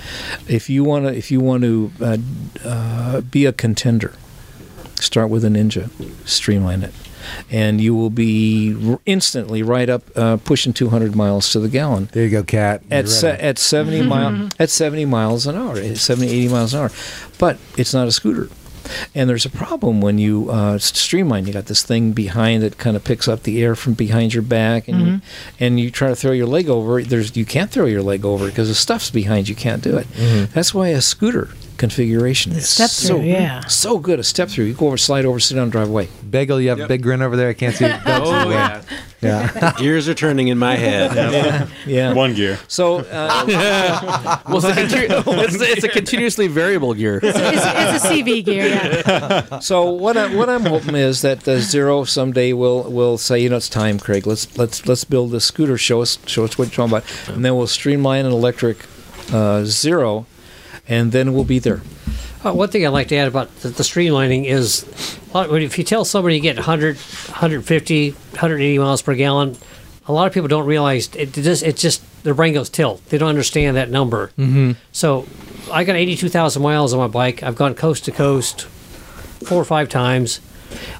[0.48, 2.16] If you want to, if you want to uh,
[2.64, 4.14] uh, be a contender,
[5.00, 5.90] start with a Ninja,
[6.26, 6.94] streamline it,
[7.50, 12.08] and you will be r- instantly right up uh, pushing 200 miles to the gallon
[12.12, 12.82] There you go, Kat.
[12.90, 16.80] at se- at 70 mile at 70 miles an hour, eh, 70 80 miles an
[16.80, 16.90] hour.
[17.38, 18.48] But it's not a scooter.
[19.14, 21.46] And there's a problem when you uh, streamline.
[21.46, 24.42] You got this thing behind that kind of picks up the air from behind your
[24.42, 25.20] back, and you,
[25.60, 27.00] and you try to throw your leg over.
[27.00, 29.48] it, There's you can't throw your leg over it because the stuff's behind.
[29.48, 30.06] You can't do it.
[30.52, 33.60] That's why a scooter configuration is step so through, yeah.
[33.66, 34.18] so good.
[34.18, 34.66] A step through.
[34.66, 36.08] You go over, slide over, sit down, drive away.
[36.28, 37.48] Bagel, you have a big grin over there.
[37.48, 37.84] I can't see.
[38.06, 38.82] Oh yeah,
[39.20, 39.72] yeah.
[39.78, 41.68] gears are turning in my head.
[41.86, 42.12] Yeah.
[42.14, 42.58] One gear.
[42.68, 43.44] So uh,
[44.48, 47.20] Well, it's, a continu- it's, it's a continuously variable gear.
[47.22, 49.58] It's, it's a CV gear, yeah.
[49.58, 53.48] So what I, what I'm hoping is that the Zero someday will will say, you
[53.48, 54.26] know, it's time, Craig.
[54.26, 55.76] Let's let's let's build this scooter.
[55.76, 58.78] Show us show us what you're talking about, and then we'll streamline an electric
[59.32, 60.26] uh, Zero,
[60.88, 61.82] and then we'll be there.
[62.44, 64.84] Uh, one thing I'd like to add about the, the streamlining is
[65.34, 69.56] if you tell somebody you get 100, 150, 180 miles per gallon,
[70.06, 73.04] a lot of people don't realize it just, it just their brain goes tilt.
[73.06, 74.28] They don't understand that number.
[74.38, 74.72] Mm-hmm.
[74.92, 75.26] So
[75.72, 77.42] I got 82,000 miles on my bike.
[77.42, 80.40] I've gone coast to coast four or five times.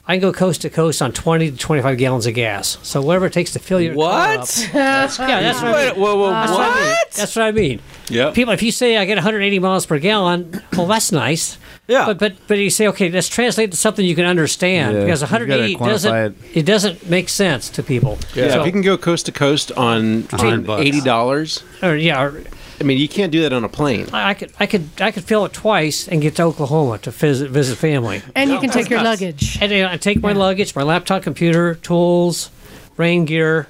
[0.06, 2.78] I can go coast to coast on 20 to 25 gallons of gas.
[2.82, 4.38] So whatever it takes to fill your car What?
[4.68, 4.74] up.
[4.74, 6.01] yeah, that's what I mean.
[6.01, 6.94] Whoa, whoa, That's what I mean.
[7.16, 7.80] That's what I mean.
[8.09, 8.30] Yeah.
[8.32, 11.59] People, if you say I get 180 miles per gallon, well, that's nice.
[11.86, 12.06] Yeah.
[12.06, 15.20] But but but you say okay, let's translate to something you can understand Yeah, because
[15.20, 16.34] 180 doesn't it.
[16.56, 16.62] it.
[16.66, 18.18] doesn't make sense to people.
[18.34, 22.22] Yeah, So- if you can go coast to coast on, on eighty dollars, or, yeah,
[22.22, 22.42] or,
[22.80, 24.09] I mean, you can't do that on a plane.
[24.12, 27.10] I, I could I could I could fill it twice and get to Oklahoma to
[27.10, 28.22] visit visit family.
[28.34, 29.59] And you can take your luggage.
[29.60, 32.51] And I take my luggage, my laptop, computer, tools,
[32.96, 33.68] rain gear,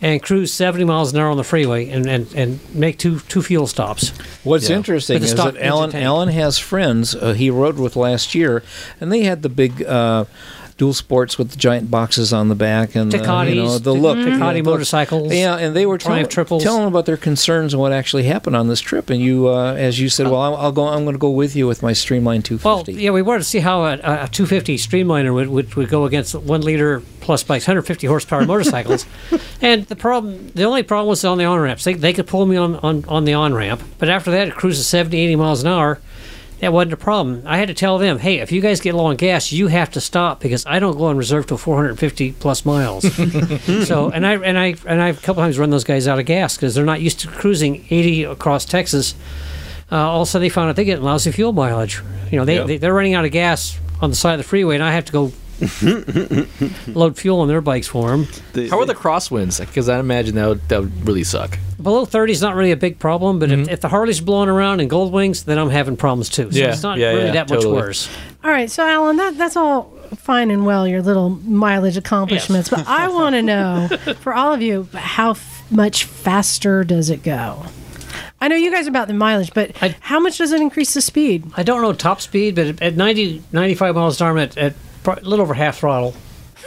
[0.00, 3.42] and cruise 70 miles an hour on the freeway and, and, and make two two
[3.42, 4.10] fuel stops.
[4.42, 4.76] What's Yeah.
[4.76, 5.94] interesting is that Alan.
[5.94, 8.62] Alan has friends uh, he rode with last year,
[9.00, 9.82] and they had the big.
[9.84, 10.24] Uh,
[10.82, 14.18] Dual sports with the giant boxes on the back and uh, you know, the look,
[14.18, 14.64] Ducati Yeah, look.
[14.64, 18.24] motorcycles, Yeah, and they were trying Triumph Tell them about their concerns and what actually
[18.24, 19.08] happened on this trip.
[19.08, 20.88] And you, uh, as you said, well, I'll, I'll go.
[20.88, 22.92] I'm going to go with you with my Streamline 250.
[22.94, 26.04] Well, yeah, we wanted to see how a, a 250 Streamliner would, would, would go
[26.04, 29.06] against one liter plus bikes, 150 horsepower motorcycles.
[29.62, 31.84] And the problem, the only problem was on the on ramps.
[31.84, 34.54] They, they could pull me on, on, on the on ramp, but after that, it
[34.56, 36.00] cruises 70, 80 miles an hour.
[36.62, 37.42] That wasn't a problem.
[37.44, 39.90] I had to tell them, hey, if you guys get low on gas, you have
[39.90, 43.02] to stop because I don't go on reserve till 450 plus miles.
[43.86, 46.24] so, and I and I and I a couple times run those guys out of
[46.24, 49.14] gas because they're not used to cruising 80 across Texas.
[49.90, 52.00] Uh, all of a sudden, they found out they get lousy fuel mileage.
[52.30, 52.66] You know, they, Yep.
[52.68, 55.04] they they're running out of gas on the side of the freeway, and I have
[55.06, 55.32] to go
[56.88, 58.24] load fuel on their bikes for them.
[58.68, 59.60] How are the crosswinds?
[59.60, 61.58] Because I imagine that would, that would really suck.
[61.80, 63.70] Below 30 is not really a big problem, but if, mm-hmm.
[63.70, 66.50] if the Harley's blowing around in gold wings, then I'm having problems too.
[66.52, 67.74] So Yeah, it's not yeah, really yeah, that totally.
[67.74, 68.08] much worse.
[68.44, 69.84] All right, so Alan, that that's all
[70.16, 73.88] fine and well, your little mileage accomplishments, but I want to know
[74.20, 77.64] for all of you, how f- much faster does it go?
[78.40, 81.00] I know you guys are about the mileage, but how much does it increase the
[81.00, 81.44] speed?
[81.56, 84.91] I don't know top speed, but at 90, 95 miles an hour, at, at pro-
[85.06, 86.14] a little over half throttle.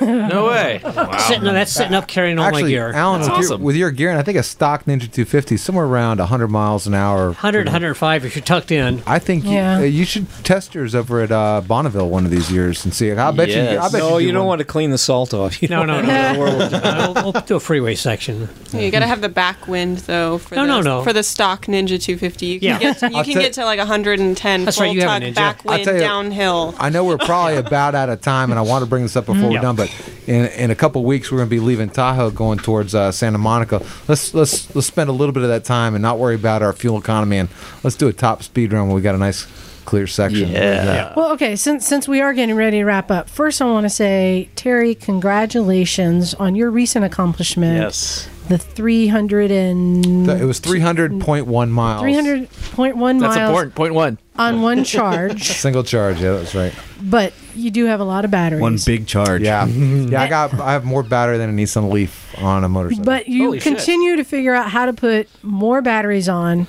[0.05, 0.81] No way.
[1.27, 2.91] Sitting, that's sitting up carrying all my gear.
[2.93, 6.19] Alan, with, your, with your gear, and I think a stock Ninja 250 somewhere around
[6.19, 7.27] 100 miles an hour.
[7.27, 9.01] 100, 105 if you're tucked in.
[9.05, 9.79] I think Yeah.
[9.79, 12.93] you, uh, you should test yours over at uh, Bonneville one of these years and
[12.93, 13.11] see.
[13.11, 13.61] I bet you.
[13.61, 14.47] I bet you no, you, you, do don't one.
[14.47, 15.61] want to clean the salt off.
[15.61, 17.13] You No, don't no, want no.
[17.23, 18.49] we'll, we'll do a freeway section.
[18.71, 20.37] Yeah, you got to have the back wind though.
[20.39, 21.03] For No, the, no, no.
[21.03, 22.79] For the stock Ninja 250, you can Yeah.
[22.79, 25.21] get to, you I'll can tell- get to like 110 That's full right, you have
[25.21, 25.35] a tug Ninja.
[25.35, 26.75] back I'll wind you- downhill.
[26.79, 29.25] I know we're probably about out of time, and I want to bring this up
[29.25, 29.61] before we're Yeah.
[29.61, 29.75] done.
[29.75, 29.84] But
[30.27, 33.37] in, in a couple weeks, we're going to be leaving Tahoe, going towards uh, Santa
[33.37, 33.81] Monica.
[34.07, 36.73] Let's let's let's spend a little bit of that time and not worry about our
[36.73, 37.49] fuel economy, and
[37.83, 39.47] let's do a top speed run when we got a nice
[39.85, 40.49] clear section.
[40.49, 41.13] Yeah.
[41.15, 43.89] Well, okay, since since we are getting ready to wrap up, first I want to
[43.89, 47.77] say, Terry, congratulations on your recent accomplishment.
[47.77, 48.27] Yes.
[48.47, 52.03] The 300 and Th- It was 300.1 miles.
[52.03, 53.75] 300.1 miles That's miles important.
[53.75, 54.17] Point one.
[54.37, 56.21] on one charge, Single charge.
[56.21, 56.73] Yeah, that's right.
[57.01, 58.61] but you do have a lot of batteries.
[58.61, 59.41] One big charge.
[59.41, 60.21] Yeah, yeah.
[60.21, 60.53] I got.
[60.59, 63.05] I have more battery than a Nissan Leaf on a motorcycle.
[63.05, 63.75] But you Holy shit.
[63.77, 66.67] continue to figure out how to put more batteries on,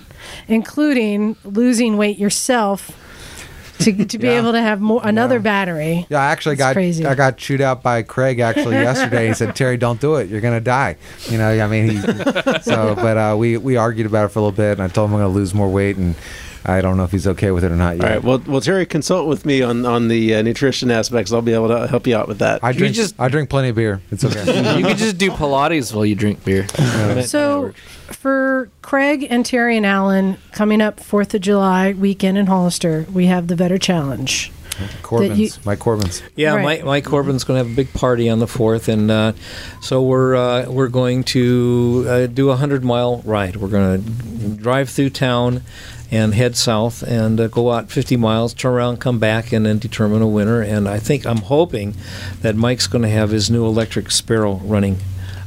[0.49, 2.91] including losing weight yourself
[3.81, 4.39] to, to be Yeah.
[4.39, 6.07] able to have more another battery.
[6.09, 7.05] Yeah, I actually got crazy.
[7.07, 9.29] I got chewed out by Craig actually yesterday.
[9.29, 10.29] He said, "Terry, don't do it.
[10.29, 10.97] You're gonna die."
[11.29, 12.01] You know, I mean, he,
[12.63, 15.11] so but uh, we we argued about it for a little bit, and I told
[15.11, 16.15] him I'm gonna lose more weight, and
[16.69, 18.05] I don't know if he's okay with it or not yet.
[18.05, 18.23] All right.
[18.25, 21.33] Well, well, Terry, consult with me on on the uh, nutrition aspects.
[21.33, 22.63] I'll be able to help you out with that.
[22.65, 24.01] I drink just- I drink plenty of beer.
[24.11, 24.77] It's okay.
[24.79, 26.67] You could just do Pilates while you drink beer.
[27.25, 27.73] So,
[28.09, 33.27] for Craig and Terry and Alan coming up Fourth of July weekend in Hollister, we
[33.27, 34.51] have the Vetter Challenge.
[35.03, 36.23] Corbin's, you- Mike Corbin's.
[36.35, 36.63] Yeah, Right.
[36.63, 39.33] Mike, Mike Corbin's going to have a big party on the fourth, and uh,
[39.81, 43.57] so we're uh, we're going to uh, do a hundred mile ride.
[43.57, 45.63] We're going to drive through town
[46.11, 49.79] and head south and uh, go out 50 miles, turn around, come back, and then
[49.79, 50.61] determine a winner.
[50.63, 51.95] And I think I'm hoping
[52.43, 54.99] that Mike's going to have his new electric Sparrow running.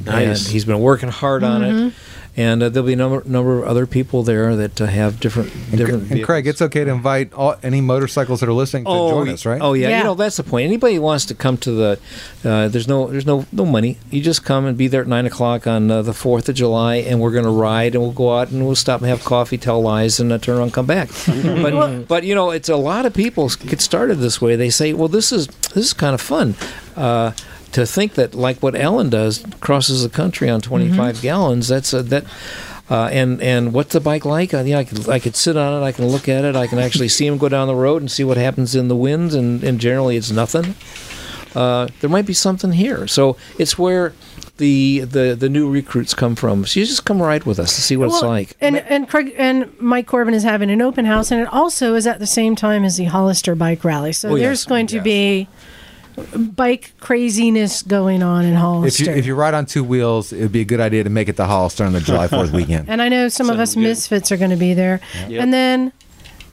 [0.04, 0.44] Nice.
[0.44, 1.88] And he's been working hard on Mm-hmm.
[1.88, 1.94] it.
[2.36, 5.52] And uh, there'll be a number, number of other people there that uh, have different
[5.70, 6.10] And, different.
[6.10, 9.44] and Craig, it's okay to invite all, any motorcycles that are listening to join us,
[9.44, 9.60] right?
[9.60, 9.88] Oh yeah.
[9.88, 9.98] Yeah.
[9.98, 10.66] you know that's the point.
[10.66, 11.98] Anybody who wants to come to the,
[12.44, 13.98] uh, there's no there's no no money.
[14.10, 16.96] You just come and be there at nine o'clock on uh, the Fourth of July,
[16.96, 19.58] and we're going to ride, and we'll go out and we'll stop and have coffee,
[19.58, 21.08] tell lies, and uh, turn around, and come back.
[21.26, 24.54] but but you know it's a lot of people get started this way.
[24.56, 26.54] They say, well, this is this is kind of fun.
[27.72, 31.68] To think that, like what Alan does, crosses the country on 25 gallons.
[31.68, 32.24] That's a, that.
[32.90, 34.52] Uh, and and what's the bike like?
[34.52, 35.86] Uh, yeah, I could I could sit on it.
[35.86, 36.56] I can look at it.
[36.56, 38.96] I can actually see him go down the road and see what happens in the
[38.96, 39.34] winds.
[39.34, 40.74] And, and generally, it's nothing.
[41.54, 43.06] Uh, there might be something here.
[43.06, 44.12] So it's where
[44.56, 46.66] the the the new recruits come from.
[46.66, 48.56] So you just come ride with us to see what it's like.
[48.60, 52.06] And and Craig and Mike Corbin is having an open house, and it also is
[52.08, 54.12] at the same time as the Hollister Bike Rally.
[54.12, 54.44] So Oh, yes.
[54.44, 55.46] there's going to be
[56.36, 59.04] bike craziness going on in If Hollister.
[59.04, 61.36] you if you ride on two wheels, it'd be a good idea to make it
[61.36, 62.88] to Hollister on the July Fourth weekend.
[62.88, 65.00] and I know some of us misfits are going to be there.
[65.28, 65.92] And then,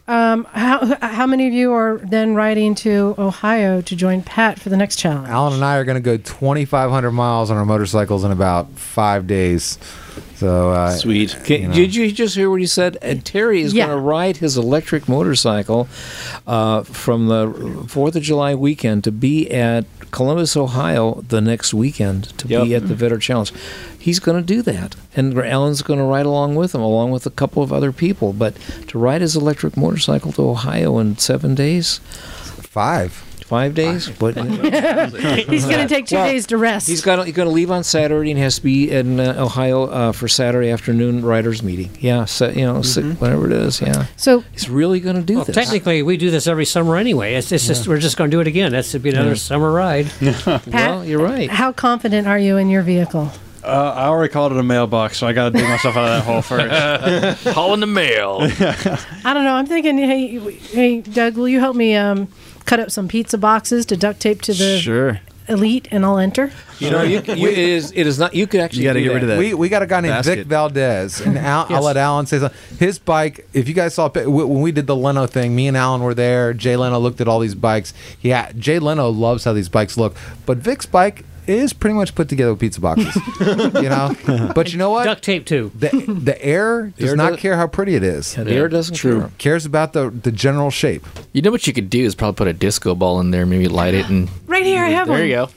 [0.08, 4.70] um, how how many of you are then riding to Ohio to join Pat for
[4.70, 5.28] the next challenge?
[5.28, 9.28] Alan and I are going to go 2,500 miles on our motorcycles in about five
[9.28, 9.78] days.
[10.36, 11.36] So uh, Sweet.
[11.44, 11.74] Can, you know.
[11.74, 12.98] Did you just hear what he said?
[13.02, 13.88] And Terry is Yeah.
[13.88, 15.88] going to ride his electric motorcycle
[16.46, 22.26] uh, from the Fourth of July weekend to be at Columbus, Ohio, the next weekend
[22.38, 23.52] to be at the Vetter Challenge.
[24.00, 27.26] He's going to do that, and Alan's going to ride along with him, along with
[27.26, 28.32] a couple of other people.
[28.32, 28.56] But
[28.88, 31.98] to ride his electric motorcycle to Ohio in seven days,
[32.62, 33.24] five.
[33.48, 36.88] Five days, but He's going to take two Well, days to rest.
[36.88, 37.26] He's got.
[37.26, 40.28] He's going to leave on Saturday and has to be in uh, Ohio uh, for
[40.28, 41.90] Saturday afternoon riders meeting.
[42.00, 43.82] Yeah, so, you know, si- whatever it is.
[43.82, 45.56] Yeah, so he's really going to do Well, this.
[45.56, 47.36] technically, we do this every summer anyway.
[47.36, 48.72] It's, it's just we're just going to do it again.
[48.72, 50.10] That's to be another summer ride.
[50.20, 51.50] Pat, well, you're right.
[51.50, 53.32] how confident are you in your vehicle?
[53.64, 56.10] Uh, I already called it a mailbox, so I got to dig myself out of
[56.10, 57.44] that hole first.
[57.54, 58.38] Hauling the mail.
[58.42, 59.56] I don't know.
[59.56, 62.30] I'm thinking, hey, hey, Doug, will you help me um,
[62.68, 65.20] cut up some pizza boxes to duct tape to the Sure.
[65.50, 66.52] elite, and I'll enter?
[66.80, 68.36] You know, you, you, it is it is not.
[68.36, 69.40] You could actually You gotta do get rid of that.
[69.40, 70.36] We, we got a guy named basket.
[70.40, 71.72] Vic Valdez, and Al, Yes.
[71.78, 72.78] I'll let Alan say something.
[72.78, 75.76] His bike, if you guys saw pi- when we did the Leno thing, me and
[75.76, 76.54] Alan were there.
[76.54, 77.94] Jay Leno looked at all these bikes.
[78.22, 80.16] Yeah, Jay Leno loves how these bikes look,
[80.46, 83.16] but Vic's bike is pretty much put together with pizza boxes.
[83.40, 84.16] you know,
[84.56, 85.06] but you know what?
[85.06, 85.72] Duct tape too.
[85.76, 88.36] The the air does air not does- care how pretty it is.
[88.36, 89.32] The air doesn't True.
[89.38, 91.06] Cares about the the general shape.
[91.34, 93.68] You know what you could do is probably put a disco ball in there, maybe
[93.68, 95.20] light it, and Right here, I have there one.
[95.20, 95.50] There you go.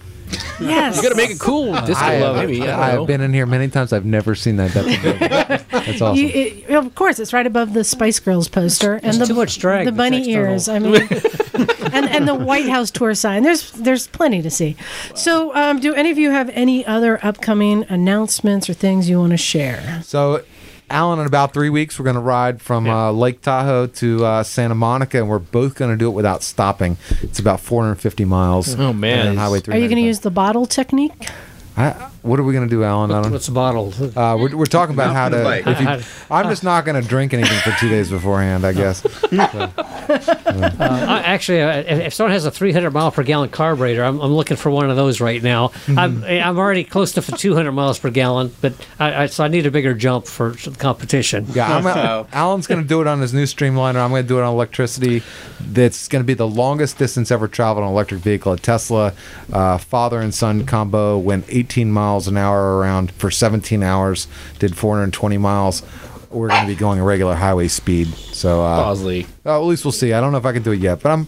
[0.60, 0.96] Yes.
[0.96, 1.72] You got to make it cool.
[1.72, 2.62] Disco I ball, have, maybe.
[2.62, 3.92] I, I have been in here many times.
[3.92, 5.59] I've never seen that.
[5.84, 6.16] That's, that's awesome.
[6.24, 9.34] You, it, of course, it's right above the Spice Girls poster and There's the too
[9.34, 10.52] much drag the bunny external.
[10.52, 10.68] ears.
[10.68, 10.94] I mean,
[11.92, 13.42] and and the White House tour sign.
[13.42, 14.76] There's there's plenty to see.
[15.14, 19.30] So, um, do any of you have any other upcoming announcements or things you want
[19.32, 20.02] to share?
[20.02, 20.42] So,
[20.90, 24.42] Alan, in about three weeks, we're going to ride from uh, Lake Tahoe to uh,
[24.42, 26.96] Santa Monica, and we're both going to do it without stopping.
[27.22, 28.74] It's about 450 miles.
[28.78, 29.28] Oh, man.
[29.28, 31.28] on Highway Are you going to use the bottle technique?
[31.76, 33.10] I, what are we going to do, Alan?
[33.10, 33.32] I don't.
[33.32, 33.92] What's the bottle?
[34.16, 35.42] Uh, we're, we're talking about how to.
[35.42, 35.66] bike.
[35.66, 35.88] If you,
[36.30, 38.64] I'm just not going to drink anything for two days beforehand.
[38.66, 39.06] I guess.
[40.10, 44.32] Uh, actually, uh, if if someone has a 300 mile per gallon carburetor, I'm, I'm
[44.32, 45.70] looking for one of those right now.
[45.86, 49.66] I'm I'm already close to 200 miles per gallon, but I, I, so I need
[49.66, 51.46] a bigger jump for the competition.
[51.52, 53.96] Yeah, I'm a, Alan's going to do it on his new Streamliner.
[54.02, 55.22] I'm going to do it on electricity.
[55.60, 58.52] That's going to be the longest distance ever traveled on an electric vehicle.
[58.52, 59.14] A Tesla
[59.52, 64.26] uh, father and son combo went 18 miles an hour around for 17 hours,
[64.58, 65.82] did 420 miles.
[66.30, 68.06] We're going to be going a regular highway speed.
[68.08, 69.26] So, uh, Bosley.
[69.44, 70.12] uh, at least we'll see.
[70.12, 71.26] I don't know if I can do it yet, but I'm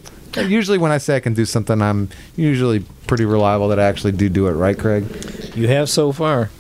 [0.49, 4.13] usually when I say I can do something, I'm usually pretty reliable that I actually
[4.13, 4.53] do do it.
[4.53, 5.05] Right, Craig?
[5.57, 6.51] You have so far.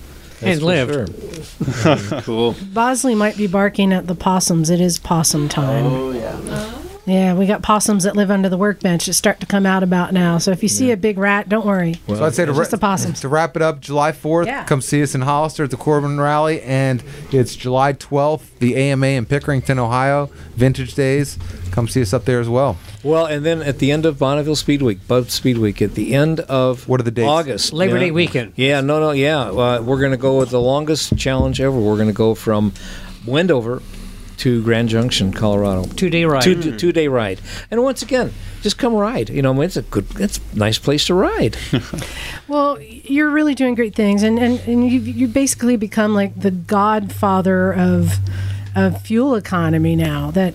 [0.40, 0.92] And for lived.
[0.92, 2.22] sure.
[2.22, 2.56] Cool.
[2.72, 4.70] Bosley might be barking at the possums.
[4.70, 5.86] It is possum time.
[5.86, 6.81] Oh yeah.
[7.04, 10.12] Yeah, we got possums that live under the workbench that start to come out about
[10.12, 10.38] now.
[10.38, 11.94] So if you see a big rat, don't worry.
[12.06, 13.20] so I'd say to, it's ra- just the possums.
[13.22, 14.62] to wrap it up, July 4th, Yeah.
[14.62, 17.02] come see us in Hollister at the Corbin Rally, and
[17.32, 21.38] it's July 12th, the AMA in Pickerington, Ohio, Vintage Days.
[21.72, 22.76] Come see us up there as well.
[23.02, 26.14] Well, and then at the end of Bonneville Speed Week, BUB Speed Week, at the
[26.14, 27.26] end of What are the dates?
[27.28, 28.00] August, Labor yeah.
[28.00, 28.52] Day weekend.
[28.54, 29.40] Yeah, no, no, yeah.
[29.50, 31.72] Uh, we're going to go with the longest challenge ever.
[31.76, 32.72] We're going to go from
[33.26, 33.82] Wendover
[34.38, 35.84] to Grand Junction, Colorado.
[35.84, 36.42] Two day ride.
[36.42, 36.76] Two, hmm.
[36.76, 37.40] two day ride,
[37.70, 38.32] and once again,
[38.62, 39.30] just come ride.
[39.30, 41.56] You know, it's a good, it's a nice place to ride.
[42.48, 46.50] Well, you're really doing great things, and and, and you you basically become like the
[46.50, 48.18] godfather of
[48.76, 50.30] of fuel economy now.
[50.32, 50.52] That,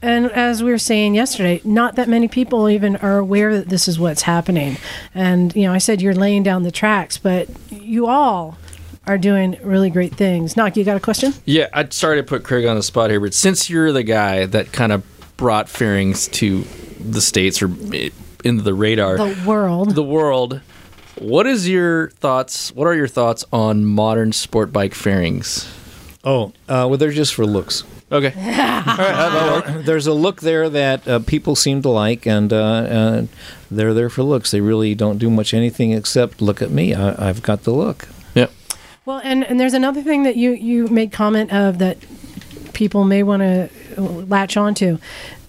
[0.00, 3.88] and as we were saying yesterday, not that many people even are aware that this
[3.88, 4.76] is what's happening.
[5.16, 8.56] And you know, I said you're laying down the tracks, but you all
[9.06, 10.56] are doing really great things.
[10.56, 11.34] Nak, you got a question?
[11.44, 14.46] Yeah, I sorry to put Craig on the spot here, but since you're the guy
[14.46, 15.02] that kind of
[15.36, 16.62] brought fairings to
[17.00, 17.66] the states or
[18.44, 19.94] into the radar, The world.
[19.94, 20.60] the world,
[21.18, 22.72] what is your thoughts?
[22.74, 25.68] What are your thoughts on modern sport bike fairings?
[26.24, 27.82] Oh, uh, well, they're just for looks.
[28.12, 28.28] Okay,
[29.84, 33.26] There's a look there that uh, people seem to like, and uh, uh,
[33.70, 34.50] they're there for looks.
[34.50, 36.94] They really don't do much anything except look at me.
[36.94, 38.06] I, I've got the look.
[39.04, 41.98] Well, and, and there's another thing that you, you made comment of that
[42.72, 43.68] people may want to
[44.00, 44.98] latch onto.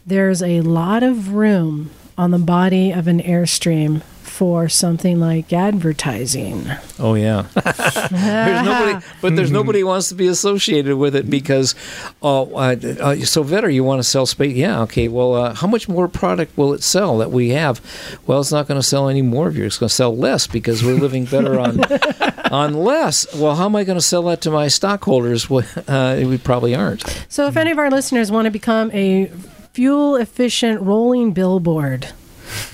[0.06, 4.02] There's a lot of room on the body of an Airstream
[4.34, 6.66] for something like advertising.
[6.98, 7.46] Oh yeah.
[8.12, 11.76] there's nobody, but there's nobody wants to be associated with it because,
[12.24, 14.56] oh, uh, uh, so Vetter, you want to sell space?
[14.56, 15.08] Yeah, okay.
[15.08, 17.80] Well, uh, how much more product will it sell that we have?
[18.26, 19.66] Well, it's not going to sell any more of you.
[19.66, 21.78] It's going to sell less because we're living better on
[22.54, 23.34] on less.
[23.36, 25.50] Well, how am I going to sell that to my stockholders?
[25.50, 27.04] Well, uh, we probably aren't.
[27.28, 29.26] So, if any of our listeners want to become a
[29.74, 32.10] fuel efficient rolling billboard,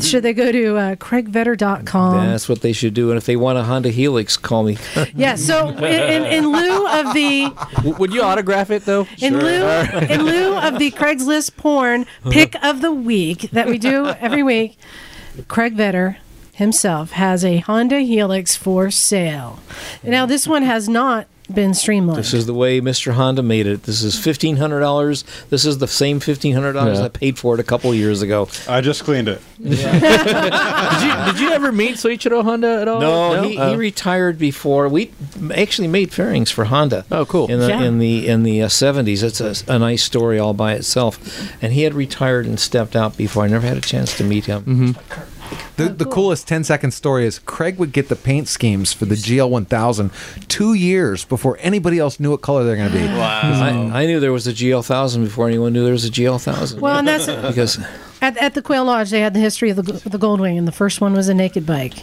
[0.00, 2.26] should they go to uh, craigvetter.com?
[2.26, 3.10] That's what they should do.
[3.10, 4.76] And if they want a Honda Helix, call me.
[5.14, 9.06] Yeah, so in, in, in lieu of the would you autograph it though?
[9.18, 9.64] in lieu
[10.10, 14.76] in lieu of the Craigslist porn pick of the week that we do every week,
[15.48, 16.16] Craig Vetter
[16.56, 19.60] himself has a Honda Helix for sale.
[20.02, 22.18] Now this one has not been streamlined.
[22.18, 23.12] This is the way Mr.
[23.12, 23.84] Honda made it.
[23.84, 25.22] This is fifteen hundred dollars.
[25.48, 27.04] This is the same fifteen hundred dollars Yeah.
[27.04, 28.48] I paid for it a couple of years ago.
[28.68, 29.40] I just cleaned it.
[29.62, 29.70] did
[31.02, 33.00] you did you ever meet Soichiro Honda at all?
[33.00, 33.70] No, he, Oh.
[33.70, 35.12] he retired before we
[35.54, 37.04] actually made fairings for Honda.
[37.12, 37.48] Oh, cool.
[37.48, 37.82] In the Yeah.
[37.82, 41.20] in the in the uh, seventies, it's a, a nice story all by itself.
[41.62, 43.44] And he had retired and stepped out before.
[43.44, 44.96] I never had a chance to meet him.
[45.76, 49.14] The, the coolest 10 second story is Craig would get the paint schemes for the
[49.14, 50.10] GL 1000
[50.48, 53.04] two years before anybody else knew what color they're going to be.
[53.06, 56.80] I, I knew there was a GL1000 before anyone knew there was a GL1000.
[56.80, 57.78] Well, and that's because
[58.22, 60.72] at, at the Quail Lodge, they had the history of the, the Goldwing, and the
[60.72, 61.94] first one was a naked bike.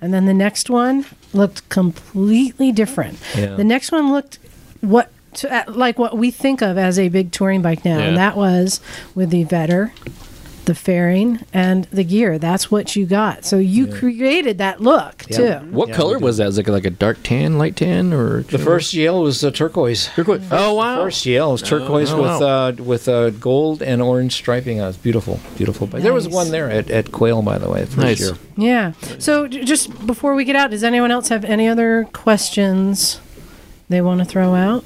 [0.00, 3.18] And then the next one looked completely different.
[3.36, 3.56] Yeah.
[3.56, 4.38] The next one looked
[4.80, 8.04] what to, uh, like what we think of as a big touring bike now, Yeah.
[8.04, 8.80] and that was
[9.16, 9.90] with the Vetter,
[10.68, 12.38] the fairing, and the gear.
[12.38, 13.44] That's what you got.
[13.44, 15.54] So you created that look too.
[15.70, 16.44] What color was that?
[16.46, 20.08] Was it like a dark tan, light tan, or the first GL was uh, turquoise.
[20.14, 20.42] Turquoise.
[20.52, 20.96] Oh wow!
[20.98, 22.66] The First GL was turquoise Oh, with wow.
[22.68, 24.90] uh, with uh, gold and orange striping on it.
[24.90, 26.02] It's beautiful, beautiful bike.
[26.02, 28.20] There was one there at, at Quail, by the way, the first Nice.
[28.20, 28.32] year.
[28.56, 28.92] Yeah.
[29.18, 33.20] So just before we get out, does anyone else have any other questions
[33.88, 34.84] they want to throw out?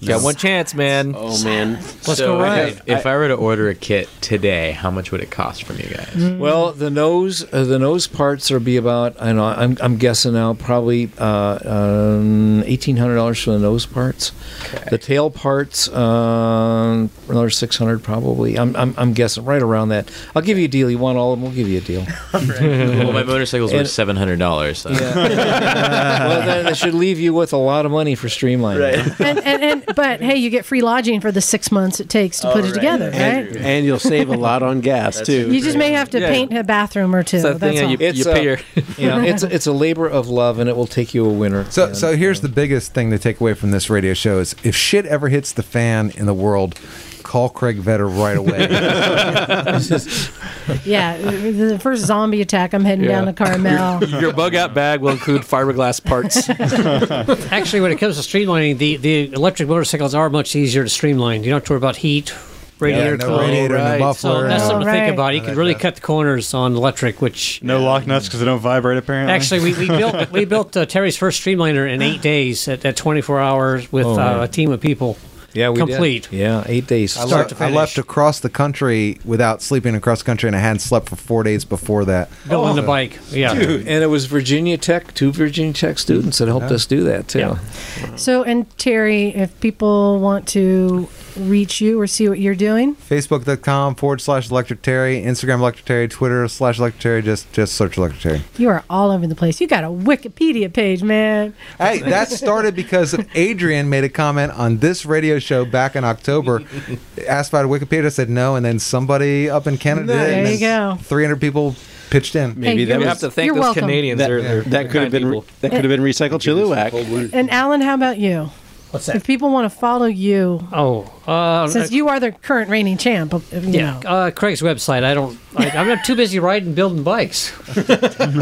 [0.00, 1.14] You got one chance, man.
[1.14, 1.74] Oh man.
[1.74, 2.68] Let's So go right.
[2.72, 5.76] If, if I were to order a kit today, how much would it cost from
[5.76, 6.38] you guys?
[6.38, 10.32] Well, the nose uh, the nose parts are be about I know I'm, I'm guessing
[10.32, 14.32] now probably uh, um, eighteen hundred dollars for the nose parts.
[14.74, 14.84] Okay.
[14.90, 18.58] The tail parts um, another six hundred probably.
[18.58, 20.10] I'm, I'm I'm guessing right around that.
[20.34, 20.90] I'll give you a deal.
[20.90, 21.42] You want all of them?
[21.46, 22.06] We'll give you a deal.
[22.32, 24.78] well, my motorcycle's And- worth seven hundred dollars.
[24.78, 24.90] So.
[24.92, 28.80] well, then it should leave you with a lot of money for Streamline.
[28.80, 32.40] and, and, and but hey, you get free lodging for the six months it takes
[32.40, 33.16] to put it together, right?
[33.48, 35.52] And, and you'll save a lot on gas too.
[35.52, 36.28] You just may have to Yeah.
[36.30, 37.36] paint a bathroom or two.
[37.38, 38.58] It's that That's thing that you, It's, you pay uh, your.
[38.98, 41.64] You know, it's it's a labor of love, and it will take you a winner.
[41.70, 44.54] So, And, so here's the biggest thing to take away from this radio show is
[44.62, 46.78] if shit ever hits the fan in the world,
[47.22, 48.66] call Craig Vetter right away.
[50.84, 54.04] yeah, the first zombie attack, I'm heading down to Carmel.
[54.20, 56.48] Your bug out bag will include fiberglass parts.
[57.52, 61.42] Actually, when it comes to streamlining, the, the electric motorcycles are much easier to streamline.
[61.44, 62.34] You don't have to worry about heat,
[62.78, 63.48] radiator no cooling.
[63.48, 64.00] radiator, no right.
[64.00, 64.30] muffler.
[64.42, 65.00] So that's no- something to Right.
[65.06, 65.34] think about.
[65.34, 68.58] You can really cut the corners on electric, which No lock nuts because they don't
[68.60, 68.98] vibrate.
[68.98, 69.32] Apparently.
[69.34, 72.96] actually we, we built we built uh, Terry's first streamliner in eight days at, at
[72.96, 75.16] 24 hours with Oh, uh, a team of people.
[75.52, 75.88] Yeah, we did.
[75.88, 76.32] complete.
[76.32, 77.16] Yeah, eight days.
[77.16, 80.56] I, Start left, to I left across the country without sleeping across the country, and
[80.56, 82.30] I hadn't slept for four days before that.
[82.48, 82.86] Building the oh.
[82.86, 83.18] bike.
[83.30, 83.52] Yeah.
[83.52, 87.38] and it was Virginia Tech, two Virginia Tech students that helped us do that too.
[87.38, 88.16] Yeah.
[88.16, 93.94] So, and Terry, if people want to reach you or see what you're doing, Facebook.com
[93.94, 97.22] forward slash Electric Terry, Instagram Electric Terry, Twitter slash Electric Terry.
[97.22, 98.42] Just just search Electric Terry.
[98.58, 99.60] you are all over the place.
[99.60, 101.54] You got a Wikipedia page, man.
[101.78, 106.62] Hey, that started because Adrian made a comment on this radio show back in October.
[107.28, 110.46] Asked about Wikipedia, I said no, and then somebody up in Canada did.
[110.46, 110.96] There you go.
[111.02, 111.74] 300 people
[112.10, 112.58] pitched in.
[112.58, 113.80] Maybe Hey, that you're- was have to thank those welcome.
[113.82, 114.18] Canadians.
[114.18, 115.44] that, they're, they're that could have been people.
[115.60, 117.30] that could have been recycled Chilliwack.
[117.32, 118.50] And Alan, how about you?
[118.90, 119.14] What's that?
[119.16, 123.32] If people want to follow you, Oh, uh, since you are the current reigning champ,
[123.32, 124.08] you yeah, know.
[124.08, 125.04] uh, Craig's website.
[125.04, 125.38] I don't.
[125.56, 127.52] I, I'm not too busy riding, building bikes.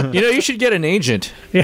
[0.09, 1.33] You know, you should get an agent.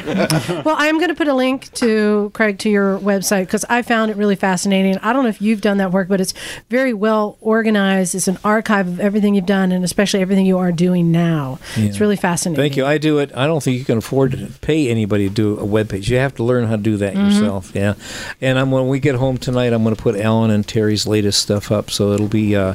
[0.65, 4.11] Well, I'm going to put a link to Craig to your website because I found
[4.11, 4.97] it really fascinating.
[4.99, 6.33] I don't know if you've done that work, but it's
[6.71, 8.15] very well organized.
[8.15, 11.59] It's an archive of everything you've done, and especially everything you are doing now.
[11.77, 12.63] It's really fascinating.
[12.63, 12.87] Thank you.
[12.87, 13.31] I do it.
[13.37, 16.11] I don't think you can afford to pay anybody to do a web page.
[16.11, 17.73] You have to learn how to do that yourself.
[17.75, 17.95] Yeah.
[18.41, 21.41] And I'm when we get home tonight, I'm going to put Alan and Terry's latest
[21.43, 22.57] stuff up, so it'll be.
[22.57, 22.75] Uh,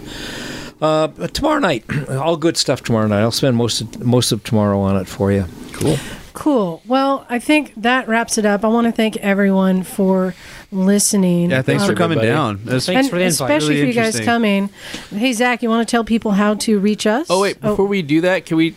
[0.82, 3.20] uh, tomorrow night, all good stuff tomorrow night.
[3.22, 5.46] I'll spend most of, most of tomorrow on it for you.
[5.74, 5.98] Cool.
[6.34, 6.82] Cool.
[6.86, 8.64] Well, I think that wraps it up.
[8.64, 10.34] I want to thank everyone for
[10.72, 11.50] listening.
[11.50, 12.38] Yeah, thanks Um, for coming everybody.
[12.38, 12.62] down.
[12.64, 13.32] That's Thanks and for the invite.
[13.50, 14.70] especially Really for you guys coming.
[15.14, 17.28] Hey, Zach, you want to tell people how to reach us?
[17.30, 18.74] Oh wait, before we do that, can we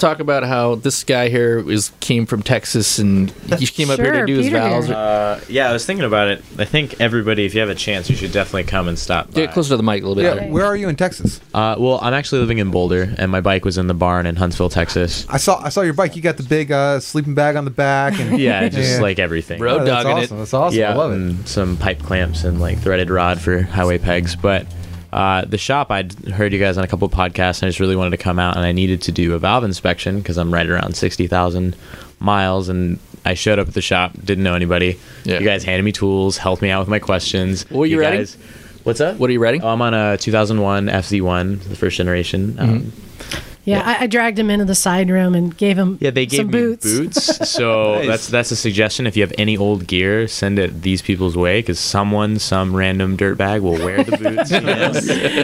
[0.00, 4.12] talk about how this guy here is came from Texas and he came up here
[4.12, 4.90] to do his Peter vows?
[4.90, 6.42] Uh, yeah, I was thinking about it.
[6.58, 9.32] I think everybody, if you have a chance, you should definitely come and stop by.
[9.32, 10.24] Get closer to the mic a little bit.
[10.24, 10.50] Yeah, there.
[10.52, 11.40] where are you in Texas?
[11.54, 14.36] Uh, well, I'm actually living in Boulder, and my bike was in the barn in
[14.36, 15.26] Huntsville, Texas.
[15.28, 16.16] I saw I saw your bike.
[16.16, 19.00] You got the big uh, sleeping bag on the back, and Yeah, just Yeah.
[19.02, 19.60] like everything.
[19.60, 20.38] Road Oh, dogging awesome.
[20.38, 20.78] That's awesome.
[20.78, 21.16] yeah, I love it.
[21.16, 24.34] and some pipe clamps and like threaded rod for highway pegs.
[24.36, 24.66] But
[25.12, 27.96] uh, the shop, I'd heard you guys on a couple podcasts, and I just really
[27.96, 30.68] wanted to come out, and I needed to do a valve inspection because I'm right
[30.68, 31.74] around sixty thousand
[32.20, 34.98] miles, and I showed up at the shop, didn't know anybody.
[35.24, 35.38] Yeah.
[35.40, 37.68] You guys handed me tools, helped me out with my questions.
[37.70, 38.20] What were you riding?
[38.20, 38.36] guys-
[38.82, 39.18] What's up?
[39.18, 39.62] What are you riding?
[39.62, 42.54] Oh, I'm on a 2001 FZ1, the first generation.
[42.54, 43.49] Mm-hmm.
[43.60, 46.26] Um, Yeah, I, I dragged him into the side room and gave him yeah, they
[46.26, 46.98] gave some me boots.
[46.98, 47.48] boots.
[47.60, 48.06] So Nice.
[48.06, 49.06] that's that's a suggestion.
[49.06, 53.16] If you have any old gear, send it these people's way because someone, some random
[53.16, 54.50] dirtbag, will wear the boots.
[54.50, 54.92] you know?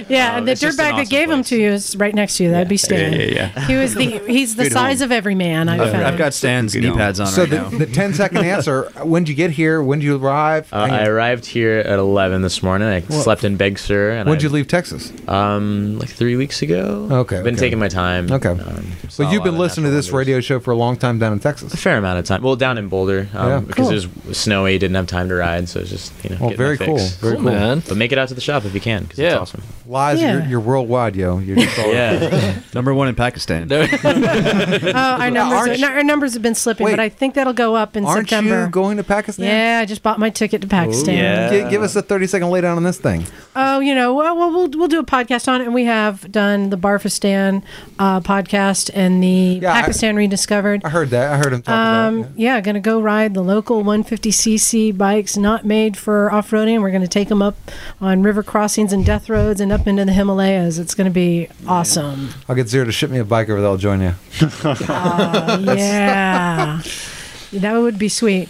[0.09, 1.49] Yeah, Um, and the it's just dirtbag an that awesome gave him place.
[1.51, 2.51] to you is right next to you.
[2.53, 3.13] That'd be Stan.
[3.13, 3.67] Yeah, yeah, yeah.
[3.67, 5.07] He was the he's the Good size home.
[5.07, 5.69] of every man.
[5.69, 6.05] I I've, found.
[6.05, 6.99] I've got Stan's Good knee home.
[6.99, 7.69] pads on So right the, now.
[7.71, 8.91] the 10 second answer.
[9.03, 9.83] When did you get here?
[9.83, 10.73] When did you arrive?
[10.73, 12.89] Uh, I arrived here at 11 this morning.
[12.89, 14.17] I slept in Big Sur.
[14.25, 15.13] When did you leave Texas?
[15.29, 17.09] Um, like three weeks ago.
[17.11, 17.61] Okay, I've been okay.
[17.67, 18.06] taking my time.
[18.07, 18.31] Time.
[18.33, 18.49] Okay.
[18.51, 21.19] Um, saw But you've been listening to natural this radio show for a long time
[21.19, 21.73] down in Texas.
[21.75, 22.43] A fair amount of time.
[22.43, 23.61] Well, down in Boulder, um, Yeah.
[23.61, 23.97] because Cool.
[23.99, 26.37] it was snowy, didn't have time to ride, so it's just you know.
[26.41, 26.99] Well, very my cool.
[26.99, 27.53] Very Cool, cool.
[27.53, 27.83] man.
[27.89, 29.33] But make it out to the shop if you can, because Yeah.
[29.33, 29.63] it's awesome.
[29.89, 30.33] Lies, Yeah.
[30.39, 31.39] you're, you're worldwide, yo.
[31.39, 32.55] You're just all Yeah.
[32.75, 33.69] Number one in Pakistan.
[33.73, 36.93] Oh, our numbers, aren't our numbers have been slipping, Wait.
[36.93, 38.65] but I think that'll go up in Aren't September.
[38.65, 39.47] you going to Pakistan?
[39.47, 41.51] Yeah, I just bought my ticket to Pakistan.
[41.53, 43.27] Gi- give us a 30 second lay down on this thing.
[43.55, 46.31] Oh, you know, well, well, we'll we'll do a podcast on it, and we have
[46.31, 47.63] done the Barfistan
[47.99, 50.83] uh, podcast and the Yeah, I- Pakistan rediscovered.
[50.85, 51.33] I heard that.
[51.33, 52.39] I heard him talk Um, about it.
[52.39, 56.81] yeah, gonna go ride the local 150cc bikes, not made for off roading.
[56.83, 57.57] We're gonna take them up
[58.01, 60.79] on river crossings and death roads and up into the Himalayas.
[60.79, 62.31] It's gonna be awesome.
[62.49, 63.71] I'll get Zero to ship me a bike over there.
[63.71, 64.15] I'll join you.
[64.63, 66.81] Uh, yeah,
[67.61, 68.49] that would be sweet.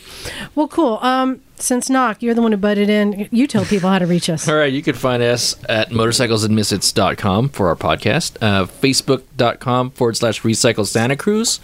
[0.55, 0.99] Well, cool.
[1.03, 3.29] Um, since Nak, you're the one who butted in.
[3.31, 4.49] You tell people how to reach us.
[4.49, 10.43] All right, you can find us at motorcyclesandmisfits.com for our podcast, uh, facebook.com forward slash
[10.43, 11.61] recycle Santa Cruz,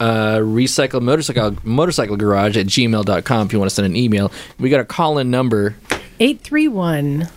[0.00, 4.30] uh, recycle motorcycle motorcycle garage at gmail.com if you want to send an email.
[4.58, 5.76] We got a call in number.
[6.20, 7.28] 831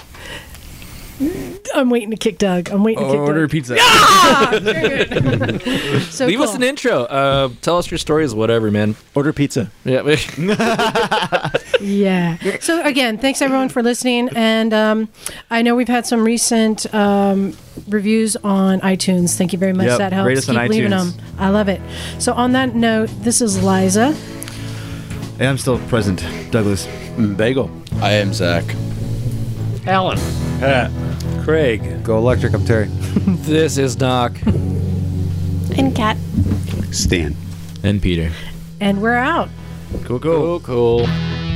[1.76, 2.70] I'm waiting to kick Doug.
[2.70, 3.52] I'm waiting to kick Order Doug.
[3.52, 3.76] pizza.
[3.80, 4.52] Ah!
[6.10, 6.56] So Leave us cool.
[6.58, 7.04] an intro.
[7.04, 8.96] Uh, tell us your stories, whatever, man.
[9.16, 9.70] Order pizza.
[9.86, 10.02] Yeah.
[11.82, 12.38] Yeah.
[12.60, 15.08] So again, thanks everyone for listening, and um,
[15.50, 17.56] I know we've had some recent um,
[17.88, 19.38] reviews on iTunes.
[19.38, 19.88] Thank you very much.
[19.88, 20.28] Yep, That helps.
[20.28, 21.16] rate us on Keep leaving iTunes.
[21.16, 21.26] them.
[21.40, 21.80] I love it.
[22.20, 24.12] So on that note, this is Liza.
[25.38, 26.20] Hey, I'm still present,
[26.52, 26.86] Douglas.
[27.38, 27.72] Bagel.
[28.02, 28.66] I am Zach.
[29.86, 30.18] Alan.
[30.60, 30.92] Pat.
[31.44, 32.04] Craig.
[32.04, 32.54] Go electric.
[32.54, 32.88] I'm Terry.
[33.26, 34.34] this is Doc.
[34.46, 36.18] And Kat.
[36.92, 37.36] Stan.
[37.84, 38.32] And Peter.
[38.80, 39.50] And we're out.
[40.04, 40.60] Cool, cool.
[40.60, 41.49] Cool, cool.